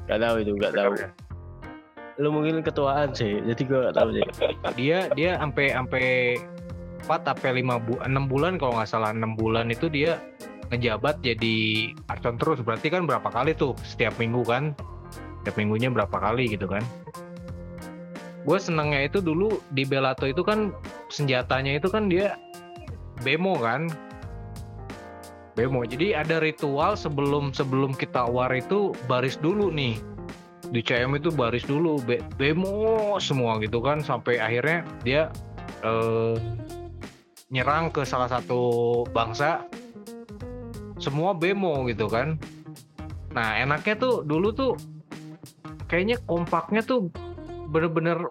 Nggak 0.09 0.21
tahu 0.21 0.37
itu 0.41 0.53
nggak 0.57 0.75
tahu. 0.77 0.93
Lu 2.25 2.29
mungkin 2.33 2.65
ketuaan 2.65 3.13
sih 3.13 3.37
jadi 3.45 3.63
gua 3.69 3.79
nggak 3.89 3.97
tahu 3.97 4.09
sih. 4.17 4.25
Dia 4.81 4.99
dia 5.13 5.37
sampai 5.37 5.67
sampai 5.77 6.07
4 7.05 7.29
sampai 7.29 7.51
5 7.61 7.85
bu 7.85 7.95
6 8.01 8.33
bulan 8.33 8.53
kalau 8.57 8.73
nggak 8.81 8.89
salah. 8.89 9.13
6 9.13 9.37
bulan 9.37 9.69
itu 9.69 9.93
dia 9.93 10.17
ngejabat 10.73 11.21
jadi 11.21 11.57
Archon 12.09 12.41
terus. 12.41 12.65
Berarti 12.65 12.89
kan 12.89 13.05
berapa 13.05 13.29
kali 13.29 13.53
tuh? 13.53 13.77
Setiap 13.85 14.17
minggu 14.17 14.41
kan? 14.45 14.73
Setiap 15.45 15.61
minggunya 15.61 15.93
berapa 15.93 16.17
kali 16.17 16.49
gitu 16.57 16.65
kan 16.65 16.81
gue 18.45 18.59
senengnya 18.61 19.09
itu 19.09 19.25
dulu 19.25 19.57
di 19.73 19.89
Belato 19.89 20.29
itu 20.29 20.45
kan 20.45 20.69
senjatanya 21.09 21.81
itu 21.81 21.89
kan 21.89 22.13
dia 22.13 22.37
bemo 23.25 23.57
kan? 23.57 23.89
Bemo. 25.57 25.87
Jadi 25.87 26.13
ada 26.13 26.43
ritual 26.45 26.99
sebelum 26.99 27.57
sebelum 27.57 27.97
kita 27.97 28.29
war 28.29 28.53
itu 28.53 28.93
baris 29.09 29.41
dulu 29.41 29.73
nih. 29.73 29.97
Di 30.69 30.85
CM 30.85 31.17
itu 31.17 31.33
baris 31.33 31.65
dulu 31.65 32.03
be- 32.05 32.25
bemo 32.37 33.17
semua 33.23 33.57
gitu 33.63 33.81
kan 33.81 34.03
sampai 34.05 34.43
akhirnya 34.43 34.85
dia 35.07 35.33
eh, 35.87 36.37
nyerang 37.49 37.89
ke 37.95 38.05
salah 38.05 38.29
satu 38.29 39.03
bangsa. 39.15 39.65
Semua 41.01 41.33
bemo 41.33 41.87
gitu 41.89 42.11
kan. 42.11 42.37
Nah 43.33 43.57
enaknya 43.63 43.95
tuh 43.97 44.27
dulu 44.27 44.51
tuh 44.53 44.75
kayaknya 45.87 46.19
kompaknya 46.27 46.83
tuh 46.83 47.15
bener-bener 47.75 48.31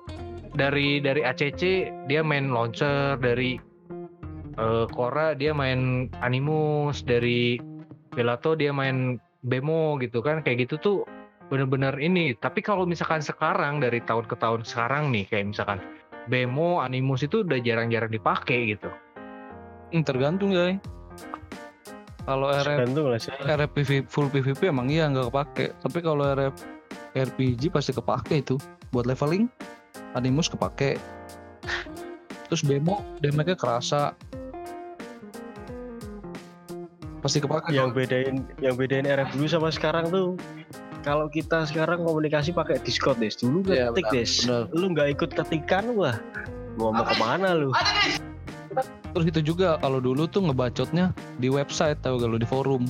dari 0.56 1.04
dari 1.04 1.22
ACC 1.28 1.92
dia 2.08 2.24
main 2.24 2.48
launcher 2.56 3.20
dari 3.20 3.60
eh, 4.56 4.86
Korra 4.88 5.36
dia 5.36 5.52
main 5.52 6.08
Animus 6.24 7.04
dari 7.04 7.60
Belato 8.16 8.56
dia 8.56 8.72
main 8.72 9.20
Bemo 9.44 10.00
gitu 10.00 10.24
kan 10.24 10.40
kayak 10.40 10.72
gitu 10.72 10.76
tuh 10.80 10.98
bener-bener 11.52 11.92
ini 12.00 12.32
tapi 12.40 12.64
kalau 12.64 12.88
misalkan 12.88 13.20
sekarang 13.20 13.84
dari 13.84 14.00
tahun 14.00 14.24
ke 14.32 14.40
tahun 14.40 14.64
sekarang 14.64 15.12
nih 15.12 15.28
kayak 15.28 15.52
misalkan 15.52 15.84
Bemo 16.32 16.80
Animus 16.80 17.28
itu 17.28 17.44
udah 17.44 17.60
jarang-jarang 17.60 18.08
dipakai 18.08 18.72
gitu 18.72 18.88
Hmm, 19.94 20.02
tergantung 20.02 20.50
ya. 20.50 20.74
Kalau 22.26 22.50
RF 22.50 22.66
tergantung 22.66 23.06
lah 23.14 23.22
sih 23.22 23.30
RF 23.30 23.72
PV, 23.78 23.90
full 24.10 24.28
PVP 24.34 24.74
emang 24.74 24.90
iya 24.90 25.06
nggak 25.06 25.30
kepake. 25.30 25.66
Tapi 25.78 26.00
kalau 26.02 26.26
RF 26.34 26.56
RPG 27.14 27.70
pasti 27.70 27.92
kepake 27.92 28.42
itu 28.42 28.56
buat 28.90 29.06
leveling. 29.06 29.50
Animus 30.14 30.50
kepake. 30.50 31.02
Terus 32.50 32.62
demo, 32.62 33.02
damage-nya 33.22 33.58
kerasa. 33.58 34.14
Pasti 37.24 37.40
kepake. 37.40 37.72
yang 37.72 37.96
bedain 37.96 38.44
yang 38.60 38.76
bedain 38.76 39.08
RF 39.08 39.32
dulu 39.32 39.48
sama 39.48 39.70
sekarang 39.72 40.12
tuh 40.12 40.36
kalau 41.08 41.32
kita 41.32 41.64
sekarang 41.64 42.04
komunikasi 42.04 42.52
pakai 42.52 42.84
Discord 42.84 43.16
des 43.20 43.36
dulu 43.40 43.64
Iya, 43.68 43.92
ketik 43.96 44.08
benar, 44.08 44.16
des 44.16 44.32
benar. 44.44 44.64
lu 44.76 44.86
nggak 44.92 45.08
ikut 45.16 45.30
ketikan 45.32 45.86
wah 45.96 46.20
mau 46.76 46.92
mau 46.92 47.08
ke 47.08 47.16
mana 47.16 47.56
lu 47.56 47.72
Terus 49.14 49.30
itu 49.30 49.54
juga 49.54 49.78
kalau 49.78 50.02
dulu 50.02 50.26
tuh 50.26 50.42
ngebacotnya 50.50 51.14
di 51.38 51.46
website 51.46 52.02
tahu 52.02 52.18
gak 52.18 52.30
lu 52.34 52.42
di 52.42 52.50
forum. 52.50 52.90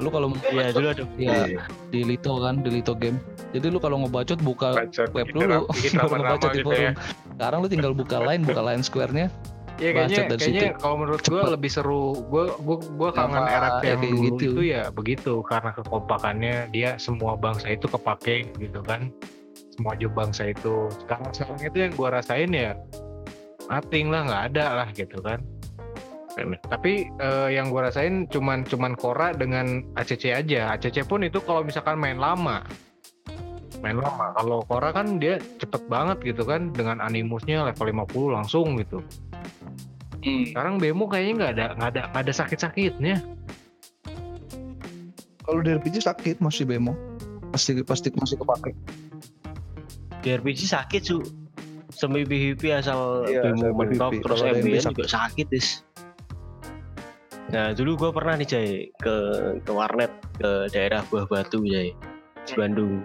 Lu 0.00 0.08
kalau 0.08 0.32
iya 0.48 0.72
dulu 0.72 0.86
ada 0.88 1.04
Iya. 1.14 1.60
di 1.92 2.00
Lito 2.02 2.32
kan, 2.40 2.64
di 2.64 2.70
Lito 2.72 2.96
game. 2.96 3.20
Jadi 3.52 3.66
lu 3.68 3.76
kalau 3.76 4.00
ngebacot 4.00 4.40
buka 4.40 4.88
web 5.12 5.28
dulu, 5.28 5.68
baru 5.68 6.08
ngebacot 6.16 6.50
di 6.50 6.62
forum. 6.64 6.92
Sekarang 7.36 7.58
lu 7.60 7.68
tinggal 7.68 7.92
buka 7.92 8.16
line, 8.18 8.42
buka 8.42 8.60
line 8.60 8.80
square-nya. 8.80 9.28
Ya 9.76 9.96
kayaknya, 9.96 10.12
Bacot 10.12 10.24
dari 10.28 10.40
kayaknya 10.40 10.60
situ. 10.68 10.76
kalau 10.76 10.96
menurut 10.98 11.22
gue 11.22 11.42
lebih 11.56 11.70
seru. 11.72 12.04
Gue 12.28 12.44
gue 12.52 12.76
gue 12.84 13.10
kangen 13.16 13.40
RF 13.40 13.48
ya 13.48 13.60
yang 13.64 13.80
kayak 13.80 14.00
dulu 14.02 14.20
gitu. 14.28 14.44
itu 14.52 14.62
ya 14.68 14.82
begitu 14.92 15.34
karena 15.40 15.70
kekompakannya 15.72 16.56
dia 16.68 16.90
semua 17.00 17.32
bangsa 17.32 17.72
itu 17.72 17.88
kepake 17.88 18.52
gitu 18.56 18.80
kan. 18.84 19.08
Semua 19.72 19.96
juga 19.96 20.24
bangsa 20.24 20.52
itu. 20.52 20.84
Sekarang 21.00 21.32
sekarang 21.32 21.60
itu 21.64 21.76
yang 21.80 21.92
gue 21.96 22.08
rasain 22.12 22.50
ya 22.52 22.76
nothing 23.68 24.12
lah 24.12 24.20
nggak 24.28 24.42
ada 24.52 24.64
lah 24.84 24.88
gitu 24.92 25.16
kan. 25.24 25.40
Tapi 26.38 27.10
eh, 27.10 27.48
yang 27.54 27.74
gue 27.74 27.82
rasain 27.82 28.30
cuman 28.30 28.62
cuman 28.66 28.94
Kora 28.94 29.34
dengan 29.34 29.82
ACC 29.98 30.30
aja. 30.34 30.74
ACC 30.78 31.06
pun 31.06 31.26
itu 31.26 31.42
kalau 31.42 31.66
misalkan 31.66 31.98
main 31.98 32.18
lama 32.18 32.62
main 33.80 33.96
lama. 33.96 34.36
Kalau 34.36 34.62
Kora 34.68 34.92
kan 34.92 35.18
dia 35.18 35.40
cepet 35.58 35.82
banget 35.88 36.20
gitu 36.22 36.44
kan 36.44 36.70
dengan 36.70 37.00
animusnya 37.00 37.64
level 37.64 37.88
50 38.06 38.36
langsung 38.36 38.76
gitu. 38.78 39.00
Sekarang 40.20 40.76
Bemo 40.76 41.08
kayaknya 41.08 41.32
nggak 41.36 41.52
ada 41.56 41.66
nggak 41.80 41.90
ada 41.96 42.02
nggak 42.12 42.22
ada 42.28 42.32
sakit-sakitnya. 42.36 43.16
Kalau 45.40 45.60
di 45.64 45.70
RPG 45.74 46.04
sakit 46.04 46.38
masih 46.44 46.68
bemo. 46.68 46.94
Pasti 47.50 47.74
pasti 47.82 48.12
masih 48.14 48.38
kepake. 48.38 48.72
di 50.20 50.36
RPG 50.36 50.68
sakit 50.68 51.00
su 51.00 51.24
semi 51.88 52.28
PVP 52.28 52.76
asal 52.76 53.24
Iya, 53.24 53.56
demo 53.56 53.72
asal 53.72 53.72
mentok 53.72 54.12
terus 54.20 54.40
MBN 54.44 54.92
juga 54.92 55.08
sakit 55.08 55.48
is 55.56 55.80
nah 57.50 57.74
dulu 57.74 57.98
gue 57.98 58.10
pernah 58.14 58.38
nih 58.38 58.46
Jay 58.46 58.70
ke 59.02 59.14
ke 59.66 59.70
warnet 59.74 60.10
ke 60.38 60.70
daerah 60.70 61.02
Buah 61.10 61.26
Batu 61.26 61.66
Jay 61.66 61.90
di 62.46 62.52
Bandung. 62.54 63.02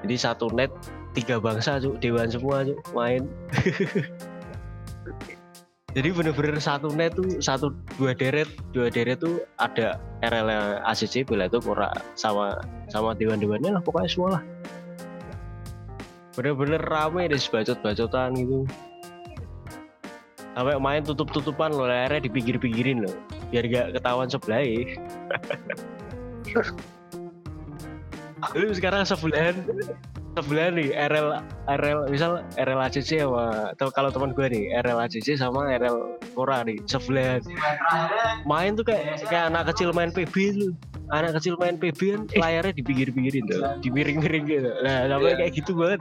Jadi 0.00 0.16
satu 0.16 0.48
net 0.56 0.72
tiga 1.12 1.36
bangsa 1.36 1.76
cuk 1.76 2.00
dewan 2.00 2.32
semua 2.32 2.64
cuk 2.64 2.80
main. 2.96 3.28
Jadi 5.90 6.08
bener-bener 6.14 6.62
satu 6.62 6.94
net 6.94 7.18
tuh 7.18 7.42
satu 7.42 7.74
dua 7.98 8.14
deret 8.14 8.46
dua 8.70 8.88
deret 8.88 9.18
tuh 9.18 9.42
ada 9.58 9.98
RL 10.22 10.48
ACC 10.86 11.26
bela 11.26 11.50
itu 11.50 11.58
ora 11.66 11.90
sama 12.14 12.62
sama 12.88 13.10
dewan-dewannya 13.12 13.74
lah 13.74 13.82
pokoknya 13.82 14.08
semua 14.08 14.28
lah. 14.38 14.42
Bener-bener 16.38 16.80
rame 16.80 17.26
deh 17.26 17.42
bacot-bacotan 17.42 18.38
gitu. 18.38 18.64
Sampai 20.54 20.78
main 20.78 21.02
tutup-tutupan 21.02 21.74
loh 21.74 21.90
akhirnya 21.90 22.26
dipinggir-pinggirin 22.26 23.02
loh 23.06 23.39
biar 23.50 23.64
gak 23.66 23.86
ketahuan 23.98 24.28
sebelah 24.30 24.62
lu 28.56 28.72
sekarang 28.72 29.04
sebelahan 29.04 29.56
sebelahan 30.38 30.72
nih 30.78 30.94
RL 31.10 31.42
RL 31.68 31.98
misal 32.08 32.40
RL 32.56 32.80
ACC 32.86 33.20
sama 33.20 33.74
atau 33.76 33.90
kalau 33.92 34.08
teman 34.08 34.32
gue 34.32 34.46
nih 34.48 34.64
RL 34.80 34.98
ACC 35.04 35.36
sama 35.36 35.68
RL 35.76 36.16
Kora 36.32 36.62
nih 36.62 36.78
sebelahan. 36.86 37.42
Main 38.46 38.78
tuh 38.78 38.86
kayak 38.86 39.26
kayak 39.28 39.50
anak 39.52 39.74
kecil 39.74 39.90
main 39.92 40.14
PB 40.14 40.34
lu 40.56 40.68
anak 41.10 41.42
kecil 41.42 41.58
main 41.58 41.74
PB 41.74 42.00
kan 42.00 42.22
layarnya 42.38 42.72
dipinggir-pinggirin 42.78 43.44
tuh 43.50 43.62
dimiring-miring 43.82 44.46
gitu. 44.46 44.70
Nah 44.86 45.10
sampai 45.10 45.34
Iya. 45.34 45.38
kayak 45.42 45.52
gitu 45.58 45.72
banget 45.74 46.00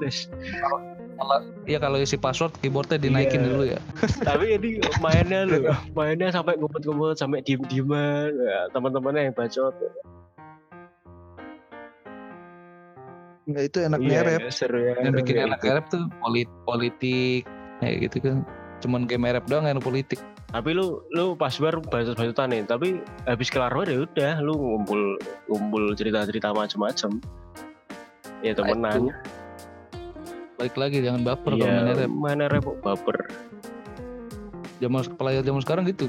Iya 1.65 1.77
kalau 1.77 1.97
isi 1.97 2.15
password 2.15 2.55
keyboardnya 2.57 2.97
dinaikin 2.97 3.39
Iya. 3.39 3.47
dulu 3.47 3.63
ya. 3.67 3.79
tapi 4.27 4.55
ini 4.55 4.69
mainnya 4.97 5.43
lu 5.43 5.63
mainnya 5.91 6.29
sampai 6.29 6.55
ngumpet-ngumpet 6.55 7.15
sampai 7.15 7.39
diem-dieman 7.41 8.31
ya, 8.31 8.59
teman-temannya 8.69 9.29
yang 9.29 9.35
bacot 9.35 9.75
Enggak 13.45 13.63
itu 13.65 13.77
enak 13.81 13.99
Iya, 13.99 14.09
ngerep. 14.21 14.39
seru 14.49 14.79
ya 14.79 14.93
Yang 14.99 15.13
bikin 15.19 15.33
kayak 15.35 15.47
enak 15.47 15.59
ngerep 15.59 15.85
tuh 15.89 16.03
polit 16.19 16.49
politik 16.63 17.41
kayak 17.79 17.95
gitu 18.05 18.17
kan. 18.21 18.37
Cuman 18.79 19.01
game 19.03 19.25
ngerep 19.25 19.45
doang 19.45 19.65
enak 19.65 19.81
politik. 19.81 20.19
tapi 20.49 20.73
lu 20.73 21.05
lu 21.13 21.37
pas 21.37 21.53
bar 21.53 21.77
bacot-bacotan 21.77 22.49
nih 22.49 22.65
tapi 22.65 22.97
habis 23.23 23.53
kelar 23.53 23.69
ya 23.85 24.01
udah 24.01 24.41
lu 24.41 24.57
ngumpul 24.57 25.13
ngumpul 25.45 25.93
cerita-cerita 25.93 26.49
macam-macam 26.49 27.21
ya 28.41 28.57
temenan 28.57 28.97
itu. 28.97 29.13
Balik 30.59 30.75
lagi 30.75 30.99
jangan 30.99 31.23
baper 31.23 31.55
kalau 31.55 31.63
iya 31.63 31.87
ngerep. 31.87 32.11
mana 32.11 32.51
repot 32.51 32.75
baper 32.83 33.31
Zaman 34.79 35.03
player 35.19 35.43
zaman 35.43 35.59
sekarang 35.59 35.83
gitu. 35.91 36.07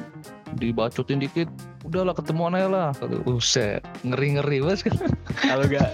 Dibacotin 0.58 1.18
dikit, 1.18 1.50
udahlah 1.82 2.14
ketemuan 2.14 2.54
aja 2.54 2.70
lah. 2.70 2.88
Kalau 2.94 3.18
buset, 3.26 3.82
ngeri-ngeri 4.06 4.62
banget 4.62 4.90
kan. 4.90 5.10
kalau 5.50 5.64
gak 5.66 5.90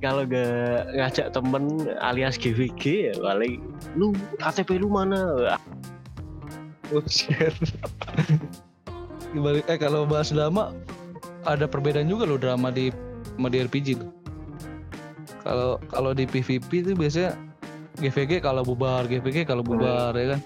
kalau 0.00 0.22
gak 0.24 0.88
ngajak 0.96 1.32
temen 1.36 1.88
alias 2.00 2.40
GVG 2.40 3.12
ya 3.12 3.14
paling 3.20 3.60
lu 4.00 4.16
KTP 4.40 4.80
lu 4.80 4.88
mana. 4.88 5.52
Dibalik- 9.32 9.68
eh 9.72 9.76
kalau 9.76 10.08
bahas 10.08 10.32
drama 10.32 10.72
ada 11.44 11.68
perbedaan 11.68 12.08
juga 12.08 12.24
loh 12.24 12.40
drama 12.40 12.72
di 12.72 12.88
sama 13.36 13.52
di 13.52 13.60
RPG. 13.60 13.88
Kalau 15.44 15.76
kalau 15.92 16.16
di 16.16 16.24
PVP 16.24 16.80
itu 16.80 16.92
biasanya 16.96 17.36
GVG 17.96 18.44
kalau 18.44 18.62
bubar, 18.62 19.08
GVG 19.08 19.48
kalau 19.48 19.64
bubar 19.64 20.12
ya 20.14 20.36
kan. 20.36 20.40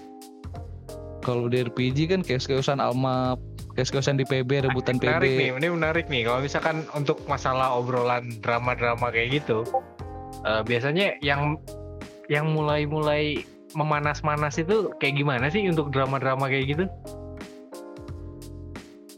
Kalau 1.21 1.45
di 1.45 1.61
RPG 1.61 2.09
kan 2.09 2.21
kayak-kayasan 2.25 2.81
almap, 2.81 3.37
kayak-kayasan 3.75 4.19
di 4.19 4.25
PB 4.27 4.67
rebutan 4.67 4.99
menarik 4.99 5.31
nih 5.31 5.51
PB. 5.55 5.59
ini 5.63 5.67
menarik 5.71 6.05
nih 6.11 6.21
kalau 6.27 6.39
misalkan 6.43 6.77
untuk 6.91 7.23
masalah 7.27 7.71
obrolan 7.71 8.27
drama-drama 8.43 9.13
kayak 9.13 9.41
gitu 9.41 9.63
eh, 10.43 10.61
biasanya 10.67 11.15
yang 11.23 11.55
yang 12.27 12.51
mulai-mulai 12.51 13.43
memanas-manas 13.71 14.59
itu 14.59 14.91
kayak 14.99 15.15
gimana 15.23 15.47
sih 15.47 15.63
untuk 15.67 15.91
drama-drama 15.95 16.51
kayak 16.51 16.75
gitu 16.75 16.85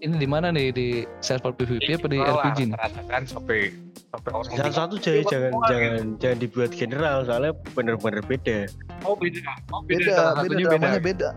Ini 0.04 0.20
di 0.20 0.28
mana 0.28 0.52
nih 0.52 0.76
di 0.76 0.88
server 1.24 1.56
PVP 1.56 1.96
apa 1.96 2.08
di 2.12 2.20
RPG 2.20 2.60
nih? 2.68 2.76
rata-rata 2.76 3.02
kan 3.08 3.24
sampai 3.24 3.72
sampai 4.12 4.30
orang 4.36 4.72
satu 4.76 5.00
jadi 5.00 5.24
jangan 5.24 5.52
jangan 5.72 6.04
jangan 6.20 6.38
dibuat 6.44 6.76
general 6.76 7.24
soalnya 7.24 7.56
bener-bener 7.72 8.20
beda. 8.20 8.68
oh 9.08 9.16
beda 9.16 9.40
oh 9.72 9.80
beda, 9.88 10.36
Beda, 10.44 10.60
beda 10.60 11.00
beda. 11.00 11.00
Beda, 11.00 11.30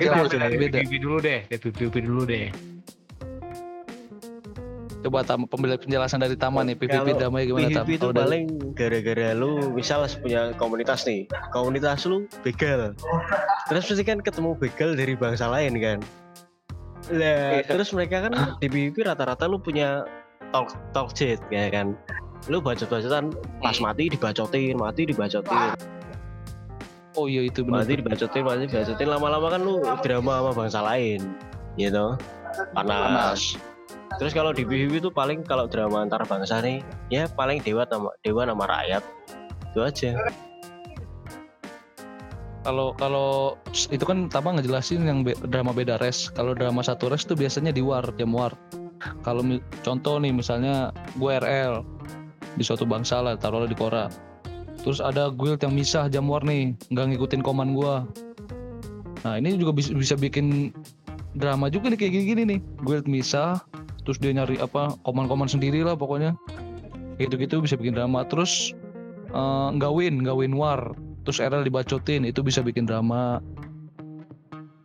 kita 0.00 0.16
beda, 0.16 0.36
dari 0.48 0.56
beda. 0.56 0.76
PVP 0.80 0.94
dulu 0.96 1.16
deh 1.20 1.40
dari 1.44 1.60
PVP 1.60 1.94
dulu 2.08 2.22
deh 2.24 2.48
Coba 5.04 5.22
tam 5.22 5.46
penjelasan 5.46 6.18
dari 6.18 6.34
Taman 6.34 6.72
nih 6.72 6.76
PVP 6.80 7.20
dramanya 7.20 7.44
gimana 7.46 7.68
Tam? 7.70 7.84
PVP 7.84 7.90
itu 8.00 8.08
paling 8.10 8.44
gara-gara 8.74 9.28
lu 9.36 9.70
misal 9.70 10.02
punya 10.18 10.50
komunitas 10.56 11.04
nih, 11.06 11.28
komunitas 11.54 12.02
lu 12.10 12.24
begal. 12.42 12.90
Terus 13.70 13.86
pasti 13.86 14.02
kan 14.02 14.18
ketemu 14.18 14.58
begal 14.58 14.98
dari 14.98 15.14
bangsa 15.14 15.46
lain 15.46 15.78
kan. 15.78 16.00
Lah, 17.12 17.62
Iya. 17.62 17.70
terus 17.70 17.94
mereka 17.94 18.26
kan 18.26 18.32
di 18.58 18.66
PVP 18.66 19.06
rata-rata 19.06 19.46
lu 19.46 19.62
punya 19.62 20.02
talk 20.50 20.74
talk 20.90 21.14
chat 21.14 21.38
ya 21.54 21.70
kan. 21.70 21.94
Lu 22.50 22.58
bacot-bacotan 22.58 23.30
pas 23.62 23.76
mati 23.78 24.10
dibacotin, 24.10 24.74
mati 24.78 25.02
dibacotin, 25.06 25.74
Oh 27.16 27.26
iya 27.30 27.48
itu 27.48 27.64
benar. 27.64 27.82
mati 27.86 27.96
dibacotin, 27.96 28.42
mati 28.44 28.68
dibacotin 28.68 29.08
lama-lama 29.08 29.48
kan 29.48 29.60
lu 29.64 29.80
drama 30.02 30.32
sama 30.42 30.50
bangsa 30.52 30.80
lain. 30.84 31.20
Gitu. 31.78 32.06
Panas. 32.74 33.56
Terus 34.16 34.32
kalau 34.32 34.52
di 34.52 34.64
PVP 34.64 35.00
itu 35.00 35.10
paling 35.12 35.44
kalau 35.44 35.68
drama 35.68 36.04
antar 36.04 36.22
bangsa 36.24 36.60
nih, 36.60 36.80
ya 37.12 37.28
paling 37.28 37.60
dewa 37.62 37.84
sama 37.88 38.10
dewa 38.24 38.44
nama 38.48 38.64
rakyat. 38.66 39.02
Itu 39.72 39.80
aja. 39.84 40.10
Kalau 42.66 42.98
kalau 42.98 43.54
itu 43.94 44.02
kan 44.02 44.26
Tama 44.26 44.58
ngejelasin 44.58 45.06
yang 45.06 45.22
be- 45.22 45.38
drama 45.46 45.70
beda 45.70 46.02
res. 46.02 46.34
Kalau 46.34 46.50
drama 46.50 46.82
satu 46.82 47.06
res 47.06 47.22
tuh 47.22 47.38
biasanya 47.38 47.70
di 47.70 47.78
war, 47.78 48.02
jam 48.18 48.34
war. 48.34 48.58
Kalau 49.22 49.46
contoh 49.86 50.18
nih 50.18 50.34
misalnya 50.34 50.90
gue 51.14 51.30
RL 51.30 51.86
di 52.58 52.66
suatu 52.66 52.82
bangsa 52.82 53.22
lah, 53.22 53.38
taruhlah 53.38 53.70
di 53.70 53.78
Kora. 53.78 54.10
Terus 54.82 54.98
ada 54.98 55.30
guild 55.30 55.62
yang 55.62 55.78
misah 55.78 56.10
jam 56.10 56.26
war 56.26 56.42
nih, 56.42 56.74
nggak 56.90 57.14
ngikutin 57.14 57.42
koman 57.46 57.70
gua. 57.70 58.02
Nah 59.22 59.38
ini 59.38 59.54
juga 59.54 59.70
bisa, 59.70 59.94
bisa 59.94 60.18
bikin 60.18 60.74
drama 61.38 61.70
juga 61.70 61.94
nih 61.94 61.98
kayak 62.02 62.12
gini-gini 62.18 62.42
nih. 62.50 62.60
Guild 62.82 63.06
misah, 63.06 63.62
terus 64.02 64.18
dia 64.18 64.34
nyari 64.34 64.58
apa 64.58 64.98
koman-koman 65.06 65.46
sendiri 65.46 65.86
lah 65.86 65.94
pokoknya. 65.94 66.34
Gitu-gitu 67.22 67.62
bisa 67.62 67.78
bikin 67.78 67.94
drama. 67.94 68.26
Terus 68.26 68.74
eh, 69.30 69.68
nggak 69.70 69.92
win, 69.94 70.26
nggak 70.26 70.34
win 70.34 70.58
war 70.58 70.98
terus 71.26 71.42
RL 71.42 71.66
dibacotin 71.66 72.22
itu 72.22 72.38
bisa 72.40 72.62
bikin 72.62 72.86
drama 72.86 73.42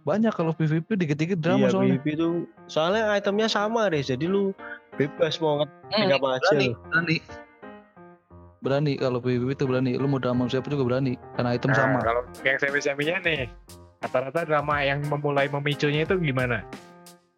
banyak 0.02 0.34
kalau 0.34 0.50
PVP 0.52 0.98
dikit-dikit 0.98 1.38
drama 1.38 1.70
iya, 1.70 1.72
soalnya 1.72 1.94
PVP 2.02 2.08
itu 2.18 2.30
soalnya 2.66 3.14
itemnya 3.14 3.46
sama 3.46 3.86
deh. 3.86 4.02
Jadi 4.02 4.26
lu 4.26 4.50
bebas 4.98 5.38
mau 5.38 5.62
ngetik 5.62 5.78
Hmm, 5.94 6.10
apa 6.10 6.28
aja. 6.34 6.42
berani 6.50 6.68
berani 6.74 7.18
berani 8.60 8.94
kalau 8.98 9.20
PVP 9.22 9.50
itu 9.54 9.66
berani 9.70 9.92
lu 9.96 10.10
mau 10.10 10.18
drama 10.18 10.50
siapa 10.50 10.66
juga 10.68 10.90
berani 10.90 11.14
karena 11.38 11.54
item 11.54 11.70
Nah, 11.70 11.78
sama 11.78 12.00
kalau 12.02 12.22
yang 12.42 12.58
semi-seminya 12.58 13.22
nih 13.22 13.46
rata-rata 14.02 14.42
drama 14.42 14.82
yang 14.82 15.06
memulai 15.06 15.46
memicunya 15.48 16.02
itu 16.02 16.18
gimana 16.18 16.66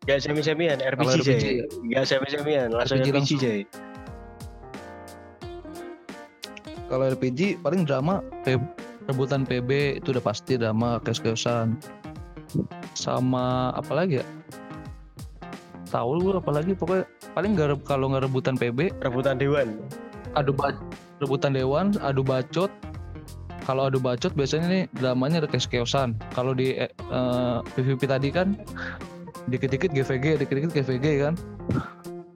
Gak 0.03 0.19
semi-semian, 0.19 0.79
RPG 0.79 1.07
RPG 1.15 1.27
Jay. 1.39 1.55
Gak 1.91 2.03
semi-semian, 2.05 2.71
langsung 2.71 2.99
RPG 2.99 3.07
RPG 3.07 3.15
langsung. 3.15 3.39
Jay. 3.39 3.59
kalau 6.85 7.03
RPG 7.09 7.59
paling 7.59 7.83
drama 7.83 8.19
rebutan 9.07 9.43
PB 9.43 9.99
itu 9.99 10.15
udah 10.15 10.23
pasti 10.23 10.55
drama 10.55 10.99
keos-keosan 11.03 11.75
sama 12.93 13.73
apa 13.73 13.91
lagi 13.93 14.21
ya? 14.21 14.25
Tahu 15.89 16.09
lu 16.17 16.33
apa 16.33 16.49
lagi 16.49 16.73
pokoknya 16.73 17.05
paling 17.37 17.53
nggak 17.53 17.85
kalau 17.85 18.09
nggak 18.09 18.25
rebutan 18.25 18.57
PB 18.57 18.97
Rebutan 19.01 19.37
dewan. 19.37 19.77
adu 20.33 20.49
ba- 20.49 20.73
rebutan 21.21 21.53
dewan 21.53 21.93
adu 22.01 22.25
bacot. 22.25 22.71
Kalau 23.63 23.87
adu 23.87 24.01
bacot 24.01 24.33
biasanya 24.33 24.67
nih 24.67 24.83
dramanya 24.97 25.45
ada 25.45 25.49
keos-keosan 25.49 26.17
kalau 26.33 26.51
di 26.57 26.73
eh, 26.75 26.89
eh, 26.89 27.57
PVP 27.77 28.09
tadi 28.09 28.33
kan 28.33 28.57
dikit-dikit 29.47 29.93
GVG 29.93 30.41
dikit-dikit 30.41 30.71
GVG 30.73 31.05
kan. 31.21 31.33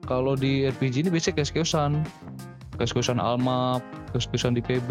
Kalau 0.06 0.38
di 0.38 0.64
RPG 0.70 1.04
ini 1.04 1.10
biasanya 1.12 1.42
keos-keosan 1.42 2.00
keos-keosan 2.78 3.18
Almap 3.18 3.82
keos-keosan 4.14 4.54
di 4.54 4.62
PB 4.62 4.90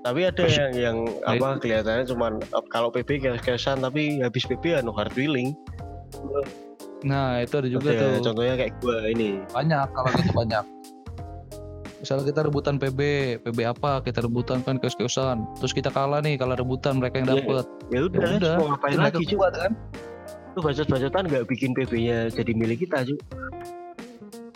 Tapi 0.00 0.20
ada 0.24 0.44
yang 0.44 0.72
yang 0.72 0.96
Nah, 1.20 1.36
apa 1.36 1.60
kelihatannya 1.60 2.04
cuman 2.08 2.32
eh, 2.40 2.64
kalau 2.68 2.88
PB 2.88 3.08
kesan 3.38 3.80
tapi 3.80 4.18
habis 4.18 4.44
PB 4.44 4.80
anu 4.80 4.90
hard 4.90 5.12
wheeling. 5.12 5.52
nah 7.00 7.36
itu 7.38 7.56
ada 7.56 7.68
juga 7.68 7.88
Ada, 7.90 8.00
tuh. 8.16 8.32
Contohnya 8.32 8.54
kayak 8.56 8.72
gua 8.78 8.96
ini. 9.06 9.40
banyak 9.48 9.86
kalau 9.90 10.10
gitu 10.14 10.32
banyak. 10.34 10.64
Misalnya 12.00 12.24
kita 12.26 12.40
rebutan 12.42 12.76
PB 12.76 13.00
PB 13.44 13.58
apa 13.62 14.00
kita 14.00 14.20
rebutan 14.20 14.60
kan 14.60 14.76
kios-kiosan 14.76 15.44
terus 15.56 15.72
kita 15.72 15.88
kalah 15.88 16.18
nih 16.18 16.36
kalau 16.36 16.56
rebutan 16.56 16.96
mereka 16.96 17.20
yang 17.20 17.28
Iya. 17.28 17.36
dapet. 17.36 17.66
Ya 17.88 18.00
udah, 18.02 18.20
Ya 18.20 18.28
udah, 18.36 18.54
mau 18.56 18.66
ngapain 18.72 18.92
Itu 18.92 19.00
lagi 19.02 19.24
kuat 19.30 19.52
kan? 19.54 19.72
Lu 20.50 20.60
bacot-bacotan 20.60 21.22
nggak 21.26 21.44
bikin 21.46 21.70
PB-nya 21.72 22.18
jadi 22.30 22.52
milik 22.52 22.82
kita 22.82 23.04
cuy 23.04 23.20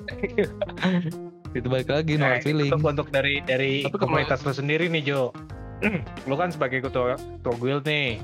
itu 1.55 1.67
balik 1.67 1.89
lagi 1.89 2.19
Nah, 2.19 2.39
feeling 2.39 2.67
untuk 2.69 2.83
untuk 2.85 3.09
dari 3.09 3.39
dari 3.41 3.81
Tapi 3.81 3.95
kalau- 3.95 4.11
komunitas 4.11 4.43
lu 4.43 4.51
sendiri 4.51 4.87
nih 4.87 5.03
Jo. 5.05 5.31
Lu 6.29 6.35
kan 6.35 6.49
sebagai 6.49 6.81
ketua 6.81 7.15
ketua 7.15 7.55
guild 7.57 7.85
nih. 7.85 8.19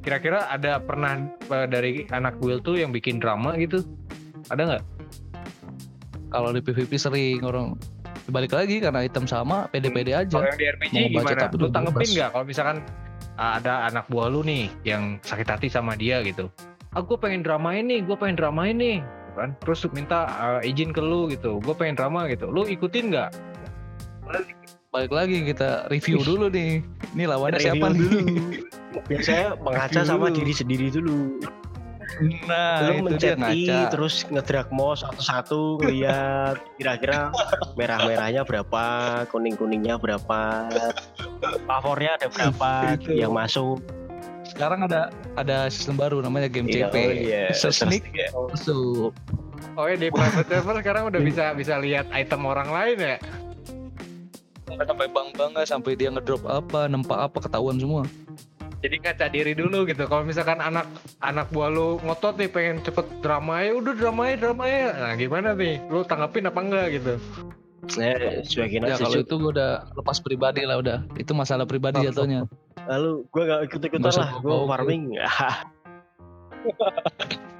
Kira-kira 0.00 0.46
ada 0.46 0.78
pernah 0.78 1.16
eh, 1.30 1.66
dari 1.66 2.04
anak 2.08 2.36
guild 2.36 2.60
tuh 2.60 2.76
yang 2.76 2.90
bikin 2.90 3.16
drama 3.16 3.54
gitu? 3.56 3.80
Ada 4.48 4.62
nggak? 4.64 4.82
Kalau 6.28 6.50
di 6.50 6.60
PVP 6.60 6.92
sering 6.94 7.40
orang 7.40 7.78
balik 8.26 8.52
lagi 8.52 8.80
karena 8.80 9.00
item 9.00 9.24
sama 9.24 9.68
pede-pede 9.68 10.12
aja. 10.12 10.34
Kalau 10.34 10.46
yang 10.46 10.58
di 10.58 10.66
RPG 10.66 10.92
Mau 11.12 11.20
baca 11.20 11.30
gimana? 11.30 11.46
lu 11.46 11.56
udah 11.60 11.72
tanggepin 11.72 12.08
nggak? 12.10 12.28
Kalau 12.32 12.44
misalkan 12.44 12.76
ah, 13.34 13.52
ada 13.56 13.72
anak 13.86 14.04
buah 14.08 14.28
lu 14.28 14.40
nih 14.42 14.66
yang 14.82 15.02
sakit 15.20 15.46
hati 15.46 15.68
sama 15.68 15.94
dia 15.94 16.20
gitu. 16.20 16.50
Aku 16.90 17.14
pengen 17.14 17.42
dramain 17.42 17.82
nih 17.82 18.02
gue 18.02 18.14
pengen 18.14 18.34
dramain 18.34 18.72
nih 18.72 18.98
kan. 19.34 19.52
Terus 19.60 19.86
minta 19.90 20.30
eh, 20.62 20.70
izin 20.70 20.94
ke 20.94 21.02
lu 21.02 21.28
gitu. 21.28 21.60
Gue 21.60 21.74
pengen 21.74 21.98
drama 21.98 22.26
gitu. 22.30 22.48
Lu 22.48 22.64
ikutin 22.64 23.12
nggak? 23.12 23.30
Balik 24.94 25.10
lagi 25.10 25.42
kita 25.42 25.90
review 25.90 26.22
dulu 26.22 26.46
nih. 26.48 26.80
Ini 27.18 27.24
lawannya 27.26 27.58
siapa 27.58 27.90
Review 27.90 27.98
nih? 27.98 28.10
Dulu. 28.10 28.34
biasanya 29.10 29.58
mengaca 29.58 29.90
Review 29.90 30.06
sama 30.06 30.26
dulu. 30.30 30.36
diri 30.38 30.52
sendiri 30.54 30.86
dulu. 30.94 31.18
Nah 32.46 32.78
lu 32.86 33.10
itu 33.10 33.18
dia 33.18 33.34
mencet 33.34 33.36
I 33.50 33.66
ngaca. 33.66 33.78
terus 33.90 34.14
ngedrak 34.30 34.68
mouse 34.70 35.02
satu-satu 35.02 35.82
ngeliat 35.82 36.56
kira-kira 36.78 37.34
merah-merahnya 37.74 38.46
berapa 38.46 38.84
kuning-kuningnya 39.34 39.98
berapa 39.98 40.70
favornya 41.66 42.14
ada 42.22 42.26
berapa 42.30 42.70
yang 43.20 43.34
masuk 43.34 43.82
sekarang 44.54 44.86
ada 44.86 45.10
ada 45.34 45.66
sistem 45.66 45.98
baru 45.98 46.22
namanya 46.22 46.46
game 46.46 46.70
Iya, 46.70 46.86
CP 46.86 46.94
oh 46.94 47.10
iya. 47.10 47.42
sneak 47.50 48.06
masuk. 48.54 49.10
Oh 49.74 49.90
ya 49.90 49.98
di 49.98 50.14
private 50.14 50.46
server 50.46 50.78
sekarang 50.78 51.02
udah 51.10 51.20
bisa 51.20 51.50
bisa 51.58 51.74
lihat 51.82 52.06
item 52.14 52.46
orang 52.46 52.70
lain 52.70 52.96
ya? 53.02 53.16
Sampai 54.70 55.10
bang 55.10 55.28
bangga 55.34 55.62
sampai 55.66 55.98
dia 55.98 56.14
ngedrop 56.14 56.46
apa 56.46 56.86
nempak 56.86 57.18
apa 57.18 57.38
ketahuan 57.42 57.82
semua. 57.82 58.06
Jadi 58.78 59.00
ngaca 59.02 59.26
diri 59.32 59.52
dulu 59.58 59.90
gitu. 59.90 60.06
Kalau 60.06 60.22
misalkan 60.22 60.62
anak 60.62 60.86
anak 61.18 61.50
buah 61.50 61.74
lu 61.74 61.98
ngotot 62.06 62.38
nih 62.38 62.46
pengen 62.46 62.78
cepet 62.86 63.06
drama 63.26 63.58
ya 63.58 63.74
udah 63.74 63.94
drama 63.96 64.22
ya 64.30 64.36
drama 64.38 64.64
ya 64.70 64.86
nah 64.94 65.12
gimana 65.18 65.58
nih? 65.58 65.82
Lu 65.90 66.06
tanggapin 66.06 66.46
apa 66.46 66.60
enggak 66.62 66.86
gitu? 66.94 67.14
Nah, 68.00 68.40
sebagian 68.46 68.86
ya 68.86 68.96
aja 68.96 69.02
kalau 69.02 69.18
itu 69.20 69.34
gue 69.34 69.50
udah 69.60 69.72
lepas 69.98 70.22
pribadi 70.22 70.62
lah 70.62 70.78
udah. 70.78 71.02
Itu 71.18 71.34
masalah 71.34 71.66
pribadi 71.66 72.06
jatuhnya 72.06 72.46
lalu 72.84 73.24
gue 73.28 73.42
gak 73.44 73.60
ikut-ikutan 73.68 74.12
lah 74.14 74.30
gue 74.38 74.54
farming. 74.66 75.02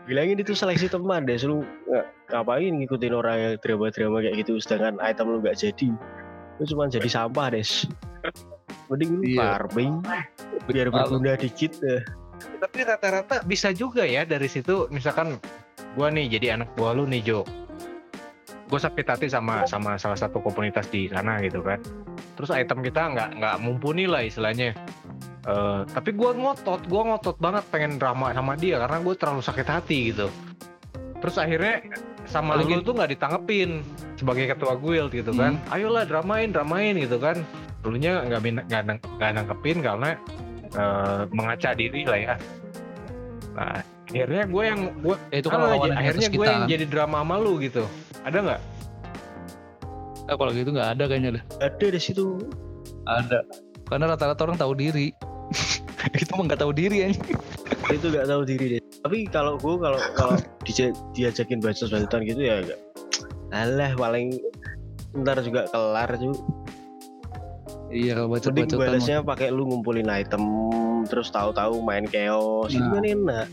bilangin 0.05 0.37
itu 0.37 0.53
seleksi 0.53 0.89
teman 0.89 1.25
deh 1.25 1.37
lu 1.43 1.65
nggak- 1.89 2.09
ngapain 2.29 2.73
ngikutin 2.77 3.13
orang 3.13 3.37
yang 3.41 3.55
drama-drama 3.61 4.21
kayak 4.21 4.45
gitu 4.45 4.61
sedangkan 4.61 5.01
item 5.01 5.33
lu 5.33 5.39
gak 5.41 5.57
jadi. 5.57 5.89
Lu 6.57 6.65
cuma 6.65 6.87
jadi 6.87 7.09
sampah 7.09 7.53
des. 7.53 7.89
Mending 8.89 9.11
lu 9.17 9.23
Iya. 9.25 9.57
farming 9.61 10.05
biar 10.69 10.89
berguna 10.89 11.37
dikit 11.37 11.77
eh. 11.85 12.05
tapi 12.61 12.85
rata-rata 12.85 13.45
bisa 13.45 13.73
juga 13.73 14.05
ya 14.05 14.25
dari 14.25 14.49
situ 14.49 14.89
misalkan 14.89 15.37
gua 15.93 16.09
nih 16.09 16.37
jadi 16.37 16.57
anak 16.57 16.73
buah 16.77 16.93
lu 16.93 17.05
nih 17.05 17.25
Jo. 17.25 17.41
Gue 18.65 18.81
sakit 18.81 19.05
hati 19.07 19.27
sama 19.29 19.65
sama 19.65 19.97
salah 19.97 20.17
satu 20.17 20.41
komunitas 20.41 20.89
di 20.89 21.09
sana 21.09 21.41
gitu 21.41 21.61
kan. 21.61 21.81
Terus 22.35 22.51
item 22.51 22.81
kita 22.81 23.13
nggak 23.13 23.29
nggak 23.39 23.57
mumpuni 23.61 24.05
lah 24.05 24.21
istilahnya 24.21 24.73
Eh, 25.45 25.81
tapi 25.93 26.17
gua 26.17 26.33
ngotot 26.33 26.89
gua 26.89 27.03
ngotot 27.05 27.37
banget 27.37 27.69
pengen 27.69 28.01
drama 28.01 28.33
sama 28.33 28.57
dia 28.57 28.81
karena 28.81 28.97
gue 29.05 29.13
terlalu 29.13 29.43
sakit 29.45 29.67
hati 29.69 29.99
gitu. 30.09 30.33
Terus 31.21 31.37
akhirnya 31.37 31.85
sama 32.25 32.57
Paling 32.57 32.81
lu 32.81 32.85
tuh 32.85 32.97
nggak 32.97 33.11
ditanggepin 33.13 33.85
sebagai 34.17 34.57
ketua 34.57 34.73
guild 34.81 35.13
gitu 35.13 35.37
kan. 35.37 35.61
Ayolah 35.69 36.09
dramain 36.09 36.49
dramain 36.49 36.97
gitu 36.97 37.21
kan. 37.21 37.45
Dulunya 37.85 38.25
nggak 38.25 38.41
nggak 38.73 38.83
nang- 38.89 39.05
nggak 39.21 39.31
nangkepin 39.37 39.79
karena 39.85 40.17
eh, 40.73 41.21
mengaca 41.29 41.71
diri 41.77 42.09
lah 42.09 42.19
ya. 42.25 42.35
Nah 43.53 43.85
akhirnya 44.09 44.43
gue 44.49 44.63
yang 44.65 44.81
gue 45.05 45.17
ya 45.29 45.39
itu 45.45 45.49
kan 45.53 45.59
lawan 45.61 45.93
j- 45.93 45.97
akhirnya 46.01 46.29
gue 46.33 46.41
kita. 46.41 46.53
yang 46.57 46.65
jadi 46.73 46.85
drama 46.89 47.21
sama 47.21 47.37
lu 47.37 47.61
gitu. 47.61 47.85
Ada 48.25 48.39
nggak? 48.41 48.61
Eh, 50.25 50.37
kalau 50.41 50.53
gitu 50.57 50.73
nggak 50.73 50.89
ada 50.97 51.05
kayaknya 51.05 51.31
deh. 51.37 51.45
Ada 51.61 51.87
di 51.93 52.01
situ. 52.01 52.41
Ada. 53.05 53.45
Karena 53.85 54.17
rata-rata 54.17 54.41
orang 54.49 54.57
tahu 54.57 54.73
diri 54.73 55.13
itu 56.23 56.31
mah 56.35 56.45
nggak 56.47 56.61
tahu 56.61 56.73
diri 56.75 56.97
ya 57.05 57.09
itu 57.93 58.07
gak 58.09 58.27
tahu 58.27 58.43
diri 58.49 58.67
deh. 58.77 58.81
Tapi 59.05 59.29
kalau 59.29 59.61
gue 59.61 59.75
kalau 59.77 60.01
kalau 60.17 60.37
diajakin 61.13 61.61
baca 61.61 61.85
bacotan 61.85 62.21
gitu 62.25 62.41
ya 62.41 62.65
gak 62.65 62.81
alah 63.53 63.93
paling 63.95 64.41
ntar 65.15 65.39
juga 65.45 65.69
kelar 65.71 66.11
cuy 66.17 66.35
iya 67.95 68.19
kalau 68.19 68.29
baca 68.33 68.49
mending 68.51 68.67
baca 68.75 68.77
balasnya 68.81 69.17
pakai 69.23 69.53
lu 69.53 69.69
ngumpulin 69.69 70.09
item 70.11 70.43
terus 71.05 71.29
tahu-tahu 71.29 71.85
main 71.85 72.09
chaos. 72.09 72.73
Itu 72.73 72.81
Nah. 72.81 72.97
kan 72.97 73.05
enak. 73.05 73.47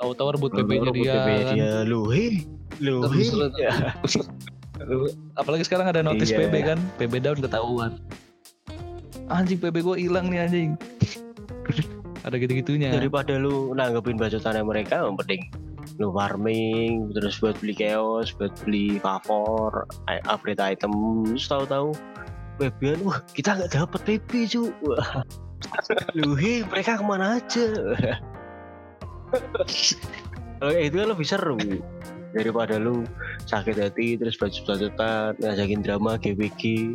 Tahu-tahu 0.00 0.28
rebut 0.38 0.50
rebut 0.54 0.94
dia, 0.94 1.12
PB 1.12 1.28
kan. 1.44 1.54
dia 1.58 1.70
lu 1.84 2.06
hei 2.08 2.46
lu 2.80 3.04
hei 3.10 3.26
Ya, 3.58 3.74
apalagi 5.40 5.66
sekarang 5.66 5.90
ada 5.90 6.00
notice 6.00 6.30
Iya. 6.32 6.46
PB 6.48 6.54
kan. 6.64 6.78
PB 6.96 7.12
down 7.20 7.38
ketahuan 7.42 7.98
anjing 9.30 9.58
PB 9.62 9.76
gue 9.80 9.96
hilang 9.96 10.28
nih 10.28 10.44
anjing. 10.44 10.70
Ada 12.26 12.36
gitu-gitunya. 12.36 12.92
Daripada 12.92 13.40
lu 13.40 13.72
nanggepin 13.72 14.20
bacotannya 14.20 14.66
mereka 14.66 15.06
mending 15.08 15.48
lu 16.00 16.08
farming 16.16 17.12
terus 17.12 17.36
buat 17.44 17.52
beli 17.60 17.76
chaos 17.76 18.32
buat 18.32 18.56
beli 18.64 18.96
favor 19.04 19.84
upgrade 20.08 20.56
item 20.56 20.92
terus 21.28 21.44
tahu-tahu 21.44 21.92
PB 22.56 23.04
wah 23.04 23.20
kita 23.32 23.56
nggak 23.56 23.72
dapet 23.72 24.00
PB 24.04 24.30
cu. 24.52 24.68
Lu 26.18 26.36
hei 26.36 26.60
mereka 26.68 27.00
ke 27.00 27.04
mana 27.04 27.40
aja? 27.40 27.66
Kalau 30.60 30.72
gitu 30.76 30.96
kan 31.00 31.08
lebih 31.08 31.26
seru. 31.28 31.56
Daripada 32.30 32.78
lu 32.78 33.02
sakit 33.48 33.74
hati 33.80 34.14
terus 34.20 34.38
bacot-bacotan 34.38 35.34
ngajakin 35.40 35.80
drama 35.82 36.14
GWG 36.20 36.94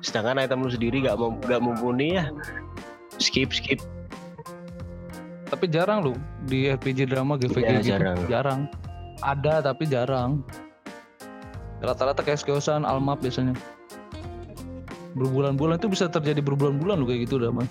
sedangkan 0.00 0.40
item 0.40 0.64
lu 0.64 0.70
sendiri 0.70 1.00
nggak 1.00 1.16
mem- 1.16 1.40
nggak 1.40 1.60
mumpuni 1.60 2.16
ya. 2.16 2.24
Skip 3.16 3.50
skip. 3.50 3.80
Tapi 5.46 5.66
jarang 5.66 6.00
loh 6.02 6.16
di 6.46 6.70
RPG 6.70 7.10
drama 7.10 7.34
GVG 7.34 7.58
Iya, 7.60 7.78
gitu. 7.78 7.90
jarang. 7.92 8.18
jarang. 8.26 8.60
Ada 9.20 9.60
tapi 9.62 9.84
jarang. 9.84 10.40
Rata-rata 11.80 12.20
kayak 12.20 12.38
skiosan 12.38 12.84
almap 12.84 13.20
biasanya. 13.20 13.56
Berbulan-bulan 15.10 15.76
itu 15.76 15.90
bisa 15.90 16.06
terjadi 16.06 16.38
berbulan-bulan 16.38 16.96
loh 16.96 17.06
kayak 17.06 17.26
gitu 17.26 17.36
udah 17.36 17.50
mah 17.52 17.68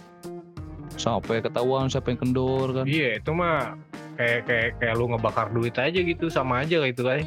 sampai 0.99 1.39
ketahuan 1.39 1.87
siapa 1.87 2.11
yang 2.11 2.19
kendor 2.19 2.75
kan. 2.75 2.83
Iya 2.83 3.23
itu 3.23 3.31
mah 3.31 3.79
kayak 4.19 4.39
kayak 4.43 4.69
kayak 4.77 4.93
lu 4.99 5.07
ngebakar 5.07 5.47
duit 5.49 5.71
aja 5.79 5.95
gitu 5.95 6.27
sama 6.27 6.67
aja 6.67 6.83
kayak 6.83 6.91
itu 6.91 7.03
kan 7.07 7.23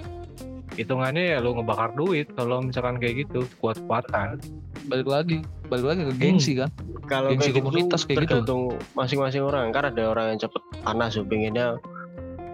hitungannya 0.72 1.36
ya 1.36 1.38
lu 1.38 1.52
ngebakar 1.52 1.92
duit 1.92 2.30
kalau 2.32 2.60
misalkan 2.60 2.96
kayak 2.96 3.26
gitu 3.26 3.44
kuat-kuatan. 3.58 4.40
Balik 4.86 5.06
lagi 5.06 5.36
balik 5.66 5.86
lagi 5.86 6.02
ke 6.04 6.14
gengsi 6.16 6.52
kan? 6.54 6.68
Kalau 7.04 7.30
Gengsi 7.30 7.48
kayak 7.48 7.56
gitu 7.56 7.66
komunitas 7.66 8.00
kayak 8.02 8.16
gitu. 8.16 8.20
tergantung 8.24 8.62
masing-masing 8.92 9.42
orang. 9.42 9.70
Kan 9.70 9.88
ada 9.88 10.02
orang 10.06 10.34
yang 10.34 10.40
cepet 10.40 10.62
panas 10.80 11.12
tuh 11.12 11.24
pengennya 11.24 11.76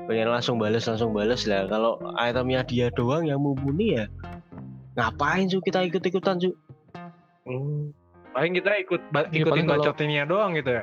pengen 0.05 0.29
langsung 0.29 0.57
balas 0.57 0.85
langsung 0.85 1.12
balas 1.12 1.45
lah. 1.45 1.66
Kalau 1.66 1.97
itemnya 2.16 2.62
dia 2.62 2.89
doang 2.91 3.25
yang 3.25 3.39
mumpuni 3.39 3.97
ya 3.97 4.07
ngapain 4.95 5.47
cu 5.47 5.62
kita 5.62 5.87
ikut 5.87 6.03
ikutan 6.03 6.37
cu 6.37 6.51
paling 8.29 8.53
kita 8.53 8.83
ikut 8.83 9.01
ba- 9.09 9.31
Iya, 9.31 9.47
ikutin 9.47 9.64
bacotinnya 9.64 10.27
doang 10.27 10.53
gitu 10.53 10.75
ya? 10.75 10.83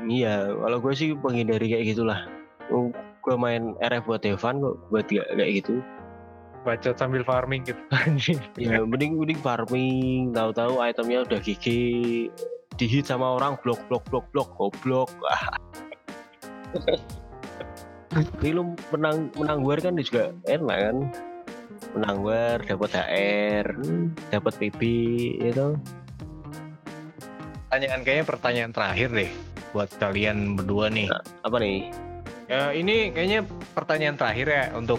Iya 0.00 0.34
kalau 0.50 0.80
gue 0.80 0.92
sih 0.92 1.12
menghindari 1.12 1.68
kayak 1.68 1.84
gitulah. 1.86 2.24
Gue 3.20 3.36
main 3.36 3.76
RF 3.78 4.08
buat 4.08 4.24
Evan 4.24 4.58
kok 4.58 4.76
buat 4.88 5.04
gak 5.04 5.28
kayak 5.30 5.52
gitu 5.60 5.84
bacot 6.62 6.96
sambil 6.96 7.24
farming 7.24 7.64
gitu. 7.64 7.80
Anjing. 8.04 8.40
Ya 8.56 8.82
mending 8.84 9.16
mending 9.16 9.40
farming. 9.40 10.32
Tahu-tahu 10.32 10.80
itemnya 10.84 11.24
udah 11.26 11.40
gigi 11.40 12.28
dihit 12.80 13.04
sama 13.04 13.36
orang 13.36 13.60
blok 13.60 13.80
blok 13.88 14.04
blok 14.08 14.26
blok 14.32 14.48
goblok. 14.56 15.10
Ini 18.42 18.50
lu 18.58 18.74
menang 18.90 19.30
menang 19.38 19.62
war 19.62 19.78
kan 19.78 19.94
juga 20.00 20.34
enak 20.50 20.78
kan? 20.90 20.96
Menang 21.94 22.18
war 22.26 22.58
dapat 22.58 22.90
HR 22.90 23.66
dapat 24.34 24.52
PB 24.58 24.80
itu 25.38 25.78
pertanyaan 27.70 28.02
kayaknya 28.02 28.26
pertanyaan 28.26 28.72
terakhir 28.74 29.08
deh 29.14 29.30
buat 29.70 29.86
kalian 30.02 30.58
berdua 30.58 30.90
nih. 30.90 31.06
Apa 31.46 31.62
nih 31.62 31.94
Ya, 32.50 32.74
ini 32.74 33.14
kayaknya 33.14 33.46
pertanyaan 33.78 34.18
terakhir 34.18 34.50
ya 34.50 34.64
untuk 34.74 34.98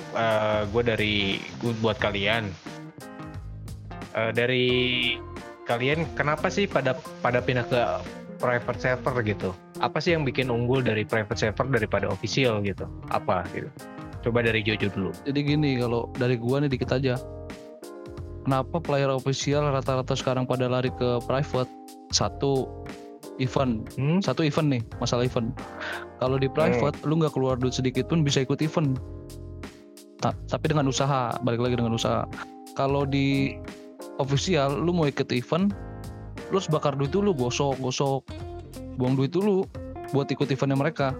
gue 0.71 0.83
dari 0.87 1.43
buat 1.83 1.99
kalian. 1.99 2.47
eh, 4.11 4.31
dari 4.31 4.67
kalian 5.67 6.03
kenapa 6.15 6.47
sih 6.47 6.63
pada 6.67 6.95
pada 7.19 7.43
pindah 7.43 7.67
ke 7.67 7.79
private 8.39 8.79
server 8.79 9.19
gitu? 9.23 9.51
Apa 9.83 9.99
sih 9.99 10.15
yang 10.15 10.23
bikin 10.23 10.47
unggul 10.47 10.79
dari 10.79 11.03
private 11.03 11.35
server 11.35 11.67
daripada 11.67 12.07
official 12.07 12.63
gitu? 12.63 12.87
Apa 13.11 13.43
gitu? 13.51 13.67
Coba 14.23 14.47
dari 14.47 14.63
Jojo 14.63 14.87
dulu. 14.87 15.11
Jadi 15.27 15.39
gini 15.43 15.75
kalau 15.75 16.07
dari 16.15 16.39
gua 16.39 16.63
nih 16.63 16.71
dikit 16.71 16.95
aja. 16.95 17.19
Kenapa 18.47 18.79
player 18.79 19.11
official 19.11 19.75
rata-rata 19.75 20.15
sekarang 20.15 20.47
pada 20.47 20.71
lari 20.71 20.91
ke 20.95 21.19
private? 21.27 21.67
Satu 22.15 22.67
event, 23.41 23.89
Hmm? 23.97 24.21
satu 24.21 24.45
event 24.45 24.69
nih, 24.69 24.81
masalah 24.97 25.25
event. 25.25 25.49
Kalau 26.17 26.37
di 26.37 26.45
private 26.47 26.95
lu 27.03 27.17
nggak 27.17 27.33
keluar 27.33 27.57
duit 27.57 27.73
sedikit 27.73 28.05
pun 28.05 28.21
bisa 28.21 28.39
ikut 28.39 28.61
event. 28.61 28.95
Ta- 30.21 30.37
tapi 30.45 30.69
dengan 30.69 30.85
usaha, 30.85 31.33
balik 31.41 31.59
lagi 31.59 31.75
dengan 31.75 31.97
usaha. 31.97 32.29
Kalau 32.77 33.03
di 33.03 33.57
official 34.17 34.77
lu 34.77 34.93
mau 34.93 35.09
ikut 35.09 35.33
event, 35.33 35.73
lu 36.49 36.55
harus 36.55 36.69
bakar 36.69 36.93
duit 36.93 37.09
dulu, 37.09 37.33
gosok, 37.33 37.81
gosok, 37.81 38.21
buang 38.95 39.17
duit 39.17 39.33
dulu 39.33 39.65
buat 40.11 40.29
ikut 40.29 40.45
eventnya 40.47 40.77
mereka. 40.77 41.17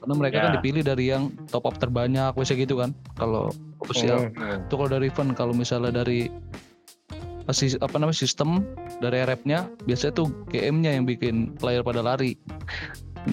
Karena 0.00 0.14
mereka 0.16 0.36
kan 0.38 0.50
Ya. 0.52 0.56
dipilih 0.60 0.82
dari 0.84 1.04
yang 1.08 1.32
top 1.48 1.64
up 1.64 1.76
terbanyak, 1.76 2.32
biasa 2.32 2.56
gitu 2.56 2.76
kan. 2.76 2.92
Kalau 3.16 3.48
official 3.80 4.32
Hmm. 4.32 4.64
itu 4.64 4.74
kalau 4.76 4.88
dari 4.88 5.08
event 5.08 5.32
kalau 5.32 5.52
misalnya 5.52 6.04
dari 6.04 6.28
sis- 7.52 7.76
apa 7.76 8.00
namanya 8.00 8.16
sistem 8.16 8.64
dari 9.04 9.20
rep-nya 9.22 9.68
biasanya 9.84 10.12
tuh 10.16 10.32
GM-nya 10.48 10.96
yang 10.96 11.04
bikin 11.04 11.52
player 11.60 11.84
pada 11.84 12.00
lari. 12.00 12.40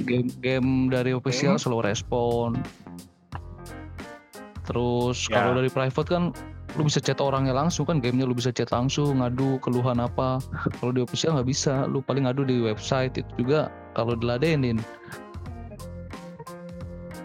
Game 0.03 0.27
game 0.39 0.87
dari 0.87 1.11
official 1.11 1.55
Hmm. 1.55 1.63
slow 1.63 1.79
respon 1.79 2.59
terus 4.61 5.27
Ya. 5.27 5.41
kalau 5.41 5.57
dari 5.57 5.67
private 5.67 6.07
kan 6.07 6.23
lu 6.79 6.87
bisa 6.87 7.03
chat 7.03 7.19
orangnya 7.19 7.51
langsung 7.51 7.83
kan 7.83 7.99
gamenya 7.99 8.23
lu 8.23 8.31
bisa 8.31 8.47
chat 8.55 8.71
langsung 8.71 9.19
ngadu 9.19 9.59
keluhan 9.59 9.99
apa. 9.99 10.39
Kalau 10.79 10.95
di 10.95 11.03
official 11.03 11.35
nggak 11.35 11.49
bisa 11.49 11.83
lu 11.83 11.99
paling 11.99 12.23
ngadu 12.23 12.47
di 12.47 12.63
website. 12.63 13.19
Itu 13.19 13.27
juga 13.43 13.67
kalau 13.91 14.15
diladenin. 14.15 14.79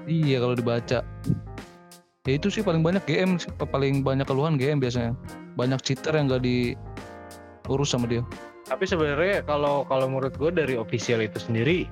Iya 0.06 0.42
kalau 0.42 0.54
dibaca. 0.58 1.02
Ya 2.26 2.32
itu 2.34 2.50
sih 2.50 2.62
paling 2.66 2.82
banyak 2.82 3.06
GM 3.06 3.38
sih, 3.38 3.50
paling 3.54 4.02
banyak 4.02 4.26
keluhan 4.26 4.58
GM 4.58 4.82
biasanya. 4.82 5.14
Banyak 5.54 5.78
cheater 5.86 6.18
yang 6.18 6.26
nggak 6.26 6.42
diurus 7.66 7.90
sama 7.90 8.06
dia 8.06 8.22
Tapi 8.64 8.82
sebenarnya 8.82 9.42
kalau 9.42 9.82
kalau 9.82 10.06
menurut 10.06 10.34
gue 10.34 10.50
dari 10.50 10.74
official 10.74 11.20
itu 11.20 11.38
sendiri 11.38 11.86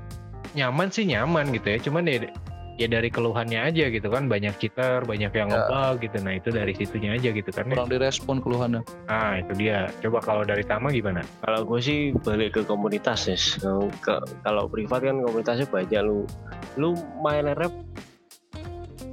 nyaman 0.53 0.87
sih 0.89 1.03
nyaman 1.05 1.51
gitu 1.51 1.67
ya. 1.67 1.79
Cuman 1.79 2.03
ya 2.05 2.27
ya 2.75 2.91
dari 2.91 3.07
keluhannya 3.07 3.63
aja 3.63 3.87
gitu 3.87 4.07
kan 4.07 4.27
banyak 4.27 4.51
cheater, 4.57 5.03
banyak 5.03 5.31
yang 5.31 5.47
Ya. 5.47 5.63
ngebug 5.63 6.03
gitu. 6.03 6.19
Nah 6.19 6.35
itu 6.35 6.51
dari 6.51 6.75
situnya 6.75 7.15
aja 7.15 7.31
gitu 7.31 7.47
kan. 7.47 7.67
ya. 7.67 7.79
kurang 7.79 7.91
direspon 7.91 8.37
keluhannya 8.39 8.83
Nah 9.05 9.39
itu 9.39 9.53
dia. 9.55 9.87
Coba 10.03 10.19
kalau 10.19 10.43
dari 10.43 10.63
Tama 10.63 10.91
gimana? 10.91 11.23
Kalau 11.41 11.63
gue 11.63 11.79
sih 11.79 11.99
balik 12.17 12.55
ke 12.55 12.63
komunitas 12.63 13.27
Nis. 13.27 13.59
Kalau 13.59 13.87
ke- 13.97 14.27
kalau 14.43 14.67
privat 14.67 14.99
kan 15.01 15.23
komunitasnya 15.23 15.67
banyak 15.67 16.03
lu. 16.03 16.27
Lu 16.75 16.95
main 17.21 17.47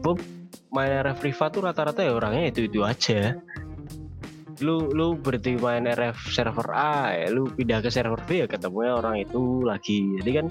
Bob, 0.02 0.18
main 0.74 0.90
RF 1.00 1.22
privat 1.22 1.54
tuh 1.54 1.62
rata-rata 1.62 2.02
ya 2.02 2.10
orangnya 2.12 2.50
itu 2.50 2.66
itu 2.66 2.82
aja. 2.82 3.38
Lu 4.62 4.88
lu 4.94 5.18
berarti 5.18 5.58
main 5.58 5.90
RF 5.90 6.30
server 6.30 6.70
A, 6.72 7.18
ya, 7.18 7.28
lu 7.34 7.50
pindah 7.50 7.82
ke 7.82 7.90
server 7.90 8.22
B 8.30 8.46
ya 8.46 8.48
ketemunya 8.48 8.94
orang 8.98 9.26
itu 9.26 9.66
lagi. 9.66 10.22
Jadi 10.22 10.32
kan 10.38 10.48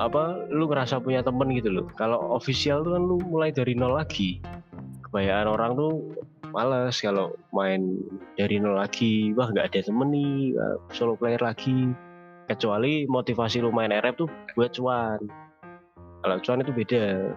apa 0.00 0.48
lu 0.48 0.64
ngerasa 0.64 1.04
punya 1.04 1.20
temen 1.20 1.52
gitu 1.52 1.68
loh. 1.68 1.86
Kalau 1.94 2.32
official 2.32 2.80
tuh 2.80 2.96
kan 2.96 3.02
lu 3.04 3.16
mulai 3.20 3.52
dari 3.52 3.76
nol 3.76 4.00
lagi. 4.00 4.40
Kebanyakan 5.04 5.48
orang 5.48 5.72
tuh 5.76 5.92
males 6.50 6.98
kalau 6.98 7.32
main 7.54 7.98
dari 8.34 8.58
nol 8.58 8.74
lagi 8.74 9.30
wah 9.38 9.48
nggak 9.48 9.70
ada 9.70 9.80
temen 9.86 10.10
nih 10.10 10.54
solo 10.90 11.14
player 11.14 11.38
lagi 11.38 11.94
kecuali 12.50 13.06
motivasi 13.06 13.62
lu 13.62 13.70
main 13.70 13.94
RF 13.94 14.26
tuh 14.26 14.28
buat 14.58 14.74
cuan 14.74 15.22
kalau 16.20 16.36
cuan 16.42 16.60
itu 16.60 16.72
beda 16.74 17.32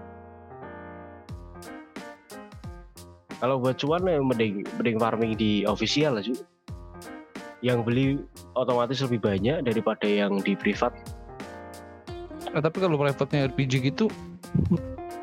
kalau 3.43 3.59
buat 3.59 3.75
cuan 3.75 4.07
ya 4.07 4.23
mending 4.23 4.63
mending 4.79 4.95
farming 4.95 5.35
di 5.35 5.67
official 5.67 6.15
cu 6.23 6.31
yang 7.59 7.83
beli 7.83 8.15
otomatis 8.55 9.03
lebih 9.03 9.19
banyak 9.19 9.67
daripada 9.67 10.07
yang 10.07 10.39
di 10.43 10.55
privat. 10.55 10.95
Eh, 12.51 12.59
tapi 12.63 12.79
kalau 12.79 12.95
private-nya 12.95 13.51
RPG 13.51 13.91
gitu 13.91 14.07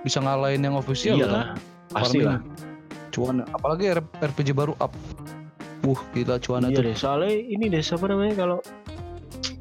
bisa 0.04 0.20
ngalahin 0.20 0.64
yang 0.64 0.76
official 0.76 1.16
iyalah 1.16 1.56
pasti 1.92 2.20
lah 2.20 2.44
cuan 3.08 3.40
apalagi 3.56 3.96
RPG 4.20 4.52
baru 4.52 4.76
up. 4.84 4.92
Wuh 5.80 6.00
gila 6.12 6.36
cuan 6.44 6.68
iya 6.68 6.76
deh 6.76 6.92
soalnya 6.92 7.32
ini 7.32 7.72
deh 7.72 7.80
siapa 7.80 8.04
namanya 8.04 8.36
kalau 8.36 8.58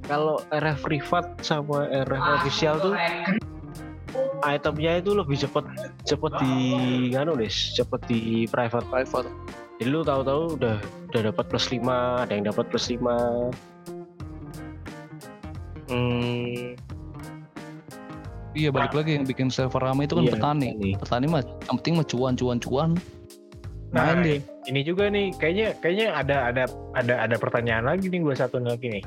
kalau 0.04 0.36
RF 0.52 0.84
privat 0.84 1.32
sama 1.40 1.88
RF 1.88 2.44
official 2.44 2.76
tuh 2.84 2.94
itemnya 4.42 5.00
itu 5.00 5.12
lebih 5.14 5.38
cepet 5.38 5.66
cepet 6.04 6.32
di 6.40 6.54
nganu 7.14 7.36
deh 7.36 7.50
cepet 7.52 8.02
di 8.08 8.20
private. 8.48 8.86
Private. 8.88 9.30
Jadi 9.80 9.90
lu 9.90 10.04
tahu-tahu 10.04 10.60
udah 10.60 10.76
udah 11.10 11.22
dapat 11.32 11.46
plus 11.48 11.72
5 11.72 11.82
ada 12.28 12.32
yang 12.36 12.46
dapat 12.46 12.68
plus 12.68 12.92
5 12.92 13.50
Hmm, 15.90 16.78
iya 18.54 18.70
balik 18.70 18.94
lagi 18.94 19.18
yang 19.18 19.26
bikin 19.26 19.50
server 19.50 19.82
ramai 19.82 20.06
itu 20.06 20.14
kan 20.14 20.22
Iya, 20.22 20.34
petani. 20.38 20.68
petani. 20.78 20.92
petani 21.02 21.26
mah 21.26 21.42
yang 21.66 21.76
penting 21.82 21.94
mah 21.98 22.06
cuan 22.06 22.34
cuan 22.38 22.58
cuan. 22.62 22.90
Nah, 23.90 24.14
main 24.14 24.22
deh 24.22 24.38
ini 24.70 24.86
juga 24.86 25.10
nih 25.10 25.34
kayaknya 25.42 25.74
kayaknya 25.82 26.08
ada 26.14 26.38
ada 26.54 26.64
ada 26.94 27.14
ada 27.26 27.36
pertanyaan 27.42 27.90
lagi 27.90 28.06
nih 28.06 28.22
gue 28.22 28.36
satu 28.38 28.62
lagi 28.62 28.86
nih. 28.86 29.04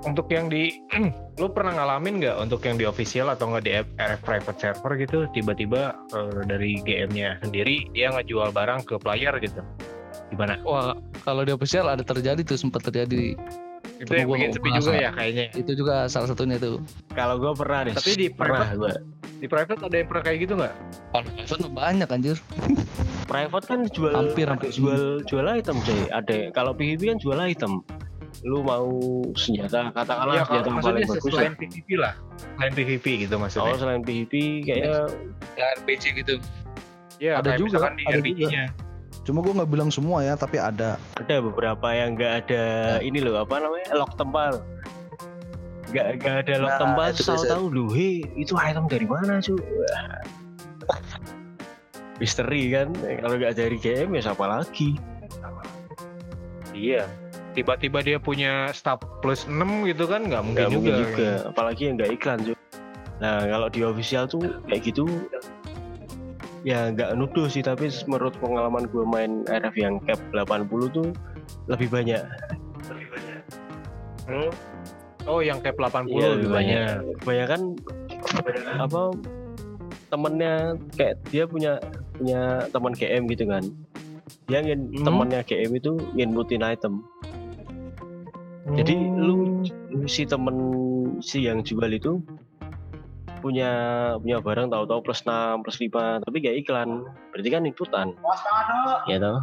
Untuk 0.00 0.32
yang 0.32 0.48
di 0.48 0.80
lu 1.40 1.52
pernah 1.52 1.76
ngalamin 1.76 2.24
nggak 2.24 2.36
untuk 2.40 2.64
yang 2.64 2.80
di 2.80 2.88
official 2.88 3.28
atau 3.28 3.52
nggak 3.52 3.64
di 3.64 3.72
RF 3.96 4.20
private 4.24 4.58
server 4.58 4.92
gitu 4.96 5.18
tiba-tiba 5.30 5.92
eh, 6.12 6.40
dari 6.48 6.80
GM-nya 6.80 7.36
sendiri 7.44 7.84
dia 7.92 8.08
ngejual 8.10 8.48
barang 8.50 8.88
ke 8.88 8.96
player 8.96 9.36
gitu. 9.40 9.60
Gimana? 10.30 10.62
wah 10.62 10.94
kalau 11.26 11.42
di 11.42 11.50
official 11.50 11.90
ada 11.90 12.06
terjadi 12.06 12.38
tuh 12.46 12.54
sempat 12.54 12.86
terjadi 12.86 13.34
Itu 13.98 14.08
Cuma 14.08 14.14
yang 14.16 14.28
gua 14.30 14.36
bikin 14.38 14.50
sepi 14.54 14.68
juga 14.78 14.92
ya 14.94 15.10
kayaknya. 15.12 15.46
itu 15.58 15.72
juga 15.74 15.94
salah 16.06 16.30
satunya 16.30 16.56
tuh 16.56 16.78
kalau 17.12 17.34
gua 17.36 17.52
pernah 17.52 17.82
deh 17.84 17.92
Tapi 17.98 18.12
di 18.14 18.28
pernah 18.30 18.62
private 18.62 18.78
gua 18.78 18.94
di 19.40 19.46
private 19.50 19.80
ada 19.82 19.96
yang 19.98 20.06
pernah 20.06 20.22
kayak 20.22 20.38
gitu 20.46 20.52
nggak? 20.54 20.74
kalau 21.10 21.26
private 21.34 21.72
banyak 21.74 22.08
anjir 22.14 22.36
private 23.26 23.66
kan 23.66 23.80
jual 23.90 24.12
Hampir, 24.14 24.46
hampir 24.46 24.70
jual 24.70 25.02
jual 25.26 25.46
item 25.50 25.76
Jay 25.82 26.00
ada 26.14 26.38
kalau 26.54 26.72
PvP 26.78 27.10
kan 27.10 27.18
jual 27.18 27.38
item 27.42 27.82
lu 28.40 28.60
mau 28.60 28.88
senjata 29.34 29.90
katakanlah 29.90 30.34
Iya, 30.34 30.44
senjata 30.44 30.66
yang 30.66 30.80
paling 30.80 31.04
bagus 31.04 31.22
selain 31.28 31.52
lah. 31.52 31.60
PVP 31.60 31.88
lah. 31.94 32.14
Selain 32.56 32.72
PVP 32.72 33.06
gitu 33.20 33.34
Oh 33.34 33.40
maksudnya. 33.40 33.74
selain 33.76 34.00
PvP 34.00 34.32
kayaknya 34.64 34.96
ya 35.54 35.64
RPG 35.76 36.02
gitu 36.16 36.34
Iya, 37.16 37.32
ada 37.36 37.52
juga, 37.54 37.76
misalkan 37.76 37.92
di 37.94 38.04
ada 38.04 38.16
RPG-nya. 38.16 38.64
Cuma 39.20 39.44
gue 39.44 39.52
nggak 39.52 39.68
bilang 39.68 39.92
semua 39.92 40.24
ya, 40.24 40.32
tapi 40.34 40.56
ada. 40.56 40.96
ada 41.14 41.34
beberapa 41.38 41.84
yang 41.90 42.16
nggak 42.16 42.32
ada 42.42 42.64
ini 42.98 43.20
loh 43.20 43.36
apa 43.38 43.60
namanya 43.60 43.92
lock 43.92 44.16
tempal 44.16 44.64
nggak 45.90 46.06
nggak 46.16 46.36
ada 46.40 46.54
lock 46.56 46.70
Nah, 46.70 46.80
tempal 46.80 47.06
itu 47.10 47.22
tahu 47.24 47.42
tahu 47.44 47.64
lu 47.68 47.86
he 47.92 48.24
itu 48.34 48.54
item 48.56 48.86
dari 48.86 49.04
mana 49.04 49.36
cu 49.38 49.58
misteri 52.16 52.70
kan 52.70 52.88
kalau 53.18 53.34
nggak 53.36 53.52
dari 53.52 53.76
GM 53.76 54.12
ya 54.14 54.22
siapa 54.22 54.44
lagi 54.46 54.96
Iya. 56.70 57.04
Tiba-tiba 57.50 57.98
dia 57.98 58.16
punya 58.16 58.52
staff 58.70 59.02
plus 59.18 59.42
6 59.44 59.58
gitu 59.84 60.06
kan 60.06 60.22
nggak 60.22 60.42
mungkin 60.42 60.64
juga. 60.64 60.74
mungkin 60.76 60.94
juga 61.02 61.28
apalagi 61.46 61.82
yang 61.84 61.94
nggak 61.96 62.12
iklan 62.14 62.38
cu 62.40 62.52
nah 63.18 63.42
kalau 63.42 63.68
di 63.68 63.80
official 63.82 64.24
tuh 64.24 64.40
kayak 64.64 64.80
gitu 64.82 65.04
ya 66.62 66.88
nggak 66.88 67.12
nuduh 67.14 67.46
sih 67.46 67.60
tapi 67.60 67.88
menurut 68.06 68.32
pengalaman 68.34 68.86
gue 68.86 69.04
main 69.04 69.32
RF 69.44 69.74
yang 69.74 69.98
cap 70.00 70.16
80 70.30 70.64
tuh 70.90 71.08
lebih 71.66 71.88
banyak 71.88 72.22
Hmm. 74.24 74.46
Oh, 75.26 75.42
yang 75.42 75.58
cap 75.58 75.74
80 75.74 76.06
Iya, 76.08 76.28
lebih 76.32 76.48
banyak. 76.48 76.86
kebanyakan 77.18 77.60
apa 78.78 79.00
temennya 80.06 80.54
kayak 80.92 81.18
dia 81.28 81.44
punya 81.44 81.82
punya 82.14 82.40
teman 82.70 82.92
GM 82.92 83.26
gitu 83.26 83.44
kan 83.44 83.62
dia 84.46 84.58
ngin 84.60 84.90
Hmm. 84.92 85.04
temannya 85.04 85.40
GM 85.42 85.72
itu 85.72 85.92
nginputin 86.14 86.62
item 86.62 87.02
jadi 88.70 88.94
lu 89.16 89.64
si 90.04 90.22
temen 90.24 90.56
si 91.18 91.44
yang 91.44 91.60
jual 91.60 91.88
itu 91.88 92.20
punya 93.40 93.70
punya 94.20 94.36
barang 94.38 94.68
tahu-tahu 94.68 95.00
plus 95.00 95.24
6 95.24 95.64
plus 95.64 95.80
5 95.80 96.20
tapi 96.20 96.36
gak 96.38 96.56
iklan. 96.60 97.08
Berarti 97.32 97.48
kan 97.48 97.62
inputan 97.64 98.06
ya 99.08 99.16
tau 99.16 99.40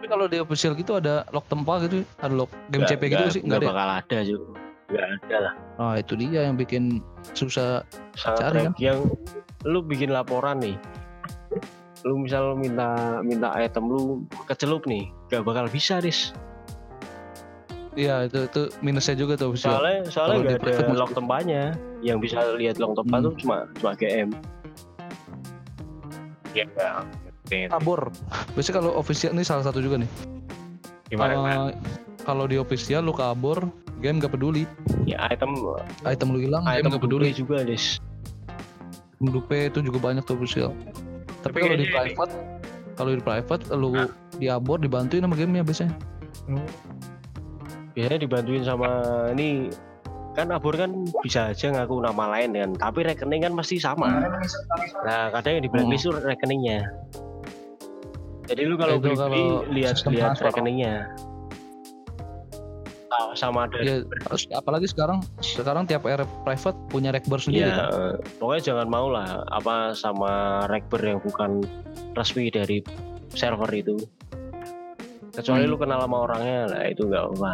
tapi 0.00 0.08
kalau 0.08 0.24
di 0.24 0.40
official 0.40 0.72
gitu 0.72 0.96
ada 0.96 1.28
lock 1.28 1.44
tempat 1.44 1.84
gitu 1.84 2.08
ada 2.18 2.32
lock 2.32 2.48
game 2.72 2.88
Nggak- 2.88 2.96
CP 2.96 3.02
gitu 3.04 3.20
nggak- 3.20 3.34
sih? 3.36 3.42
Nggak 3.44 3.60
ya? 3.60 3.68
bakal 3.68 3.88
ada 4.00 4.18
juga 4.24 4.46
nggak 4.90 5.06
ada 5.06 5.36
lah. 5.38 5.52
Nah 5.76 5.94
itu 6.00 6.12
dia 6.16 6.40
yang 6.48 6.56
bikin 6.56 7.04
susah 7.30 7.84
sangat 8.16 8.42
Cari, 8.42 8.58
rare. 8.64 8.74
yang 8.80 8.98
lu 9.62 9.84
bikin 9.84 10.10
laporan 10.10 10.58
nih. 10.58 10.74
Lu 12.02 12.16
misal 12.16 12.56
minta 12.56 13.20
minta 13.20 13.52
item 13.54 13.86
lu 13.86 14.02
kecelup 14.48 14.88
nih. 14.88 15.12
Gak 15.28 15.44
bakal 15.44 15.68
bisa 15.68 16.00
dis 16.00 16.32
Iya 18.00 18.16
itu 18.24 18.38
itu 18.48 18.60
minusnya 18.80 19.12
juga 19.12 19.36
tuh 19.36 19.52
official. 19.52 19.76
soalnya 19.76 19.98
soalnya 20.08 20.16
Kalau 20.24 20.40
di 20.40 20.46
nggak 20.46 20.56
ada 20.56 20.72
mesti- 20.88 21.12
tempatnya 21.12 21.62
yang 22.00 22.16
bisa 22.16 22.38
lihat 22.56 22.80
log 22.80 22.96
tempat 22.96 23.18
Hmm. 23.20 23.26
tuh 23.28 23.34
cuma 23.36 23.56
cuma 23.76 23.90
GM 23.92 24.28
ya 26.50 26.64
enggak 26.66 26.94
Kabur. 27.68 28.14
Biasanya 28.54 28.76
kalau 28.78 28.90
official 28.94 29.34
ini 29.34 29.42
salah 29.42 29.66
satu 29.66 29.78
juga 29.78 29.98
nih. 29.98 30.10
gimana 31.10 31.34
Kalau 31.34 31.42
gimana? 31.42 31.74
kalau 32.22 32.44
di 32.46 32.56
official 32.56 33.02
lu 33.02 33.10
kabur, 33.10 33.58
game 33.98 34.16
gak 34.16 34.30
peduli. 34.30 34.62
ya 35.02 35.18
item 35.26 35.58
Item 36.04 36.30
lu 36.30 36.38
hilang, 36.38 36.62
game 36.62 36.78
item 36.80 36.90
gak 36.94 37.02
peduli. 37.02 37.34
juga 37.34 37.60
dis 37.60 37.98
Dupe 39.18 39.66
itu 39.66 39.82
juga 39.82 39.98
banyak 40.00 40.22
tuh 40.22 40.38
official. 40.38 40.70
Tapi 41.42 41.50
Tapi 41.50 41.58
kalau 41.58 41.76
di 41.76 41.86
private, 41.86 42.32
kalau 42.94 43.10
di 43.10 43.20
private 43.20 43.62
lu 43.74 43.90
Ah. 43.92 44.08
di 44.32 44.46
abor 44.46 44.78
dibantuin 44.78 45.20
sama 45.20 45.34
gamenya 45.34 45.60
biasanya. 45.60 45.92
Biasanya 47.92 48.20
dibantuin 48.20 48.62
sama 48.62 48.88
ini 49.32 49.70
kan 50.30 50.54
abur 50.54 50.78
kan 50.78 50.94
bisa 51.26 51.50
aja 51.50 51.74
ngaku 51.74 52.00
nama 52.00 52.24
lain 52.30 52.54
kan 52.54 52.70
tapi 52.78 53.02
rekening 53.02 53.42
kan 53.42 53.52
pasti 53.52 53.82
sama 53.82 54.30
nah 55.02 55.28
kadang 55.30 55.58
yang 55.58 55.64
di 55.66 55.70
blacklist 55.70 56.06
tuh 56.06 56.14
rekeningnya 56.16 56.86
jadi 58.46 58.66
lu 58.66 58.74
kalau 58.74 58.98
Hmm. 58.98 59.02
Beli 59.02 59.14
beli 59.14 59.18
kalau 59.18 59.70
lihat 59.70 59.96
lihat 60.06 60.38
rekeningnya 60.40 60.94
Ah, 63.10 63.34
sama 63.34 63.66
ada 63.66 63.82
Ya, 63.82 64.06
terus 64.06 64.46
apalagi 64.54 64.86
sekarang 64.86 65.18
sekarang 65.42 65.82
tiap 65.82 66.06
area 66.06 66.22
private 66.46 66.78
punya 66.86 67.10
rekber 67.10 67.42
sendiri. 67.42 67.66
ya 67.66 67.90
kan? 67.90 68.22
pokoknya 68.38 68.62
jangan 68.62 68.86
mau 68.86 69.10
lah 69.10 69.42
apa 69.50 69.98
sama 69.98 70.30
rekber 70.70 71.02
yang 71.02 71.18
bukan 71.18 71.58
resmi 72.14 72.54
dari 72.54 72.86
server 73.34 73.66
itu 73.74 73.98
kecuali 75.40 75.64
Hmm. 75.64 75.70
lu 75.70 75.76
kenal 75.76 75.98
sama 76.00 76.16
orangnya 76.20 76.60
lah 76.68 76.82
itu 76.86 77.02
nggak 77.04 77.24
apa 77.32 77.52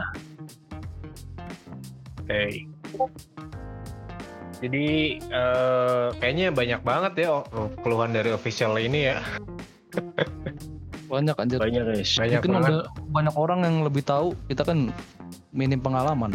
Oke. 2.21 2.67
Jadi 4.57 4.87
eh, 5.21 6.07
kayaknya 6.17 6.51
banyak 6.51 6.81
banget 6.81 7.13
ya 7.23 7.45
oh, 7.45 7.71
keluhan 7.85 8.11
dari 8.11 8.33
official 8.33 8.75
ini 8.77 9.13
ya. 9.13 9.23
Banyak 11.07 11.39
anjir. 11.39 11.63
banyak 11.63 11.87
guys 11.87 12.19
Banyak 12.19 12.43
Mungkin 12.43 12.51
banget. 12.51 12.67
udah 12.67 12.83
banyak 13.15 13.35
orang 13.39 13.61
yang 13.63 13.77
lebih 13.87 14.03
tahu, 14.03 14.35
kita 14.51 14.67
kan 14.67 14.91
minim 15.55 15.79
pengalaman. 15.79 16.35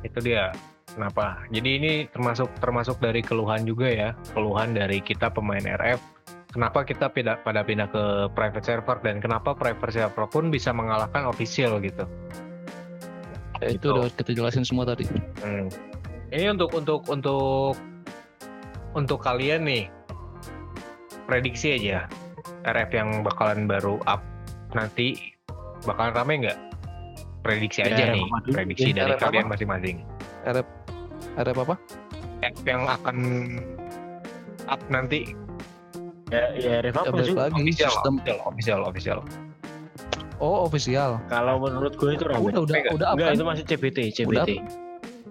Itu 0.00 0.24
dia. 0.24 0.48
Kenapa? 0.88 1.44
Jadi 1.52 1.68
ini 1.76 1.92
termasuk 2.08 2.48
termasuk 2.56 2.96
dari 2.98 3.20
keluhan 3.20 3.64
juga 3.64 3.92
ya, 3.92 4.08
keluhan 4.32 4.72
dari 4.72 5.04
kita 5.04 5.28
pemain 5.28 5.60
RF. 5.60 6.00
Kenapa 6.52 6.84
kita 6.84 7.08
pindah, 7.08 7.40
pada 7.40 7.64
pindah 7.64 7.88
ke 7.88 8.02
private 8.36 8.60
server 8.60 9.00
dan 9.00 9.24
kenapa 9.24 9.56
private 9.56 9.88
server 9.88 10.28
pun 10.28 10.52
bisa 10.52 10.68
mengalahkan 10.68 11.24
official 11.24 11.80
gitu. 11.80 12.04
Ya, 13.58 13.72
itu 13.72 13.80
Gitu. 13.80 13.88
udah 13.88 14.12
kita 14.12 14.30
jelasin 14.36 14.60
semua 14.60 14.84
tadi. 14.84 15.08
Hmm. 15.40 15.72
Ini 16.28 16.52
untuk 16.52 16.76
untuk 16.76 17.08
untuk 17.08 17.72
untuk 18.92 19.18
kalian 19.20 19.64
nih 19.64 19.88
prediksi 21.24 21.80
aja 21.80 22.04
RF 22.68 22.90
yang 22.92 23.08
bakalan 23.24 23.64
baru 23.64 23.96
up 24.04 24.20
nanti 24.72 25.32
bakalan 25.82 26.12
rame 26.12 26.34
nggak? 26.44 26.58
Prediksi 27.40 27.80
Ya, 27.80 27.88
aja 27.88 28.04
RF 28.06 28.12
nih, 28.12 28.24
apa 28.28 28.38
prediksi 28.52 28.88
Ya, 28.92 28.96
dari 29.00 29.12
RF 29.16 29.20
kalian 29.24 29.46
masing-masing. 29.48 29.96
RF 30.44 30.66
RF 31.40 31.56
apa? 31.64 31.74
RF 32.44 32.64
yang 32.68 32.82
akan 32.84 33.16
up 34.68 34.80
nanti 34.88 35.32
ya 36.32 36.42
ya 36.56 36.74
Ya, 36.80 36.90
sih 37.22 37.36
lagi 37.36 37.60
official, 37.60 37.92
sistem. 37.92 38.14
official, 38.16 38.38
official, 38.42 38.80
official. 38.88 39.18
Oh 40.40 40.66
official. 40.66 41.20
kalau 41.28 41.60
menurut 41.60 41.94
gue 41.94 42.16
itu 42.16 42.24
rame 42.24 42.42
Udah 42.42 42.60
udah 42.64 42.74
Enggak, 42.74 42.92
udah 42.92 43.06
apa? 43.06 43.14
enggak 43.14 43.30
itu 43.30 43.44
masih 43.44 43.64
CBT 43.64 43.98
Udah 44.00 44.14
CBT 44.42 44.50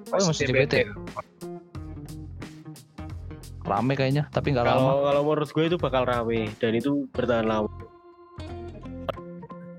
Oh 0.07 0.23
masih 0.23 0.45
CBT. 0.45 0.73
Rame 3.61 3.93
kayaknya, 3.93 4.25
tapi 4.27 4.51
nggak 4.51 4.65
lama. 4.65 4.73
kalau 4.73 4.95
kalau 5.03 5.21
menurut 5.23 5.49
gue 5.49 5.63
itu 5.65 5.77
bakal 5.77 6.03
rame 6.03 6.49
dan 6.57 6.71
itu 6.73 7.07
bertahan 7.09 7.45
lama 7.45 7.69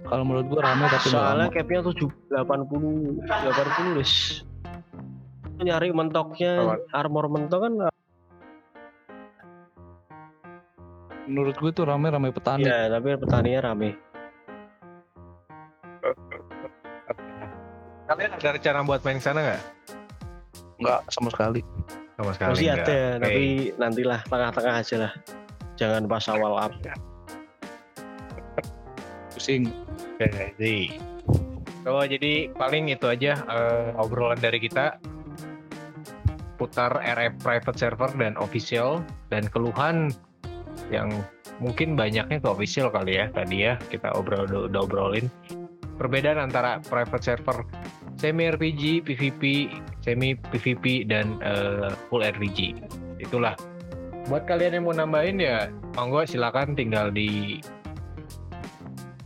Kalau 0.02 0.24
menurut 0.28 0.44
gua 0.46 0.60
rame 0.66 0.84
tapi 0.86 1.08
nggak 1.08 1.14
soalnya 1.14 1.46
lama. 1.48 1.56
capnya 1.56 1.80
tujuh 1.82 2.10
delapan 2.28 2.60
puluh 2.68 3.16
delapan 3.22 3.68
puluh 3.72 4.04
nyari 5.62 5.88
mentoknya 5.88 6.52
armor 6.90 7.30
mentok 7.30 7.60
kan 7.62 7.72
Menurut 11.32 11.56
gue 11.56 11.72
tuh 11.72 11.88
rame 11.88 12.12
rame 12.12 12.28
petani. 12.28 12.68
ya 12.68 12.92
tapi 12.92 13.16
petaninya 13.16 13.72
rame 13.72 13.96
Kalian 18.04 18.30
ada 18.36 18.48
rencana 18.52 18.84
buat 18.84 19.00
main 19.00 19.16
ke 19.16 19.24
sana 19.24 19.40
nggak? 19.40 19.62
Nggak 20.84 21.00
sama 21.08 21.32
sekali. 21.32 21.64
Sama 22.20 22.30
sekali 22.36 22.50
masih 22.52 22.68
ada 22.68 22.84
Oke. 22.84 23.00
tapi 23.24 23.44
nantilah 23.80 24.20
tengah-tengah 24.28 24.74
aja 24.84 24.96
lah 25.08 25.12
jangan 25.80 26.04
pas 26.04 26.28
awal 26.28 26.60
up 26.60 26.72
Pusing. 29.32 29.72
Oke, 30.20 30.28
jadi 30.28 30.76
so, 31.82 32.04
jadi 32.04 32.52
paling 32.52 32.92
itu 32.92 33.08
aja 33.08 33.32
eh, 33.48 33.96
obrolan 33.96 34.36
dari 34.36 34.60
kita 34.60 35.00
putar 36.60 37.00
RF 37.00 37.40
private 37.40 37.78
server 37.80 38.12
dan 38.20 38.36
official 38.38 39.00
dan 39.32 39.48
keluhan 39.48 40.12
yang 40.92 41.08
mungkin 41.58 41.96
banyaknya 41.96 42.38
ke 42.38 42.48
official 42.48 42.92
kali 42.92 43.18
ya 43.18 43.32
tadi 43.32 43.64
ya 43.66 43.80
kita 43.88 44.12
obrol 44.12 44.44
udah, 44.46 44.68
udah 44.68 44.80
obrolin 44.84 45.26
perbedaan 45.96 46.38
antara 46.50 46.82
private 46.84 47.24
server 47.24 47.64
semi 48.18 48.50
RPG, 48.50 49.02
PvP, 49.02 49.72
semi 50.04 50.34
PvP 50.34 51.06
dan 51.10 51.38
eh, 51.42 51.90
full 52.06 52.22
RPG. 52.22 52.78
Itulah. 53.18 53.58
Buat 54.30 54.46
kalian 54.46 54.78
yang 54.78 54.84
mau 54.86 54.94
nambahin 54.94 55.42
ya 55.42 55.66
monggo 55.98 56.22
silakan 56.22 56.78
tinggal 56.78 57.10
di 57.10 57.58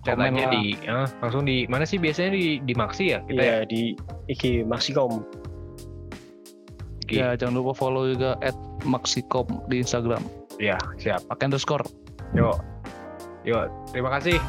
chat 0.04 0.16
aja 0.16 0.48
di 0.48 0.78
eh, 0.86 1.06
langsung 1.20 1.44
di 1.44 1.68
mana 1.68 1.84
sih 1.84 2.00
biasanya 2.00 2.32
di 2.32 2.62
di 2.64 2.72
Maxi 2.72 3.12
ya 3.12 3.20
kita 3.26 3.42
ya? 3.42 3.52
ya 3.52 3.58
di 3.66 3.92
IG 4.30 4.62
Maxikom 4.64 5.20
Oke. 7.06 7.22
Ya 7.22 7.38
jangan 7.38 7.62
lupa 7.62 7.72
follow 7.78 8.10
juga 8.10 8.34
at 8.42 8.56
Maxicom 8.82 9.46
di 9.70 9.78
Instagram. 9.78 10.22
Ya, 10.56 10.76
siap. 10.96 11.24
Pakai 11.28 11.52
underscore. 11.52 11.84
Yuk. 12.32 12.56
Yuk, 13.46 13.66
terima 13.92 14.10
kasih. 14.18 14.40